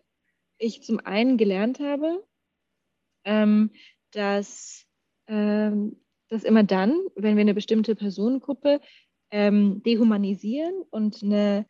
ich 0.59 0.82
zum 0.82 1.01
einen 1.01 1.36
gelernt 1.36 1.80
habe, 1.80 2.24
ähm, 3.24 3.70
dass, 4.12 4.86
ähm, 5.26 6.01
dass 6.28 6.44
immer 6.44 6.62
dann, 6.62 6.97
wenn 7.16 7.36
wir 7.36 7.42
eine 7.42 7.55
bestimmte 7.55 7.97
Personengruppe 7.97 8.80
ähm, 9.30 9.82
dehumanisieren 9.82 10.82
und 10.90 11.22
eine 11.22 11.66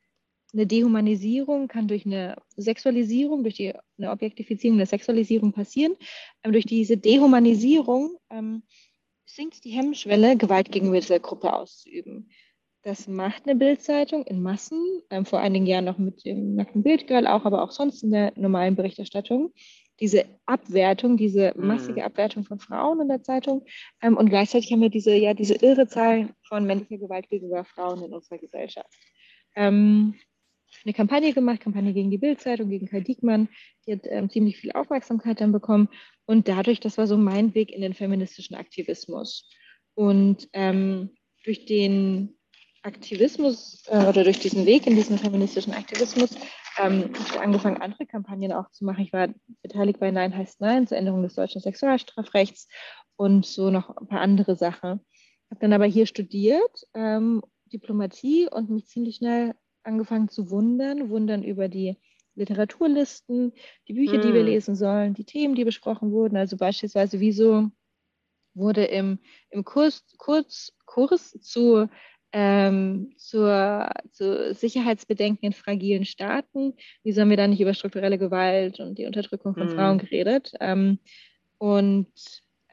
eine 0.53 0.67
Dehumanisierung 0.67 1.69
kann 1.69 1.89
durch 1.89 2.07
eine 2.07 2.37
Sexualisierung, 2.57 3.43
durch 3.43 3.55
die, 3.57 3.75
eine 3.99 4.11
Objektifizierung, 4.11 4.79
eine 4.79 4.87
Sexualisierung 4.87 5.53
passieren. 5.53 5.97
Ähm, 6.43 6.53
durch 6.53 6.67
diese 6.67 6.97
Dehumanisierung 6.97 8.17
ähm, 8.31 8.63
sinkt 9.27 9.65
die 9.65 9.71
Hemmschwelle, 9.71 10.37
Gewalt 10.37 10.71
gegenüber 10.71 11.01
dieser 11.01 11.21
Gruppe 11.21 11.53
auszuüben. 11.53 12.31
Das 12.83 13.09
macht 13.09 13.47
eine 13.49 13.57
Bildzeitung 13.57 14.25
in 14.27 14.41
Massen, 14.41 15.03
ähm, 15.11 15.27
vor 15.27 15.41
einigen 15.41 15.67
Jahren 15.67 15.87
noch 15.87 15.99
mit 15.99 16.25
dem 16.25 16.55
nackten 16.55 16.85
Bildgirl, 16.85 17.27
auch, 17.27 17.45
aber 17.45 17.63
auch 17.63 17.73
sonst 17.73 18.05
in 18.05 18.13
der 18.13 18.33
normalen 18.37 18.77
Berichterstattung. 18.77 19.53
Diese 19.99 20.27
Abwertung, 20.45 21.17
diese 21.17 21.53
mhm. 21.57 21.67
massige 21.67 22.05
Abwertung 22.05 22.45
von 22.45 22.61
Frauen 22.61 23.01
in 23.01 23.09
der 23.09 23.23
Zeitung. 23.23 23.65
Ähm, 24.01 24.17
und 24.17 24.29
gleichzeitig 24.29 24.71
haben 24.71 24.83
wir 24.83 24.91
diese, 24.91 25.15
ja, 25.15 25.35
diese 25.35 25.55
irre 25.55 25.89
Zahl 25.89 26.29
von 26.47 26.65
männlicher 26.65 26.99
Gewalt 26.99 27.29
gegenüber 27.29 27.65
Frauen 27.65 28.05
in 28.05 28.15
unserer 28.15 28.39
Gesellschaft. 28.39 28.95
Eine 30.85 30.95
Kampagne 30.95 31.33
gemacht, 31.33 31.61
Kampagne 31.61 31.93
gegen 31.93 32.11
die 32.11 32.19
Bildzeitung, 32.19 32.69
gegen 32.69 32.87
Kai 32.87 33.01
Diekmann. 33.01 33.49
Die 33.87 33.93
hat 33.93 34.01
ähm, 34.05 34.31
ziemlich 34.31 34.57
viel 34.59 34.73
Aufmerksamkeit 34.73 35.41
dann 35.41 35.53
bekommen. 35.53 35.89
Und 36.27 36.49
dadurch, 36.49 36.81
das 36.81 36.99
war 36.99 37.07
so 37.07 37.17
mein 37.17 37.55
Weg 37.55 37.71
in 37.71 37.81
den 37.81 37.95
feministischen 37.95 38.57
Aktivismus. 38.57 39.49
Und 39.95 40.49
ähm, 40.53 41.11
durch 41.45 41.65
den 41.65 42.37
Aktivismus 42.83 43.83
äh, 43.89 44.07
oder 44.07 44.25
durch 44.25 44.39
diesen 44.39 44.65
Weg 44.65 44.87
in 44.87 44.95
diesen 44.95 45.19
feministischen 45.19 45.75
Aktivismus 45.75 46.31
ähm, 46.79 47.13
habe 47.15 47.29
ich 47.29 47.41
angefangen, 47.41 47.81
andere 47.81 48.07
Kampagnen 48.07 48.53
auch 48.53 48.71
zu 48.71 48.85
machen. 48.85 49.03
Ich 49.05 49.13
war 49.13 49.29
beteiligt 49.63 49.99
bei 49.99 50.11
Nein 50.11 50.37
heißt 50.37 50.61
Nein 50.61 50.87
zur 50.87 50.97
Änderung 50.97 51.23
des 51.23 51.35
deutschen 51.35 51.61
Sexualstrafrechts 51.61 52.69
und 53.17 53.45
so 53.45 53.71
noch 53.71 53.97
ein 53.97 54.07
paar 54.07 54.21
andere 54.21 54.57
Sachen. 54.57 55.01
Habe 55.51 55.61
dann 55.61 55.73
aber 55.73 55.87
hier 55.87 56.07
studiert, 56.07 56.87
ähm, 56.95 57.43
Diplomatie 57.73 58.49
und 58.51 58.71
mich 58.71 58.87
ziemlich 58.87 59.17
schnell 59.17 59.55
angefangen 59.87 60.29
zu 60.29 60.51
wundern, 60.51 61.11
wundern 61.11 61.43
über 61.43 61.69
die 61.69 61.97
Literaturlisten, 62.35 63.53
die 63.89 63.95
Bücher, 63.95 64.19
mm. 64.19 64.21
die 64.21 64.33
wir 64.35 64.41
hm. 64.41 64.47
lesen 64.47 64.75
sollen, 64.75 65.15
die 65.15 65.25
Themen, 65.25 65.55
die 65.55 65.65
besprochen 65.65 66.13
wurden. 66.13 66.37
Also 66.37 66.57
beispielsweise, 66.57 67.19
wieso 67.19 67.71
wurde 68.55 68.85
im, 68.85 69.19
im 69.51 69.65
Kurs, 69.65 70.05
Kurs, 70.19 70.75
Kurs 70.85 71.33
zu, 71.41 71.89
ähm, 72.33 73.13
zur, 73.17 73.91
zu 74.11 74.55
Sicherheitsbedenken 74.55 75.47
in 75.47 75.53
fragilen 75.53 76.05
Staaten, 76.05 76.75
wieso 77.03 77.23
haben 77.23 77.31
wir 77.31 77.37
da 77.37 77.47
nicht 77.47 77.61
über 77.61 77.75
strukturelle 77.75 78.19
Gewalt 78.19 78.81
und 78.81 78.99
die 78.99 79.07
Unterdrückung 79.07 79.55
von 79.55 79.69
mm. 79.69 79.71
Frauen 79.71 79.99
geredet? 79.99 80.53
Ähm, 80.61 80.99
und 81.59 82.13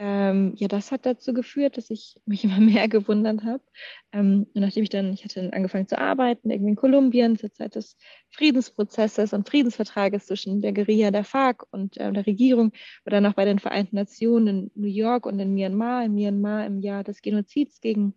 ähm, 0.06 0.52
ja, 0.58 0.68
das 0.68 0.92
hat 0.92 1.06
dazu 1.06 1.34
geführt, 1.34 1.78
dass 1.78 1.90
ich 1.90 2.18
mich 2.26 2.44
immer 2.44 2.60
mehr 2.60 2.90
gewundert 2.90 3.46
habe. 3.46 3.64
Ähm, 4.12 4.48
und 4.54 4.62
nachdem 4.62 4.84
ich 4.84 4.90
dann, 4.90 5.14
ich 5.14 5.24
hatte 5.24 5.50
angefangen 5.54 5.88
zu 5.88 5.98
arbeiten, 5.98 6.50
irgendwie 6.50 6.72
in 6.72 6.76
Kolumbien 6.76 7.38
zur 7.38 7.54
Zeit 7.54 7.76
des 7.76 7.96
Friedensprozesses 8.30 9.32
und 9.32 9.48
Friedensvertrages 9.48 10.26
zwischen 10.26 10.62
der 10.62 10.74
Guerilla 10.74 11.10
der 11.10 11.24
FARC 11.24 11.66
und 11.72 11.96
äh, 11.96 12.12
der 12.12 12.28
Regierung, 12.28 12.74
oder 13.06 13.26
auch 13.26 13.34
bei 13.34 13.46
den 13.46 13.60
Vereinten 13.60 13.96
Nationen 13.96 14.48
in 14.48 14.72
New 14.76 14.90
York 14.90 15.26
und 15.26 15.40
in 15.40 15.54
Myanmar, 15.54 16.04
in 16.04 16.16
Myanmar 16.16 16.66
im 16.66 16.82
Jahr 16.82 17.06
des 17.06 17.22
Genozids 17.22 17.80
gegen 17.80 18.14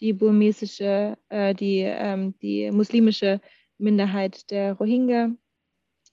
die 0.00 0.14
burmesische, 0.14 1.18
äh, 1.28 1.54
die, 1.54 1.80
ähm, 1.80 2.38
die 2.40 2.70
muslimische 2.70 3.42
Minderheit 3.76 4.50
der 4.50 4.72
Rohingya. 4.74 5.30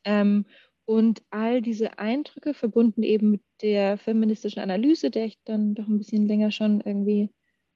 Ähm, 0.04 0.45
und 0.90 1.22
all 1.30 1.62
diese 1.62 2.00
Eindrücke 2.00 2.56
verbunden 2.56 3.04
eben 3.04 3.30
mit 3.30 3.44
der 3.62 4.00
feministischen 4.00 4.60
Analyse, 4.60 5.12
der 5.12 5.26
ich 5.26 5.38
dann 5.46 5.76
doch 5.76 5.88
ein 5.88 6.00
bisschen 6.00 6.28
länger 6.28 6.50
schon 6.50 6.82
irgendwie 6.82 7.30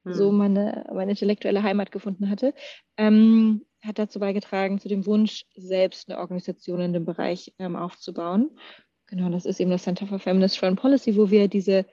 hm. 0.04 0.14
so 0.16 0.32
meine, 0.32 0.90
meine 0.92 1.12
intellektuelle 1.12 1.62
Heimat 1.62 1.92
gefunden 1.92 2.32
hatte, 2.32 2.56
ähm, 2.98 3.68
hat 3.84 4.00
dazu 4.00 4.20
beigetragen, 4.20 4.80
zu 4.80 4.88
dem 4.88 5.06
Wunsch, 5.06 5.46
selbst 5.56 6.10
eine 6.10 6.18
Organisation 6.18 6.82
in 6.82 6.92
dem 6.92 7.06
Bereich 7.06 7.54
ähm, 7.60 7.76
aufzubauen. 7.76 8.50
Genau, 9.06 9.30
das 9.30 9.46
ist 9.46 9.60
eben 9.60 9.70
das 9.70 9.84
Center 9.84 10.08
for 10.08 10.18
Feminist 10.18 10.58
Foreign 10.58 10.76
Policy, 10.76 11.16
wo 11.16 11.30
wir 11.30 11.48
diese 11.48 11.86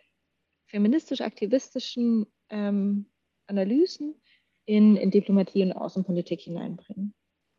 feministisch-aktivistischen 0.68 2.28
ähm, 2.48 3.10
Analysen 3.46 4.14
in, 4.64 4.96
in 4.96 5.10
Diplomatie 5.10 5.64
und 5.64 5.72
Außenpolitik 5.72 6.40
hineinbringen. 6.40 7.12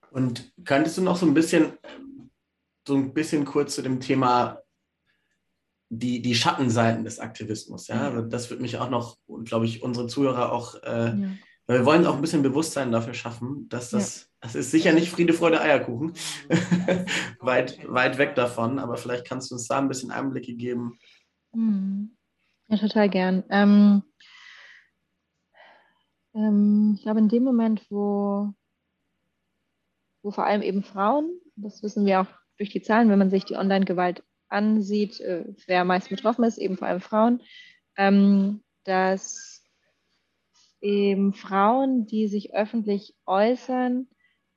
Und 0.09 0.51
könntest 0.65 0.97
du 0.97 1.03
noch 1.03 1.15
so 1.15 1.27
ein 1.27 1.35
bisschen 1.35 1.73
so 2.91 2.97
ein 2.97 3.13
bisschen 3.13 3.45
kurz 3.45 3.75
zu 3.75 3.81
dem 3.81 4.01
Thema 4.01 4.61
die, 5.87 6.21
die 6.21 6.35
Schattenseiten 6.35 7.05
des 7.05 7.19
Aktivismus. 7.19 7.87
Ja? 7.87 8.09
Also 8.09 8.21
das 8.21 8.49
wird 8.49 8.59
mich 8.59 8.77
auch 8.77 8.89
noch, 8.89 9.17
und 9.27 9.47
glaube 9.47 9.65
ich, 9.65 9.81
unsere 9.81 10.07
Zuhörer 10.07 10.51
auch, 10.51 10.75
äh, 10.83 11.07
ja. 11.07 11.29
weil 11.67 11.79
wir 11.79 11.85
wollen 11.85 12.05
auch 12.05 12.15
ein 12.15 12.21
bisschen 12.21 12.43
Bewusstsein 12.43 12.91
dafür 12.91 13.13
schaffen, 13.13 13.69
dass 13.69 13.91
das, 13.91 14.21
ja. 14.21 14.27
das 14.41 14.55
ist 14.55 14.71
sicher 14.71 14.91
nicht 14.91 15.09
Friede, 15.09 15.31
Freude, 15.31 15.61
Eierkuchen, 15.61 16.13
weit, 17.39 17.79
weit 17.87 18.17
weg 18.17 18.35
davon, 18.35 18.77
aber 18.77 18.97
vielleicht 18.97 19.25
kannst 19.25 19.51
du 19.51 19.55
uns 19.55 19.69
da 19.69 19.77
ein 19.77 19.87
bisschen 19.87 20.11
Einblicke 20.11 20.53
geben. 20.53 20.99
Hm. 21.53 22.17
Ja, 22.67 22.77
total 22.77 23.09
gern. 23.09 23.43
Ähm, 23.49 24.03
ähm, 26.33 26.93
ich 26.97 27.03
glaube, 27.03 27.19
in 27.19 27.29
dem 27.29 27.43
Moment, 27.43 27.85
wo, 27.89 28.53
wo 30.23 30.31
vor 30.31 30.45
allem 30.45 30.61
eben 30.61 30.83
Frauen, 30.83 31.39
das 31.55 31.81
wissen 31.83 32.05
wir 32.05 32.21
auch 32.21 32.40
durch 32.57 32.69
die 32.69 32.81
Zahlen, 32.81 33.09
wenn 33.09 33.19
man 33.19 33.29
sich 33.29 33.45
die 33.45 33.55
Online-Gewalt 33.55 34.23
ansieht, 34.49 35.19
äh, 35.21 35.45
wer 35.65 35.81
am 35.81 35.87
meisten 35.87 36.15
betroffen 36.15 36.43
ist, 36.43 36.57
eben 36.57 36.77
vor 36.77 36.87
allem 36.87 37.01
Frauen, 37.01 37.41
ähm, 37.97 38.63
dass 38.83 39.63
eben 40.81 41.33
Frauen, 41.33 42.05
die 42.05 42.27
sich 42.27 42.53
öffentlich 42.53 43.15
äußern 43.25 44.07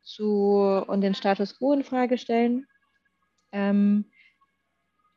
zu, 0.03 0.85
und 0.87 1.01
den 1.01 1.15
Status 1.15 1.59
quo 1.59 1.73
in 1.73 1.85
Frage 1.85 2.19
stellen, 2.19 2.67
ähm, 3.53 4.07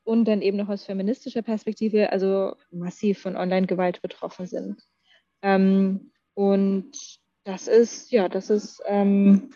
und 0.04 0.26
dann 0.26 0.42
eben 0.42 0.58
noch 0.58 0.70
aus 0.70 0.86
feministischer 0.86 1.42
Perspektive, 1.42 2.12
also 2.14 2.56
massiv 2.72 3.20
von 3.20 3.36
Online-Gewalt 3.36 4.02
betroffen 4.02 4.46
sind. 4.46 4.82
Ähm, 5.42 6.12
und 6.34 6.92
das 7.44 7.68
ist, 7.68 8.12
ja, 8.12 8.30
das 8.30 8.50
ist 8.50 8.82
ähm, 8.86 9.50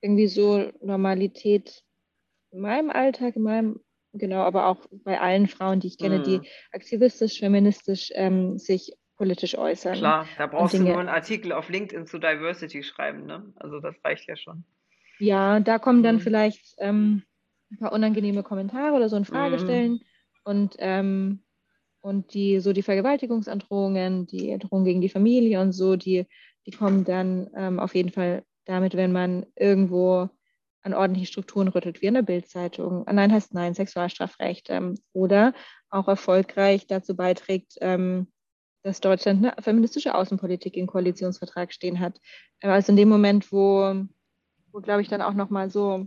irgendwie 0.00 0.28
so 0.28 0.70
Normalität 0.80 1.82
in 2.54 2.60
meinem 2.60 2.90
Alltag, 2.90 3.36
in 3.36 3.42
meinem, 3.42 3.80
genau, 4.12 4.42
aber 4.42 4.68
auch 4.68 4.86
bei 5.04 5.20
allen 5.20 5.48
Frauen, 5.48 5.80
die 5.80 5.88
ich 5.88 5.98
kenne, 5.98 6.20
mhm. 6.20 6.22
die 6.22 6.40
aktivistisch, 6.72 7.40
feministisch 7.40 8.10
ähm, 8.14 8.58
sich 8.58 8.92
politisch 9.16 9.56
äußern. 9.56 9.94
Klar, 9.94 10.26
da 10.38 10.46
brauchst 10.46 10.74
du 10.74 10.82
nur 10.82 10.98
einen 10.98 11.08
Artikel 11.08 11.52
auf 11.52 11.68
LinkedIn 11.68 12.06
zu 12.06 12.18
Diversity 12.18 12.82
schreiben, 12.82 13.26
ne? 13.26 13.52
Also 13.56 13.80
das 13.80 13.94
reicht 14.04 14.28
ja 14.28 14.36
schon. 14.36 14.64
Ja, 15.18 15.60
da 15.60 15.78
kommen 15.78 16.02
dann 16.02 16.16
mhm. 16.16 16.20
vielleicht 16.20 16.74
ähm, 16.78 17.22
ein 17.70 17.78
paar 17.78 17.92
unangenehme 17.92 18.42
Kommentare 18.42 18.94
oder 18.94 19.08
so 19.08 19.16
in 19.16 19.24
Frage 19.24 19.56
mhm. 19.56 19.60
stellen 19.60 20.00
und 20.44 20.76
ähm, 20.78 21.40
und 22.00 22.34
die 22.34 22.60
so 22.60 22.72
die 22.72 22.82
Vergewaltigungsandrohungen, 22.82 24.26
die 24.26 24.58
Drohungen 24.58 24.84
gegen 24.84 25.00
die 25.00 25.08
Familie 25.08 25.60
und 25.60 25.72
so, 25.72 25.96
die 25.96 26.26
die 26.66 26.72
kommen 26.72 27.04
dann 27.04 27.50
ähm, 27.56 27.78
auf 27.78 27.94
jeden 27.94 28.10
Fall 28.10 28.44
damit, 28.64 28.96
wenn 28.96 29.12
man 29.12 29.46
irgendwo 29.56 30.28
an 30.84 30.94
ordentliche 30.94 31.26
Strukturen 31.26 31.68
rüttelt, 31.68 32.02
wie 32.02 32.06
in 32.06 32.14
der 32.14 32.22
Bildzeitung. 32.22 33.04
Nein 33.10 33.32
heißt 33.32 33.54
Nein, 33.54 33.74
Sexualstrafrecht. 33.74 34.68
Ähm, 34.70 34.94
oder 35.12 35.54
auch 35.90 36.08
erfolgreich 36.08 36.86
dazu 36.86 37.16
beiträgt, 37.16 37.78
ähm, 37.80 38.28
dass 38.82 39.00
Deutschland 39.00 39.44
eine 39.44 39.62
feministische 39.62 40.14
Außenpolitik 40.14 40.76
im 40.76 40.86
Koalitionsvertrag 40.86 41.72
stehen 41.72 42.00
hat. 42.00 42.20
Äh, 42.60 42.68
also 42.68 42.92
in 42.92 42.96
dem 42.96 43.08
Moment, 43.08 43.50
wo, 43.50 44.04
wo 44.72 44.80
glaube 44.80 45.00
ich, 45.00 45.08
dann 45.08 45.22
auch 45.22 45.34
nochmal 45.34 45.70
so 45.70 46.06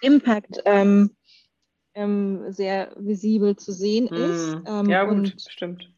Impact 0.00 0.60
ähm, 0.64 1.16
ähm, 1.94 2.52
sehr 2.52 2.94
visibel 2.96 3.56
zu 3.56 3.72
sehen 3.72 4.08
hm. 4.08 4.16
ist. 4.16 4.56
Ähm, 4.66 4.88
ja, 4.88 5.04
gut, 5.04 5.34
stimmt. 5.48 5.92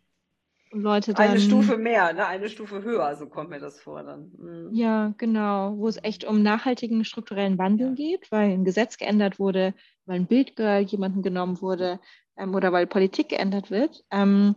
Leute 0.80 1.14
dann. 1.14 1.30
Eine 1.30 1.40
Stufe 1.40 1.76
mehr, 1.76 2.12
ne? 2.12 2.26
eine 2.26 2.48
Stufe 2.48 2.82
höher, 2.82 3.14
so 3.16 3.26
kommt 3.26 3.50
mir 3.50 3.60
das 3.60 3.80
vor 3.80 4.02
dann. 4.02 4.32
Mhm. 4.36 4.70
Ja, 4.72 5.14
genau, 5.18 5.76
wo 5.76 5.88
es 5.88 6.02
echt 6.02 6.24
um 6.24 6.42
nachhaltigen 6.42 7.04
strukturellen 7.04 7.58
Wandel 7.58 7.88
ja. 7.88 7.94
geht, 7.94 8.32
weil 8.32 8.50
ein 8.50 8.64
Gesetz 8.64 8.96
geändert 8.96 9.38
wurde, 9.38 9.74
weil 10.06 10.16
ein 10.16 10.26
Bildgirl 10.26 10.82
jemanden 10.82 11.22
genommen 11.22 11.60
wurde 11.60 12.00
ähm, 12.36 12.54
oder 12.54 12.72
weil 12.72 12.86
Politik 12.86 13.30
geändert 13.30 13.70
wird. 13.70 14.04
Ähm, 14.10 14.56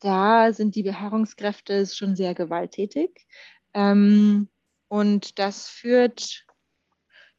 da 0.00 0.52
sind 0.52 0.74
die 0.74 0.82
Beharrungskräfte 0.82 1.86
schon 1.86 2.16
sehr 2.16 2.34
gewalttätig. 2.34 3.26
Ähm, 3.72 4.48
und 4.88 5.38
das 5.38 5.68
führt 5.68 6.44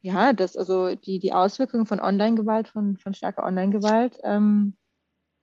ja, 0.06 0.32
das, 0.32 0.56
also 0.56 0.94
die, 0.94 1.18
die 1.18 1.32
Auswirkungen 1.32 1.84
von 1.84 1.98
Online-Gewalt, 1.98 2.68
von, 2.68 2.96
von 2.96 3.12
starker 3.12 3.44
Online-Gewalt, 3.44 4.18
ähm, 4.22 4.76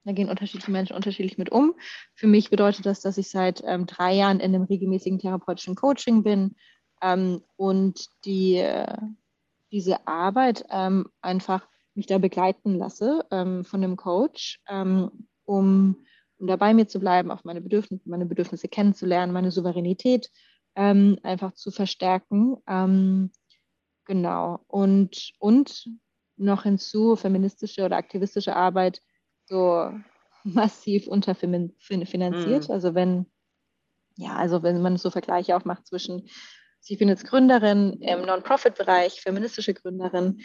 da 0.05 0.11
gehen 0.11 0.29
unterschiedliche 0.29 0.71
Menschen 0.71 0.95
unterschiedlich 0.95 1.37
mit 1.37 1.51
um. 1.51 1.75
Für 2.13 2.27
mich 2.27 2.49
bedeutet 2.49 2.85
das, 2.85 3.01
dass 3.01 3.17
ich 3.17 3.29
seit 3.29 3.63
ähm, 3.65 3.85
drei 3.85 4.13
Jahren 4.13 4.39
in 4.39 4.53
einem 4.53 4.63
regelmäßigen 4.63 5.19
therapeutischen 5.19 5.75
Coaching 5.75 6.23
bin 6.23 6.55
ähm, 7.01 7.41
und 7.55 8.07
die, 8.25 8.57
äh, 8.57 8.97
diese 9.71 10.07
Arbeit 10.07 10.65
ähm, 10.69 11.07
einfach 11.21 11.67
mich 11.95 12.07
da 12.07 12.17
begleiten 12.17 12.77
lasse 12.77 13.25
ähm, 13.31 13.63
von 13.63 13.81
dem 13.81 13.95
Coach, 13.95 14.61
ähm, 14.67 15.27
um, 15.45 16.05
um 16.37 16.47
da 16.47 16.55
bei 16.55 16.73
mir 16.73 16.87
zu 16.87 16.99
bleiben, 16.99 17.31
auch 17.31 17.43
meine 17.43 17.61
Bedürfnisse, 17.61 18.09
meine 18.09 18.25
Bedürfnisse 18.25 18.67
kennenzulernen, 18.67 19.31
meine 19.31 19.51
Souveränität 19.51 20.29
ähm, 20.75 21.19
einfach 21.23 21.53
zu 21.53 21.71
verstärken. 21.71 22.57
genau. 24.05 24.59
Und, 24.67 25.31
und 25.39 25.87
noch 26.35 26.63
hinzu 26.63 27.15
feministische 27.15 27.85
oder 27.85 27.97
aktivistische 27.97 28.55
Arbeit 28.55 29.01
so 29.45 29.91
massiv 30.43 31.07
unterfinanziert. 31.07 32.67
Mhm. 32.67 32.73
Also 32.73 32.95
wenn, 32.95 33.25
ja, 34.15 34.35
also 34.35 34.63
wenn 34.63 34.81
man 34.81 34.97
so 34.97 35.09
Vergleiche 35.09 35.55
auch 35.55 35.65
macht 35.65 35.87
zwischen, 35.87 36.29
ich 36.85 36.99
bin 36.99 37.07
jetzt 37.07 37.25
Gründerin 37.25 37.93
im 38.01 38.25
Non-Profit-Bereich, 38.25 39.21
feministische 39.21 39.73
Gründerin. 39.73 40.41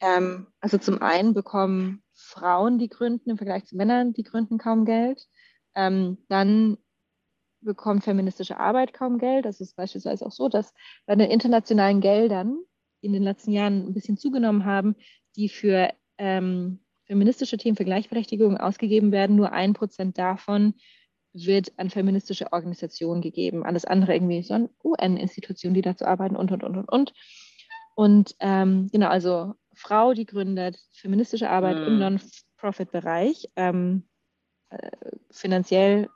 Ähm, 0.00 0.46
also 0.60 0.78
zum 0.78 1.02
einen 1.02 1.34
bekommen 1.34 2.02
Frauen, 2.14 2.78
die 2.78 2.88
gründen, 2.88 3.30
im 3.30 3.36
Vergleich 3.36 3.66
zu 3.66 3.76
Männern, 3.76 4.12
die 4.12 4.22
gründen, 4.22 4.58
kaum 4.58 4.84
Geld. 4.84 5.26
Ähm, 5.74 6.24
dann 6.28 6.78
bekommt 7.60 8.04
feministische 8.04 8.58
Arbeit 8.58 8.92
kaum 8.92 9.18
Geld. 9.18 9.44
Das 9.44 9.60
ist 9.60 9.76
beispielsweise 9.76 10.24
auch 10.26 10.32
so, 10.32 10.48
dass 10.48 10.72
bei 11.06 11.16
den 11.16 11.30
internationalen 11.30 12.00
Geldern, 12.00 12.58
in 13.00 13.12
den 13.12 13.22
letzten 13.22 13.52
Jahren 13.52 13.86
ein 13.86 13.94
bisschen 13.94 14.16
zugenommen 14.16 14.64
haben, 14.64 14.96
die 15.36 15.48
für 15.48 15.90
ähm, 16.16 16.83
feministische 17.04 17.56
Themen 17.56 17.76
für 17.76 17.84
Gleichberechtigung 17.84 18.56
ausgegeben 18.56 19.12
werden, 19.12 19.36
nur 19.36 19.52
ein 19.52 19.74
Prozent 19.74 20.18
davon 20.18 20.74
wird 21.32 21.72
an 21.78 21.90
feministische 21.90 22.52
Organisationen 22.52 23.20
gegeben. 23.20 23.64
Alles 23.64 23.84
andere 23.84 24.14
irgendwie 24.14 24.42
so 24.42 24.54
an 24.54 24.70
UN-Institutionen, 24.84 25.74
die 25.74 25.82
dazu 25.82 26.04
arbeiten 26.04 26.36
und, 26.36 26.52
und, 26.52 26.62
und, 26.62 26.76
und, 26.76 26.88
und. 26.88 27.12
Und 27.96 28.36
ähm, 28.40 28.88
genau, 28.92 29.08
also 29.08 29.54
Frau, 29.74 30.14
die 30.14 30.26
gründet 30.26 30.78
feministische 30.92 31.50
Arbeit 31.50 31.76
mhm. 31.76 31.86
im 31.86 31.98
Non-Profit-Bereich, 31.98 33.50
ähm, 33.56 34.04
äh, 34.70 34.90
finanziell, 35.30 36.08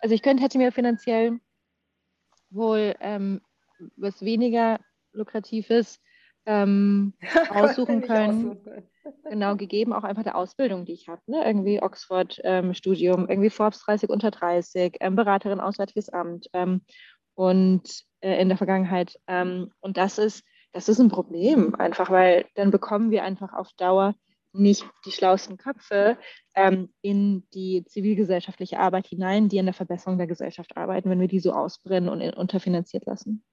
also 0.00 0.14
ich 0.14 0.22
könnte, 0.22 0.42
hätte 0.42 0.58
mir 0.58 0.72
finanziell 0.72 1.40
wohl 2.50 2.94
ähm, 3.00 3.40
was 3.96 4.22
weniger 4.22 4.78
lukratives 5.12 6.00
ähm, 6.44 7.14
aussuchen 7.50 8.02
können. 8.02 8.58
Genau 9.24 9.56
gegeben, 9.56 9.92
auch 9.92 10.04
einfach 10.04 10.22
der 10.22 10.36
Ausbildung, 10.36 10.84
die 10.84 10.92
ich 10.92 11.08
habe. 11.08 11.20
Ne? 11.26 11.44
Irgendwie 11.44 11.82
Oxford-Studium, 11.82 13.20
ähm, 13.22 13.26
irgendwie 13.28 13.50
Forbes 13.50 13.80
30 13.80 14.10
unter 14.10 14.30
30, 14.30 14.96
ähm, 15.00 15.16
Beraterin 15.16 15.60
Auswärtiges 15.60 16.08
Amt 16.08 16.48
ähm, 16.52 16.82
und 17.34 18.04
äh, 18.20 18.40
in 18.40 18.48
der 18.48 18.58
Vergangenheit. 18.58 19.18
Ähm, 19.26 19.72
und 19.80 19.96
das 19.96 20.18
ist, 20.18 20.44
das 20.72 20.88
ist 20.88 21.00
ein 21.00 21.08
Problem, 21.08 21.74
einfach 21.74 22.10
weil 22.10 22.46
dann 22.54 22.70
bekommen 22.70 23.10
wir 23.10 23.24
einfach 23.24 23.52
auf 23.52 23.72
Dauer 23.76 24.14
nicht 24.52 24.84
die 25.04 25.12
schlauesten 25.12 25.58
Köpfe 25.58 26.18
ähm, 26.54 26.92
in 27.02 27.46
die 27.54 27.84
zivilgesellschaftliche 27.84 28.78
Arbeit 28.78 29.06
hinein, 29.06 29.48
die 29.48 29.58
an 29.60 29.66
der 29.66 29.74
Verbesserung 29.74 30.18
der 30.18 30.26
Gesellschaft 30.26 30.76
arbeiten, 30.76 31.10
wenn 31.10 31.20
wir 31.20 31.28
die 31.28 31.40
so 31.40 31.52
ausbrennen 31.52 32.08
und 32.08 32.22
unterfinanziert 32.36 33.06
lassen. 33.06 33.44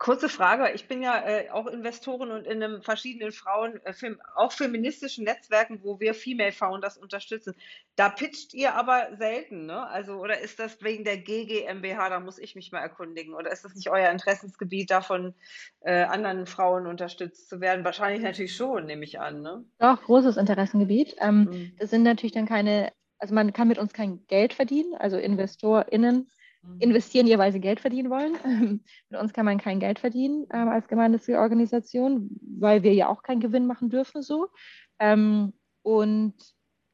Kurze 0.00 0.30
Frage. 0.30 0.70
Ich 0.72 0.88
bin 0.88 1.02
ja 1.02 1.22
äh, 1.26 1.50
auch 1.50 1.66
Investorin 1.66 2.30
und 2.30 2.46
in 2.46 2.62
einem 2.62 2.80
verschiedenen 2.80 3.32
Frauen, 3.32 3.78
äh, 3.84 3.92
auch 4.34 4.50
feministischen 4.50 5.24
Netzwerken, 5.24 5.80
wo 5.82 6.00
wir 6.00 6.14
Female 6.14 6.52
Founders 6.52 6.96
unterstützen. 6.96 7.54
Da 7.96 8.08
pitcht 8.08 8.54
ihr 8.54 8.74
aber 8.74 9.14
selten, 9.18 9.66
ne? 9.66 9.86
Also, 9.88 10.14
oder 10.14 10.40
ist 10.40 10.58
das 10.58 10.82
wegen 10.82 11.04
der 11.04 11.18
GGMBH, 11.18 12.08
da 12.08 12.18
muss 12.18 12.38
ich 12.38 12.54
mich 12.54 12.72
mal 12.72 12.80
erkundigen? 12.80 13.34
Oder 13.34 13.52
ist 13.52 13.62
das 13.62 13.74
nicht 13.74 13.90
euer 13.90 14.10
Interessensgebiet, 14.10 14.90
davon 14.90 15.34
äh, 15.80 16.04
anderen 16.04 16.46
Frauen 16.46 16.86
unterstützt 16.86 17.50
zu 17.50 17.60
werden? 17.60 17.84
Wahrscheinlich 17.84 18.22
natürlich 18.22 18.56
schon, 18.56 18.86
nehme 18.86 19.04
ich 19.04 19.20
an, 19.20 19.42
ne? 19.42 19.66
Doch, 19.80 20.00
großes 20.00 20.38
Interessengebiet. 20.38 21.14
Ähm, 21.20 21.40
mhm. 21.40 21.72
Das 21.78 21.90
sind 21.90 22.04
natürlich 22.04 22.32
dann 22.32 22.46
keine, 22.46 22.90
also 23.18 23.34
man 23.34 23.52
kann 23.52 23.68
mit 23.68 23.76
uns 23.76 23.92
kein 23.92 24.26
Geld 24.28 24.54
verdienen, 24.54 24.94
also 24.94 25.18
InvestorInnen. 25.18 26.30
Investieren, 26.78 27.26
die 27.26 27.38
weil 27.38 27.52
sie 27.52 27.60
Geld 27.60 27.80
verdienen 27.80 28.10
wollen. 28.10 28.34
Mit 29.10 29.20
uns 29.20 29.32
kann 29.32 29.46
man 29.46 29.58
kein 29.58 29.80
Geld 29.80 29.98
verdienen 29.98 30.46
ähm, 30.52 30.68
als 30.68 30.88
gemeinnützige 30.88 31.38
Organisation, 31.38 32.30
weil 32.58 32.82
wir 32.82 32.92
ja 32.92 33.08
auch 33.08 33.22
keinen 33.22 33.40
Gewinn 33.40 33.66
machen 33.66 33.88
dürfen 33.90 34.22
so. 34.22 34.48
Ähm, 34.98 35.54
und 35.82 36.34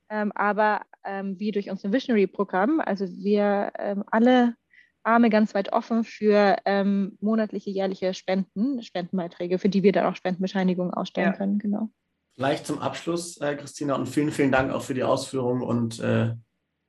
ähm, 0.08 0.30
aber 0.32 0.82
ähm, 1.04 1.38
wie 1.40 1.50
durch 1.50 1.68
unser 1.70 1.92
Visionary-Programm, 1.92 2.80
also 2.80 3.06
wir 3.08 3.72
ähm, 3.78 4.04
alle 4.10 4.54
Arme 5.02 5.30
ganz 5.30 5.54
weit 5.54 5.72
offen 5.72 6.04
für 6.04 6.56
ähm, 6.64 7.16
monatliche, 7.20 7.70
jährliche 7.70 8.14
Spenden, 8.14 8.82
Spendenbeiträge, 8.82 9.58
für 9.58 9.68
die 9.68 9.82
wir 9.82 9.92
dann 9.92 10.06
auch 10.06 10.16
Spendenbescheinigungen 10.16 10.94
ausstellen 10.94 11.32
ja. 11.32 11.36
können, 11.36 11.58
genau. 11.58 11.90
Vielleicht 12.34 12.66
zum 12.66 12.80
Abschluss, 12.80 13.40
äh, 13.40 13.56
Christina, 13.56 13.94
und 13.94 14.06
vielen, 14.08 14.30
vielen 14.30 14.52
Dank 14.52 14.72
auch 14.72 14.82
für 14.82 14.94
die 14.94 15.04
Ausführungen 15.04 15.62
und 15.62 16.00
äh, 16.00 16.34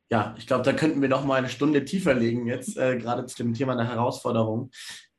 ja, 0.09 0.35
ich 0.37 0.47
glaube, 0.47 0.63
da 0.63 0.73
könnten 0.73 1.01
wir 1.01 1.09
noch 1.09 1.25
mal 1.25 1.35
eine 1.35 1.49
Stunde 1.49 1.83
tiefer 1.83 2.13
legen 2.13 2.47
jetzt, 2.47 2.77
äh, 2.77 2.97
gerade 2.97 3.25
zu 3.25 3.37
dem 3.37 3.53
Thema 3.53 3.75
der 3.75 3.89
Herausforderung. 3.89 4.71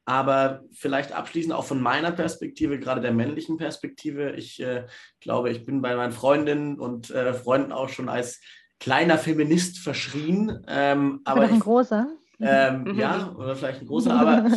Aber 0.07 0.63
vielleicht 0.73 1.13
abschließend 1.13 1.53
auch 1.53 1.67
von 1.67 1.83
meiner 1.83 2.13
Perspektive, 2.13 2.79
gerade 2.79 3.03
der 3.03 3.13
männlichen 3.13 3.59
Perspektive. 3.59 4.33
Ich 4.33 4.59
äh, 4.63 4.87
glaube, 5.21 5.51
ich 5.51 5.67
bin 5.67 5.83
bei 5.83 5.95
meinen 5.95 6.13
Freundinnen 6.13 6.81
und 6.81 7.11
äh, 7.11 7.35
Freunden 7.35 7.73
auch 7.73 7.91
schon 7.91 8.09
als 8.09 8.41
kleiner 8.81 9.19
Feminist 9.19 9.79
verschrien. 9.81 10.65
Ähm, 10.67 11.21
aber 11.25 11.43
noch 11.43 11.53
ein 11.53 11.61
großer. 11.61 12.07
Ähm, 12.41 12.85
mhm. 12.85 12.95
ja, 12.95 13.35
oder 13.37 13.57
vielleicht 13.57 13.83
ein 13.83 13.87
großer. 13.87 14.15
Aber 14.19 14.49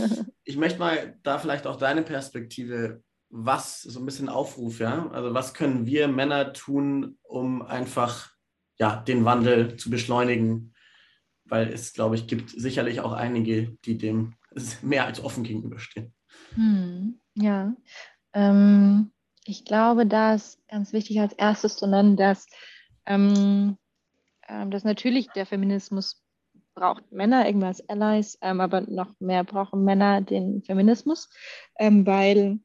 ich 0.44 0.56
möchte 0.56 0.80
mal 0.80 1.18
da 1.24 1.40
vielleicht 1.40 1.66
auch 1.66 1.78
deine 1.78 2.04
Perspektive, 2.04 3.02
was 3.30 3.82
so 3.82 4.00
ein 4.00 4.06
bisschen 4.06 4.30
Aufruf, 4.30 4.80
ja. 4.80 5.10
Also 5.12 5.34
was 5.34 5.54
können 5.54 5.86
wir 5.86 6.08
Männer 6.08 6.54
tun, 6.54 7.18
um 7.24 7.62
einfach 7.62 8.32
ja, 8.82 8.96
den 8.96 9.26
Wandel 9.26 9.78
zu 9.78 9.92
beschleunigen, 9.92 10.74
weil 11.46 11.68
es, 11.68 11.94
glaube 11.94 12.16
ich, 12.16 12.26
gibt 12.26 12.50
sicherlich 12.50 13.00
auch 13.00 13.12
einige, 13.12 13.78
die 13.86 13.96
dem 13.96 14.34
mehr 14.82 15.06
als 15.06 15.24
offen 15.24 15.44
gegenüberstehen. 15.44 16.16
Hm, 16.56 17.20
ja, 17.36 17.76
ähm, 18.34 19.12
ich 19.46 19.66
glaube, 19.66 20.08
da 20.08 20.34
ist 20.34 20.68
ganz 20.68 20.94
wichtig 20.94 21.20
als 21.20 21.34
erstes 21.34 21.78
zu 21.78 21.86
nennen, 21.86 22.18
dass, 22.18 22.48
ähm, 23.06 23.78
äh, 24.48 24.68
dass 24.68 24.84
natürlich 24.84 25.28
der 25.28 25.46
Feminismus 25.46 26.24
braucht 26.74 27.12
Männer 27.12 27.46
irgendwie 27.46 27.68
als 27.68 27.88
Allies, 27.88 28.40
ähm, 28.42 28.62
aber 28.62 28.82
noch 28.82 29.14
mehr 29.20 29.44
brauchen 29.44 29.84
Männer 29.84 30.22
den 30.22 30.64
Feminismus, 30.64 31.30
ähm, 31.78 32.08
weil 32.08 32.60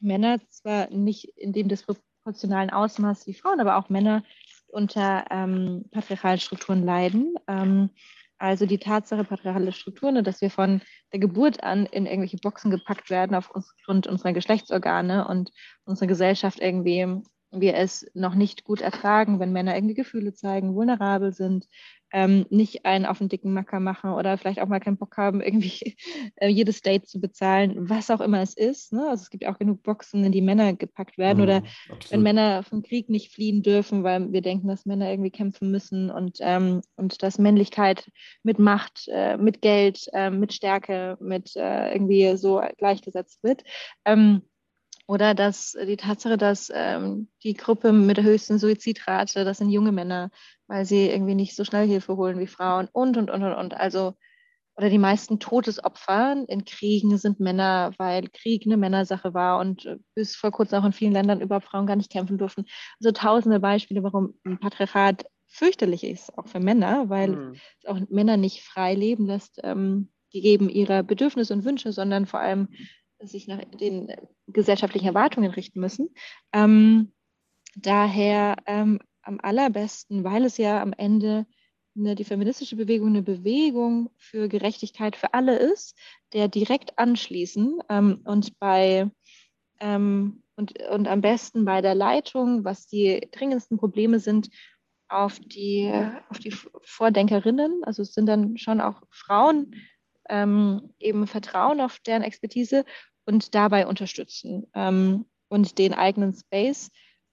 Männer 0.00 0.38
zwar 0.48 0.88
nicht 0.88 1.24
in 1.36 1.52
dem 1.52 1.68
disproportionalen 1.68 2.70
Ausmaß 2.70 3.26
wie 3.26 3.34
Frauen, 3.34 3.60
aber 3.60 3.76
auch 3.76 3.90
Männer 3.90 4.22
unter 4.68 5.24
ähm, 5.30 5.84
patriarchalen 5.90 6.40
Strukturen 6.40 6.84
leiden. 6.84 7.34
Ähm, 7.46 7.90
also 8.38 8.66
die 8.66 8.78
Tatsache 8.78 9.24
patriarchale 9.24 9.72
Strukturen, 9.72 10.22
dass 10.22 10.40
wir 10.40 10.50
von 10.50 10.80
der 11.12 11.18
Geburt 11.18 11.62
an 11.64 11.86
in 11.86 12.06
irgendwelche 12.06 12.36
Boxen 12.36 12.70
gepackt 12.70 13.10
werden 13.10 13.34
aufgrund 13.34 14.06
unserer 14.06 14.32
Geschlechtsorgane 14.32 15.26
und 15.26 15.50
unsere 15.84 16.06
Gesellschaft 16.06 16.60
irgendwie 16.60 17.22
wir 17.50 17.76
es 17.76 18.06
noch 18.14 18.34
nicht 18.34 18.64
gut 18.64 18.80
ertragen, 18.80 19.40
wenn 19.40 19.52
Männer 19.52 19.74
irgendwie 19.74 19.94
Gefühle 19.94 20.34
zeigen, 20.34 20.74
vulnerabel 20.74 21.32
sind, 21.32 21.66
ähm, 22.12 22.46
nicht 22.50 22.84
einen 22.84 23.06
auf 23.06 23.18
den 23.18 23.28
dicken 23.28 23.52
Macker 23.52 23.80
machen 23.80 24.12
oder 24.12 24.38
vielleicht 24.38 24.60
auch 24.60 24.68
mal 24.68 24.80
keinen 24.80 24.96
Bock 24.96 25.16
haben, 25.16 25.40
irgendwie 25.48 25.96
äh, 26.36 26.48
jedes 26.48 26.82
Date 26.82 27.06
zu 27.06 27.20
bezahlen, 27.20 27.88
was 27.88 28.10
auch 28.10 28.20
immer 28.20 28.40
es 28.40 28.54
ist. 28.54 28.92
Ne? 28.92 29.08
Also 29.08 29.22
es 29.22 29.30
gibt 29.30 29.46
auch 29.46 29.58
genug 29.58 29.82
Boxen, 29.82 30.24
in 30.24 30.32
die 30.32 30.42
Männer 30.42 30.74
gepackt 30.74 31.18
werden 31.18 31.38
mhm, 31.38 31.44
oder 31.44 31.56
absolut. 31.88 32.10
wenn 32.10 32.22
Männer 32.22 32.62
vom 32.62 32.82
Krieg 32.82 33.08
nicht 33.08 33.32
fliehen 33.32 33.62
dürfen, 33.62 34.04
weil 34.04 34.32
wir 34.32 34.42
denken, 34.42 34.68
dass 34.68 34.86
Männer 34.86 35.10
irgendwie 35.10 35.30
kämpfen 35.30 35.70
müssen 35.70 36.10
und, 36.10 36.38
ähm, 36.40 36.80
und 36.96 37.22
dass 37.22 37.38
Männlichkeit 37.38 38.10
mit 38.42 38.58
Macht, 38.58 39.08
äh, 39.08 39.36
mit 39.36 39.62
Geld, 39.62 40.06
äh, 40.12 40.30
mit 40.30 40.52
Stärke, 40.52 41.16
mit 41.20 41.56
äh, 41.56 41.92
irgendwie 41.92 42.36
so 42.36 42.62
gleichgesetzt 42.78 43.42
wird. 43.42 43.62
Ähm, 44.04 44.42
oder 45.08 45.34
dass 45.34 45.72
die 45.72 45.96
Tatsache, 45.96 46.36
dass 46.36 46.70
ähm, 46.72 47.28
die 47.42 47.54
Gruppe 47.54 47.92
mit 47.92 48.18
der 48.18 48.24
höchsten 48.24 48.58
Suizidrate, 48.58 49.46
das 49.46 49.56
sind 49.56 49.70
junge 49.70 49.90
Männer, 49.90 50.30
weil 50.66 50.84
sie 50.84 51.08
irgendwie 51.08 51.34
nicht 51.34 51.56
so 51.56 51.64
schnell 51.64 51.88
Hilfe 51.88 52.16
holen 52.18 52.38
wie 52.38 52.46
Frauen 52.46 52.88
und, 52.92 53.16
und, 53.16 53.30
und, 53.30 53.42
und, 53.42 53.54
und. 53.54 53.74
Also, 53.74 54.14
oder 54.76 54.90
die 54.90 54.98
meisten 54.98 55.40
Todesopfer 55.40 56.44
in 56.46 56.66
Kriegen 56.66 57.16
sind 57.16 57.40
Männer, 57.40 57.92
weil 57.96 58.28
Krieg 58.28 58.66
eine 58.66 58.76
Männersache 58.76 59.32
war 59.32 59.58
und 59.60 59.86
äh, 59.86 59.96
bis 60.14 60.36
vor 60.36 60.50
kurzem 60.50 60.80
auch 60.80 60.84
in 60.84 60.92
vielen 60.92 61.14
Ländern 61.14 61.40
überhaupt 61.40 61.66
Frauen 61.66 61.86
gar 61.86 61.96
nicht 61.96 62.12
kämpfen 62.12 62.36
durften. 62.36 62.66
Also 63.00 63.10
tausende 63.10 63.60
Beispiele, 63.60 64.02
warum 64.02 64.34
ein 64.44 64.60
Patriarchat 64.60 65.24
fürchterlich 65.46 66.04
ist, 66.04 66.36
auch 66.36 66.48
für 66.48 66.60
Männer, 66.60 67.08
weil 67.08 67.28
mhm. 67.28 67.54
es 67.54 67.86
auch 67.86 67.98
Männer 68.10 68.36
nicht 68.36 68.62
frei 68.62 68.94
leben 68.94 69.24
lässt, 69.24 69.58
ähm, 69.64 70.12
gegeben 70.30 70.68
ihrer 70.68 71.02
Bedürfnisse 71.02 71.54
und 71.54 71.64
Wünsche, 71.64 71.92
sondern 71.92 72.26
vor 72.26 72.40
allem 72.40 72.68
sich 73.20 73.48
nach 73.48 73.64
den 73.80 74.12
gesellschaftlichen 74.46 75.08
Erwartungen 75.08 75.50
richten 75.50 75.80
müssen. 75.80 76.10
Ähm, 76.52 77.12
daher 77.76 78.56
ähm, 78.66 79.00
am 79.22 79.40
allerbesten, 79.42 80.24
weil 80.24 80.44
es 80.44 80.56
ja 80.56 80.80
am 80.80 80.92
Ende 80.92 81.46
eine, 81.96 82.14
die 82.14 82.24
feministische 82.24 82.76
Bewegung 82.76 83.08
eine 83.08 83.22
Bewegung 83.22 84.10
für 84.16 84.48
Gerechtigkeit 84.48 85.16
für 85.16 85.34
alle 85.34 85.58
ist, 85.58 85.96
der 86.32 86.48
direkt 86.48 86.98
anschließen 86.98 87.80
ähm, 87.88 88.20
und 88.24 88.58
bei 88.58 89.10
ähm, 89.80 90.42
und, 90.56 90.82
und 90.90 91.06
am 91.06 91.20
besten 91.20 91.64
bei 91.64 91.80
der 91.82 91.94
Leitung, 91.94 92.64
was 92.64 92.88
die 92.88 93.28
dringendsten 93.30 93.78
Probleme 93.78 94.18
sind, 94.18 94.50
auf 95.08 95.38
die, 95.38 95.90
auf 96.28 96.40
die 96.40 96.50
Vordenkerinnen, 96.50 97.82
also 97.84 98.02
es 98.02 98.12
sind 98.12 98.26
dann 98.26 98.58
schon 98.58 98.80
auch 98.80 99.02
Frauen, 99.10 99.74
ähm, 100.28 100.92
eben 100.98 101.26
vertrauen 101.26 101.80
auf 101.80 102.00
deren 102.00 102.22
Expertise 102.22 102.84
und 103.28 103.54
dabei 103.54 103.86
unterstützen 103.86 104.66
ähm, 104.74 105.26
und 105.48 105.78
den 105.78 105.94
eigenen 105.94 106.34
Space 106.34 106.90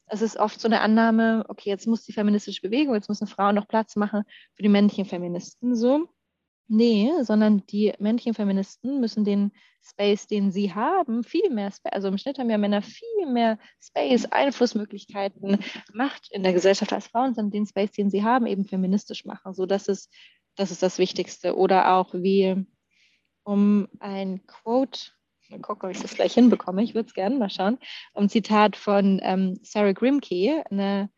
es 0.08 0.22
ist 0.22 0.38
oft 0.38 0.60
so 0.60 0.68
eine 0.68 0.82
Annahme, 0.82 1.46
okay, 1.48 1.70
jetzt 1.70 1.88
muss 1.88 2.04
die 2.04 2.14
feministische 2.14 2.62
Bewegung, 2.62 2.93
jetzt 2.93 3.10
muss 3.10 3.22
eine 3.22 3.30
Frau 3.30 3.52
noch 3.52 3.68
Platz 3.68 3.96
machen 3.96 4.24
für 4.54 4.64
die 4.64 4.70
männlichen 4.70 5.06
Feministen. 5.06 5.76
So, 5.76 6.08
nee, 6.68 7.12
sondern 7.22 7.66
die 7.68 7.93
männlichen 8.00 8.34
Feministen 8.34 9.00
müssen 9.00 9.26
den 9.26 9.52
Space, 9.84 10.28
den 10.28 10.52
sie 10.52 10.74
haben, 10.74 11.24
viel 11.24 11.50
mehr, 11.50 11.72
Space, 11.72 11.93
also 11.93 12.08
im 12.08 12.18
Schnitt 12.18 12.39
haben 12.39 12.50
ja 12.50 12.58
Männer 12.58 12.82
viel 12.82 13.26
mehr 13.28 13.58
Space, 13.82 14.26
Einflussmöglichkeiten, 14.26 15.60
Macht 15.93 16.32
in 16.32 16.43
der 16.43 16.54
Gesellschaft 16.54 16.93
als 16.93 17.08
Frauen, 17.08 17.34
sondern 17.34 17.52
den 17.52 17.66
Space, 17.66 17.91
den 17.91 18.10
sie 18.10 18.24
haben, 18.24 18.46
eben 18.46 18.66
feministisch 18.66 19.26
machen. 19.26 19.54
So, 19.54 19.66
das 19.66 19.88
ist, 19.88 20.12
das 20.56 20.72
ist 20.72 20.84
das 20.84 21.00
Wichtigste. 21.00 21.56
Oder 21.56 21.96
auch 21.96 22.14
wie, 22.14 22.66
um 23.43 23.88
ein 24.00 24.46
Quote 24.46 25.12
Mal 25.50 25.60
gucken, 25.60 25.89
ob 25.89 25.96
ich 25.96 26.02
das 26.02 26.16
gleich 26.16 26.34
hinbekomme. 26.34 26.84
Ich 26.84 26.96
würde 26.96 27.08
es 27.08 27.14
gerne 27.14 27.36
mal 27.38 27.50
schauen. 27.50 27.78
Ein 28.14 28.30
Zitat 28.30 28.76
von 28.76 29.20
ähm, 29.24 29.60
Sarah 29.64 29.91
Grimke, 29.91 30.64
eine 30.70 31.10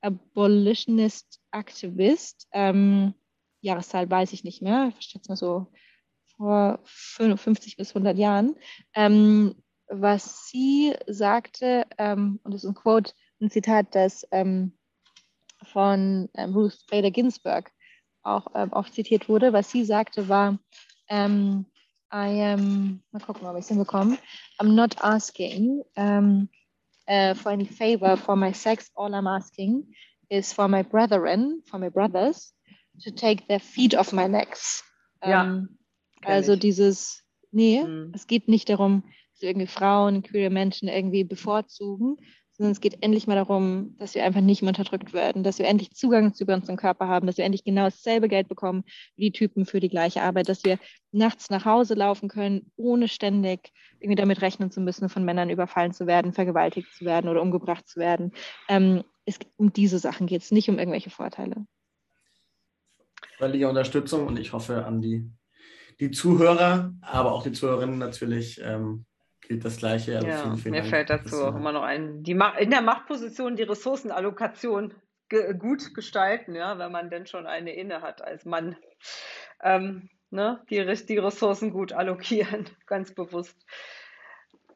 Abolitionist 0.00 1.40
Aktivist. 1.50 2.48
Ähm, 2.52 3.14
Jahreszahl 3.60 4.10
weiß 4.10 4.32
ich 4.32 4.44
nicht 4.44 4.62
mehr. 4.62 4.92
Ich 4.98 5.06
schätze 5.06 5.30
mal 5.30 5.36
so 5.36 5.66
vor 6.36 6.80
50 6.84 7.76
bis 7.76 7.90
100 7.90 8.18
Jahren. 8.18 8.56
Ähm, 8.94 9.54
was 9.88 10.48
sie 10.48 10.94
sagte, 11.06 11.86
ähm, 11.98 12.40
und 12.42 12.52
das 12.52 12.64
ist 12.64 12.70
ein 12.70 12.74
Quote, 12.74 13.12
ein 13.40 13.50
Zitat, 13.50 13.94
das 13.94 14.26
ähm, 14.32 14.76
von 15.62 16.28
ähm, 16.34 16.54
Ruth 16.54 16.78
Bader 16.90 17.10
Ginsburg 17.10 17.70
auch 18.22 18.46
oft 18.72 18.92
zitiert 18.92 19.28
wurde. 19.28 19.52
Was 19.52 19.70
sie 19.70 19.84
sagte, 19.84 20.28
war, 20.28 20.58
ähm, 21.08 21.66
I 22.12 22.28
am, 22.28 23.02
mal 23.12 23.20
gucken, 23.20 23.46
ob 23.46 23.56
ich 23.56 23.64
es 23.64 23.68
hinbekomme. 23.68 24.18
I'm 24.60 24.74
not 24.74 24.96
asking 25.02 25.82
um, 25.96 26.48
uh, 27.08 27.34
for 27.34 27.50
any 27.50 27.66
favor 27.66 28.16
for 28.16 28.36
my 28.36 28.52
sex. 28.52 28.90
All 28.94 29.12
I'm 29.14 29.26
asking 29.26 29.84
is 30.30 30.52
for 30.52 30.68
my 30.68 30.82
brethren, 30.82 31.62
for 31.66 31.78
my 31.78 31.88
brothers, 31.88 32.52
to 33.00 33.10
take 33.10 33.48
their 33.48 33.60
feet 33.60 33.94
off 33.94 34.12
my 34.12 34.28
necks. 34.28 34.82
Ja, 35.24 35.42
um, 35.42 35.78
also 36.24 36.52
ich. 36.52 36.60
dieses, 36.60 37.22
nee, 37.50 37.82
hm. 37.82 38.12
es 38.14 38.26
geht 38.26 38.48
nicht 38.48 38.68
darum, 38.68 39.02
dass 39.32 39.42
irgendwie 39.42 39.66
Frauen, 39.66 40.22
queere 40.22 40.50
Menschen 40.50 40.88
irgendwie 40.88 41.24
bevorzugen, 41.24 42.16
sondern 42.56 42.72
es 42.72 42.80
geht 42.80 43.02
endlich 43.02 43.26
mal 43.26 43.34
darum, 43.34 43.96
dass 43.98 44.14
wir 44.14 44.24
einfach 44.24 44.40
nicht 44.40 44.62
mehr 44.62 44.70
unterdrückt 44.70 45.12
werden, 45.12 45.42
dass 45.42 45.58
wir 45.58 45.66
endlich 45.66 45.92
Zugang 45.92 46.32
zu 46.32 46.44
unserem 46.44 46.76
Körper 46.76 47.06
haben, 47.06 47.26
dass 47.26 47.36
wir 47.36 47.44
endlich 47.44 47.64
genau 47.64 47.84
dasselbe 47.84 48.28
Geld 48.28 48.48
bekommen 48.48 48.84
wie 49.14 49.30
die 49.30 49.32
Typen 49.32 49.66
für 49.66 49.80
die 49.80 49.90
gleiche 49.90 50.22
Arbeit, 50.22 50.48
dass 50.48 50.64
wir 50.64 50.78
nachts 51.12 51.50
nach 51.50 51.66
Hause 51.66 51.94
laufen 51.94 52.28
können, 52.28 52.70
ohne 52.76 53.08
ständig 53.08 53.72
irgendwie 54.00 54.16
damit 54.16 54.40
rechnen 54.40 54.70
zu 54.70 54.80
müssen, 54.80 55.08
von 55.08 55.24
Männern 55.24 55.50
überfallen 55.50 55.92
zu 55.92 56.06
werden, 56.06 56.32
vergewaltigt 56.32 56.88
zu 56.96 57.04
werden 57.04 57.28
oder 57.28 57.42
umgebracht 57.42 57.86
zu 57.86 58.00
werden. 58.00 58.32
Ähm, 58.68 59.04
es, 59.26 59.38
um 59.56 59.72
diese 59.72 59.98
Sachen 59.98 60.26
geht 60.26 60.42
es, 60.42 60.50
nicht 60.50 60.70
um 60.70 60.78
irgendwelche 60.78 61.10
Vorteile. 61.10 61.66
Völlige 63.36 63.68
Unterstützung 63.68 64.26
und 64.26 64.38
ich 64.38 64.52
hoffe 64.54 64.86
an 64.86 65.02
die, 65.02 65.30
die 66.00 66.10
Zuhörer, 66.10 66.94
aber 67.02 67.32
auch 67.32 67.42
die 67.42 67.52
Zuhörerinnen 67.52 67.98
natürlich, 67.98 68.60
ähm, 68.62 69.04
gilt 69.46 69.64
das 69.64 69.78
Gleiche. 69.78 70.12
Ja, 70.12 70.20
vielen, 70.20 70.56
vielen 70.56 70.72
mir 70.72 70.80
Dank. 70.80 70.90
fällt 70.90 71.10
dazu 71.10 71.44
auch 71.44 71.56
immer 71.56 71.72
noch 71.72 71.82
ein, 71.82 72.22
die 72.22 72.38
in 72.58 72.70
der 72.70 72.82
Machtposition 72.82 73.56
die 73.56 73.62
Ressourcenallokation 73.62 74.94
ge 75.28 75.54
gut 75.54 75.94
gestalten, 75.94 76.54
ja, 76.54 76.78
wenn 76.78 76.92
man 76.92 77.10
denn 77.10 77.26
schon 77.26 77.46
eine 77.46 77.74
inne 77.74 78.02
hat 78.02 78.22
als 78.22 78.44
Mann. 78.44 78.76
Ähm, 79.62 80.10
ne, 80.30 80.62
die, 80.70 80.84
die 81.06 81.18
Ressourcen 81.18 81.72
gut 81.72 81.92
allokieren, 81.92 82.68
ganz 82.86 83.14
bewusst. 83.14 83.56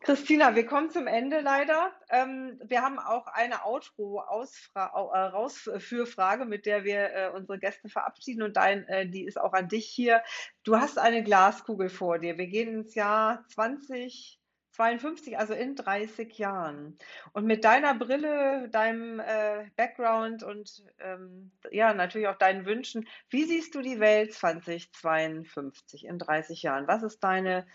Christina, 0.03 0.55
wir 0.55 0.65
kommen 0.65 0.89
zum 0.89 1.07
Ende 1.07 1.41
leider. 1.41 1.93
Ähm, 2.09 2.59
wir 2.65 2.81
haben 2.81 2.99
auch 2.99 3.27
eine 3.27 3.67
Outro-Rausführfrage, 3.67 6.45
äh, 6.45 6.47
mit 6.47 6.65
der 6.65 6.85
wir 6.85 7.13
äh, 7.13 7.29
unsere 7.35 7.59
Gäste 7.59 7.91
verabschieden 7.91 8.43
und 8.43 8.57
dein, 8.57 8.89
äh, 8.89 9.07
die 9.07 9.27
ist 9.27 9.39
auch 9.39 9.53
an 9.53 9.69
dich 9.69 9.87
hier. 9.87 10.23
Du 10.65 10.79
hast 10.79 10.99
eine 10.99 11.23
Glaskugel 11.23 11.91
vor 11.91 12.19
dir. 12.19 12.39
Wir 12.39 12.47
gehen 12.47 12.73
ins 12.73 12.95
Jahr 12.95 13.45
20, 13.49 14.40
52, 14.73 15.39
also 15.39 15.55
in 15.55 15.75
30 15.75 16.39
Jahren. 16.39 16.97
Und 17.33 17.47
mit 17.47 17.65
deiner 17.65 17.95
Brille, 17.95 18.69
deinem 18.71 19.21
äh, 19.21 19.67
Background 19.77 20.43
und 20.43 20.85
ähm, 20.99 21.53
ja, 21.71 21.93
natürlich 21.93 22.29
auch 22.29 22.39
deinen 22.39 22.67
Wünschen, 22.67 23.07
wie 23.29 23.45
siehst 23.45 23.75
du 23.75 23.83
die 23.83 24.01
Welt 24.01 24.33
2052 24.33 26.07
in 26.07 26.19
30 26.19 26.63
Jahren? 26.63 26.87
Was 26.87 27.03
ist 27.03 27.21
deine 27.21 27.67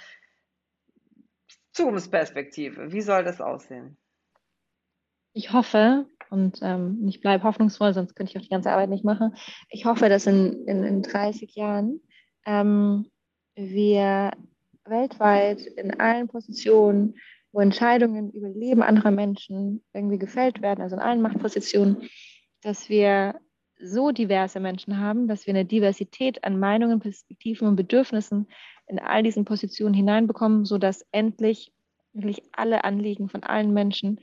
Zukunftsperspektive? 1.73 2.91
Wie 2.91 3.01
soll 3.01 3.23
das 3.23 3.41
aussehen? 3.41 3.97
Ich 5.33 5.51
hoffe, 5.51 6.07
und 6.29 6.59
ähm, 6.61 7.05
ich 7.07 7.19
bleibe 7.19 7.43
hoffnungsvoll, 7.43 7.93
sonst 7.93 8.15
könnte 8.15 8.31
ich 8.31 8.37
auch 8.37 8.43
die 8.43 8.49
ganze 8.49 8.71
Arbeit 8.71 8.89
nicht 8.89 9.03
machen. 9.03 9.35
Ich 9.69 9.85
hoffe, 9.85 10.07
dass 10.07 10.27
in, 10.27 10.65
in, 10.65 10.83
in 10.83 11.01
30 11.01 11.53
Jahren 11.55 11.99
ähm, 12.45 13.11
wir 13.55 14.31
weltweit 14.85 15.61
in 15.61 15.99
allen 15.99 16.27
Positionen, 16.27 17.15
wo 17.51 17.59
Entscheidungen 17.59 18.31
über 18.31 18.49
Leben 18.49 18.83
anderer 18.83 19.11
Menschen 19.11 19.83
irgendwie 19.93 20.19
gefällt 20.19 20.61
werden, 20.61 20.81
also 20.81 20.95
in 20.95 21.01
allen 21.01 21.21
Machtpositionen, 21.21 22.09
dass 22.61 22.89
wir 22.89 23.39
so 23.79 24.11
diverse 24.11 24.59
Menschen 24.59 24.99
haben, 24.99 25.27
dass 25.27 25.47
wir 25.47 25.53
eine 25.53 25.65
Diversität 25.65 26.43
an 26.43 26.59
Meinungen, 26.59 26.99
Perspektiven 26.99 27.67
und 27.67 27.75
Bedürfnissen 27.75 28.47
in 28.87 28.99
all 28.99 29.23
diesen 29.23 29.45
Positionen 29.45 29.93
hineinbekommen, 29.93 30.65
sodass 30.65 31.05
endlich 31.11 31.73
wirklich 32.13 32.43
alle 32.53 32.83
Anliegen 32.83 33.29
von 33.29 33.43
allen 33.43 33.73
Menschen 33.73 34.21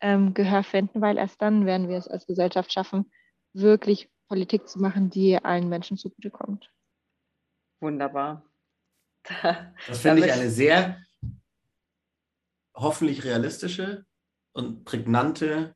ähm, 0.00 0.34
Gehör 0.34 0.62
finden, 0.62 1.00
weil 1.00 1.18
erst 1.18 1.40
dann 1.40 1.66
werden 1.66 1.88
wir 1.88 1.96
es 1.96 2.08
als 2.08 2.26
Gesellschaft 2.26 2.72
schaffen, 2.72 3.10
wirklich 3.52 4.10
Politik 4.28 4.68
zu 4.68 4.80
machen, 4.80 5.10
die 5.10 5.36
allen 5.42 5.68
Menschen 5.68 5.96
zugutekommt. 5.96 6.70
Wunderbar. 7.80 8.42
Das 9.86 10.00
finde 10.00 10.26
ich 10.26 10.32
eine 10.32 10.50
sehr 10.50 10.98
hoffentlich 12.74 13.24
realistische 13.24 14.04
und 14.52 14.84
prägnante 14.84 15.74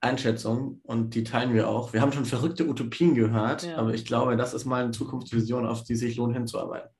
Einschätzung 0.00 0.80
und 0.84 1.14
die 1.14 1.24
teilen 1.24 1.54
wir 1.54 1.68
auch. 1.68 1.92
Wir 1.92 2.00
haben 2.00 2.12
schon 2.12 2.24
verrückte 2.24 2.68
Utopien 2.68 3.14
gehört, 3.14 3.64
ja. 3.64 3.76
aber 3.76 3.94
ich 3.94 4.04
glaube, 4.04 4.36
das 4.36 4.54
ist 4.54 4.64
mal 4.64 4.84
eine 4.84 4.92
Zukunftsvision, 4.92 5.66
auf 5.66 5.84
die 5.84 5.96
sich 5.96 6.16
lohnt 6.16 6.34
hinzuarbeiten. 6.34 6.90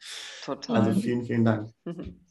Total. 0.44 0.76
Also 0.76 1.00
vielen, 1.00 1.24
vielen 1.24 1.44
Dank. 1.44 1.70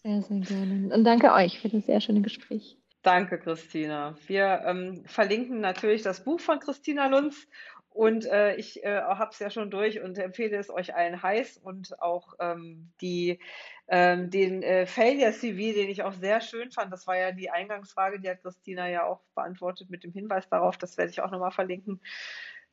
Sehr, 0.04 0.22
sehr 0.22 0.40
gerne. 0.40 0.94
Und 0.94 1.04
danke 1.04 1.34
euch 1.34 1.60
für 1.60 1.68
das 1.70 1.88
sehr 1.88 2.00
schöne 2.00 2.22
Gespräch. 2.22 2.78
Danke, 3.02 3.40
Christina. 3.40 4.16
Wir 4.28 4.62
ähm, 4.66 5.04
verlinken 5.06 5.62
natürlich 5.62 6.04
das 6.04 6.24
Buch 6.24 6.40
von 6.40 6.60
Christina 6.60 7.08
Lunz 7.08 7.48
und 7.96 8.26
äh, 8.26 8.58
ich 8.58 8.84
äh, 8.84 9.02
habe 9.02 9.32
es 9.32 9.40
ja 9.40 9.50
schon 9.50 9.72
durch 9.72 10.02
und 10.02 10.18
empfehle 10.18 10.58
es 10.58 10.70
euch 10.70 10.94
allen 10.94 11.24
heiß 11.24 11.58
und 11.64 11.98
auch 12.02 12.34
ähm, 12.40 12.92
die, 13.00 13.40
ähm, 13.88 14.30
den 14.30 14.64
äh, 14.64 14.86
Failure 14.86 15.32
CV, 15.32 15.74
den 15.74 15.90
ich 15.90 16.04
auch 16.04 16.12
sehr 16.12 16.42
schön 16.42 16.72
fand. 16.72 16.92
Das 16.92 17.08
war 17.08 17.16
ja 17.16 17.32
die 17.32 17.50
Eingangsfrage, 17.50 18.20
die 18.20 18.30
hat 18.30 18.42
Christina 18.42 18.90
ja 18.90 19.06
auch 19.06 19.22
beantwortet 19.34 19.90
mit 19.90 20.04
dem 20.04 20.12
Hinweis 20.12 20.50
darauf. 20.50 20.78
Das 20.78 20.98
werde 20.98 21.12
ich 21.12 21.22
auch 21.22 21.32
nochmal 21.32 21.52
verlinken. 21.52 22.02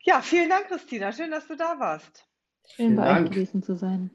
Ja, 0.01 0.21
vielen 0.21 0.49
Dank, 0.49 0.67
Christina. 0.67 1.13
Schön, 1.13 1.31
dass 1.31 1.47
du 1.47 1.55
da 1.55 1.79
warst. 1.79 2.27
Schön 2.75 2.97
bei 2.97 3.05
Dank. 3.05 3.27
euch 3.27 3.31
gewesen 3.31 3.63
zu 3.63 3.77
sein. 3.77 4.11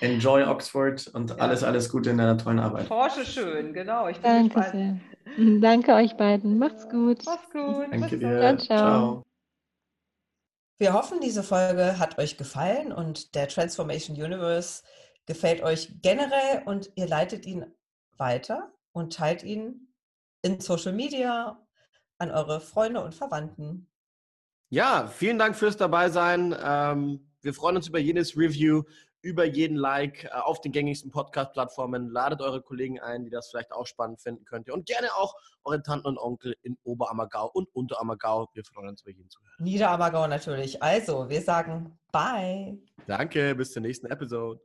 Enjoy 0.00 0.42
Oxford 0.42 1.06
und 1.14 1.30
ja. 1.30 1.36
alles, 1.36 1.64
alles 1.64 1.88
Gute 1.88 2.10
in 2.10 2.18
deiner 2.18 2.36
tollen 2.36 2.58
Arbeit. 2.58 2.86
Forsche 2.86 3.24
schön, 3.24 3.72
genau. 3.72 4.08
Ich 4.08 4.18
bin 4.18 4.30
Danke 4.30 4.60
gespannt. 4.60 5.00
sehr. 5.36 5.60
Danke 5.60 5.94
euch 5.94 6.18
beiden. 6.18 6.58
Macht's 6.58 6.86
gut. 6.90 7.24
Macht's 7.24 7.50
gut. 7.50 7.86
Danke 7.90 8.10
Bis 8.10 8.18
dir. 8.18 8.38
Ciao, 8.38 8.56
ciao. 8.58 8.66
ciao. 8.66 9.24
Wir 10.80 10.94
hoffen, 10.94 11.20
diese 11.20 11.42
Folge 11.42 11.98
hat 11.98 12.16
euch 12.16 12.38
gefallen 12.38 12.90
und 12.90 13.34
der 13.34 13.48
Transformation 13.48 14.16
Universe 14.16 14.82
gefällt 15.26 15.62
euch 15.62 16.00
generell 16.00 16.62
und 16.64 16.90
ihr 16.94 17.06
leitet 17.06 17.44
ihn 17.44 17.66
weiter 18.16 18.72
und 18.92 19.12
teilt 19.12 19.42
ihn 19.42 19.92
in 20.40 20.58
Social 20.58 20.94
Media 20.94 21.60
an 22.16 22.30
eure 22.30 22.62
Freunde 22.62 23.04
und 23.04 23.14
Verwandten. 23.14 23.90
Ja, 24.70 25.06
vielen 25.06 25.38
Dank 25.38 25.54
fürs 25.54 25.76
Dabeisein. 25.76 26.56
Ähm, 26.58 27.30
wir 27.42 27.52
freuen 27.52 27.76
uns 27.76 27.88
über 27.88 27.98
jedes 27.98 28.34
Review, 28.34 28.84
über 29.22 29.44
jeden 29.44 29.76
Like 29.76 30.24
äh, 30.24 30.28
auf 30.28 30.60
den 30.60 30.72
gängigsten 30.72 31.10
Podcast-Plattformen. 31.10 32.10
Ladet 32.10 32.40
eure 32.40 32.62
Kollegen 32.62 33.00
ein, 33.00 33.24
die 33.24 33.30
das 33.30 33.50
vielleicht 33.50 33.72
auch 33.72 33.86
spannend 33.86 34.20
finden 34.20 34.44
könnt. 34.44 34.70
Und 34.70 34.86
gerne 34.86 35.08
auch 35.16 35.34
eure 35.64 35.82
Tanten 35.82 36.06
und 36.06 36.18
Onkel 36.18 36.56
in 36.62 36.76
Oberammergau 36.84 37.50
und 37.52 37.68
Unterammergau. 37.74 38.48
Wir 38.54 38.64
freuen 38.64 38.88
uns 38.88 39.02
über 39.02 39.10
jeden 39.10 39.28
Zuhörer. 39.28 39.52
Niederammergau 39.58 40.26
natürlich. 40.26 40.82
Also, 40.82 41.28
wir 41.28 41.42
sagen 41.42 41.98
Bye. 42.12 42.78
Danke, 43.06 43.54
bis 43.54 43.72
zur 43.72 43.82
nächsten 43.82 44.06
Episode. 44.06 44.60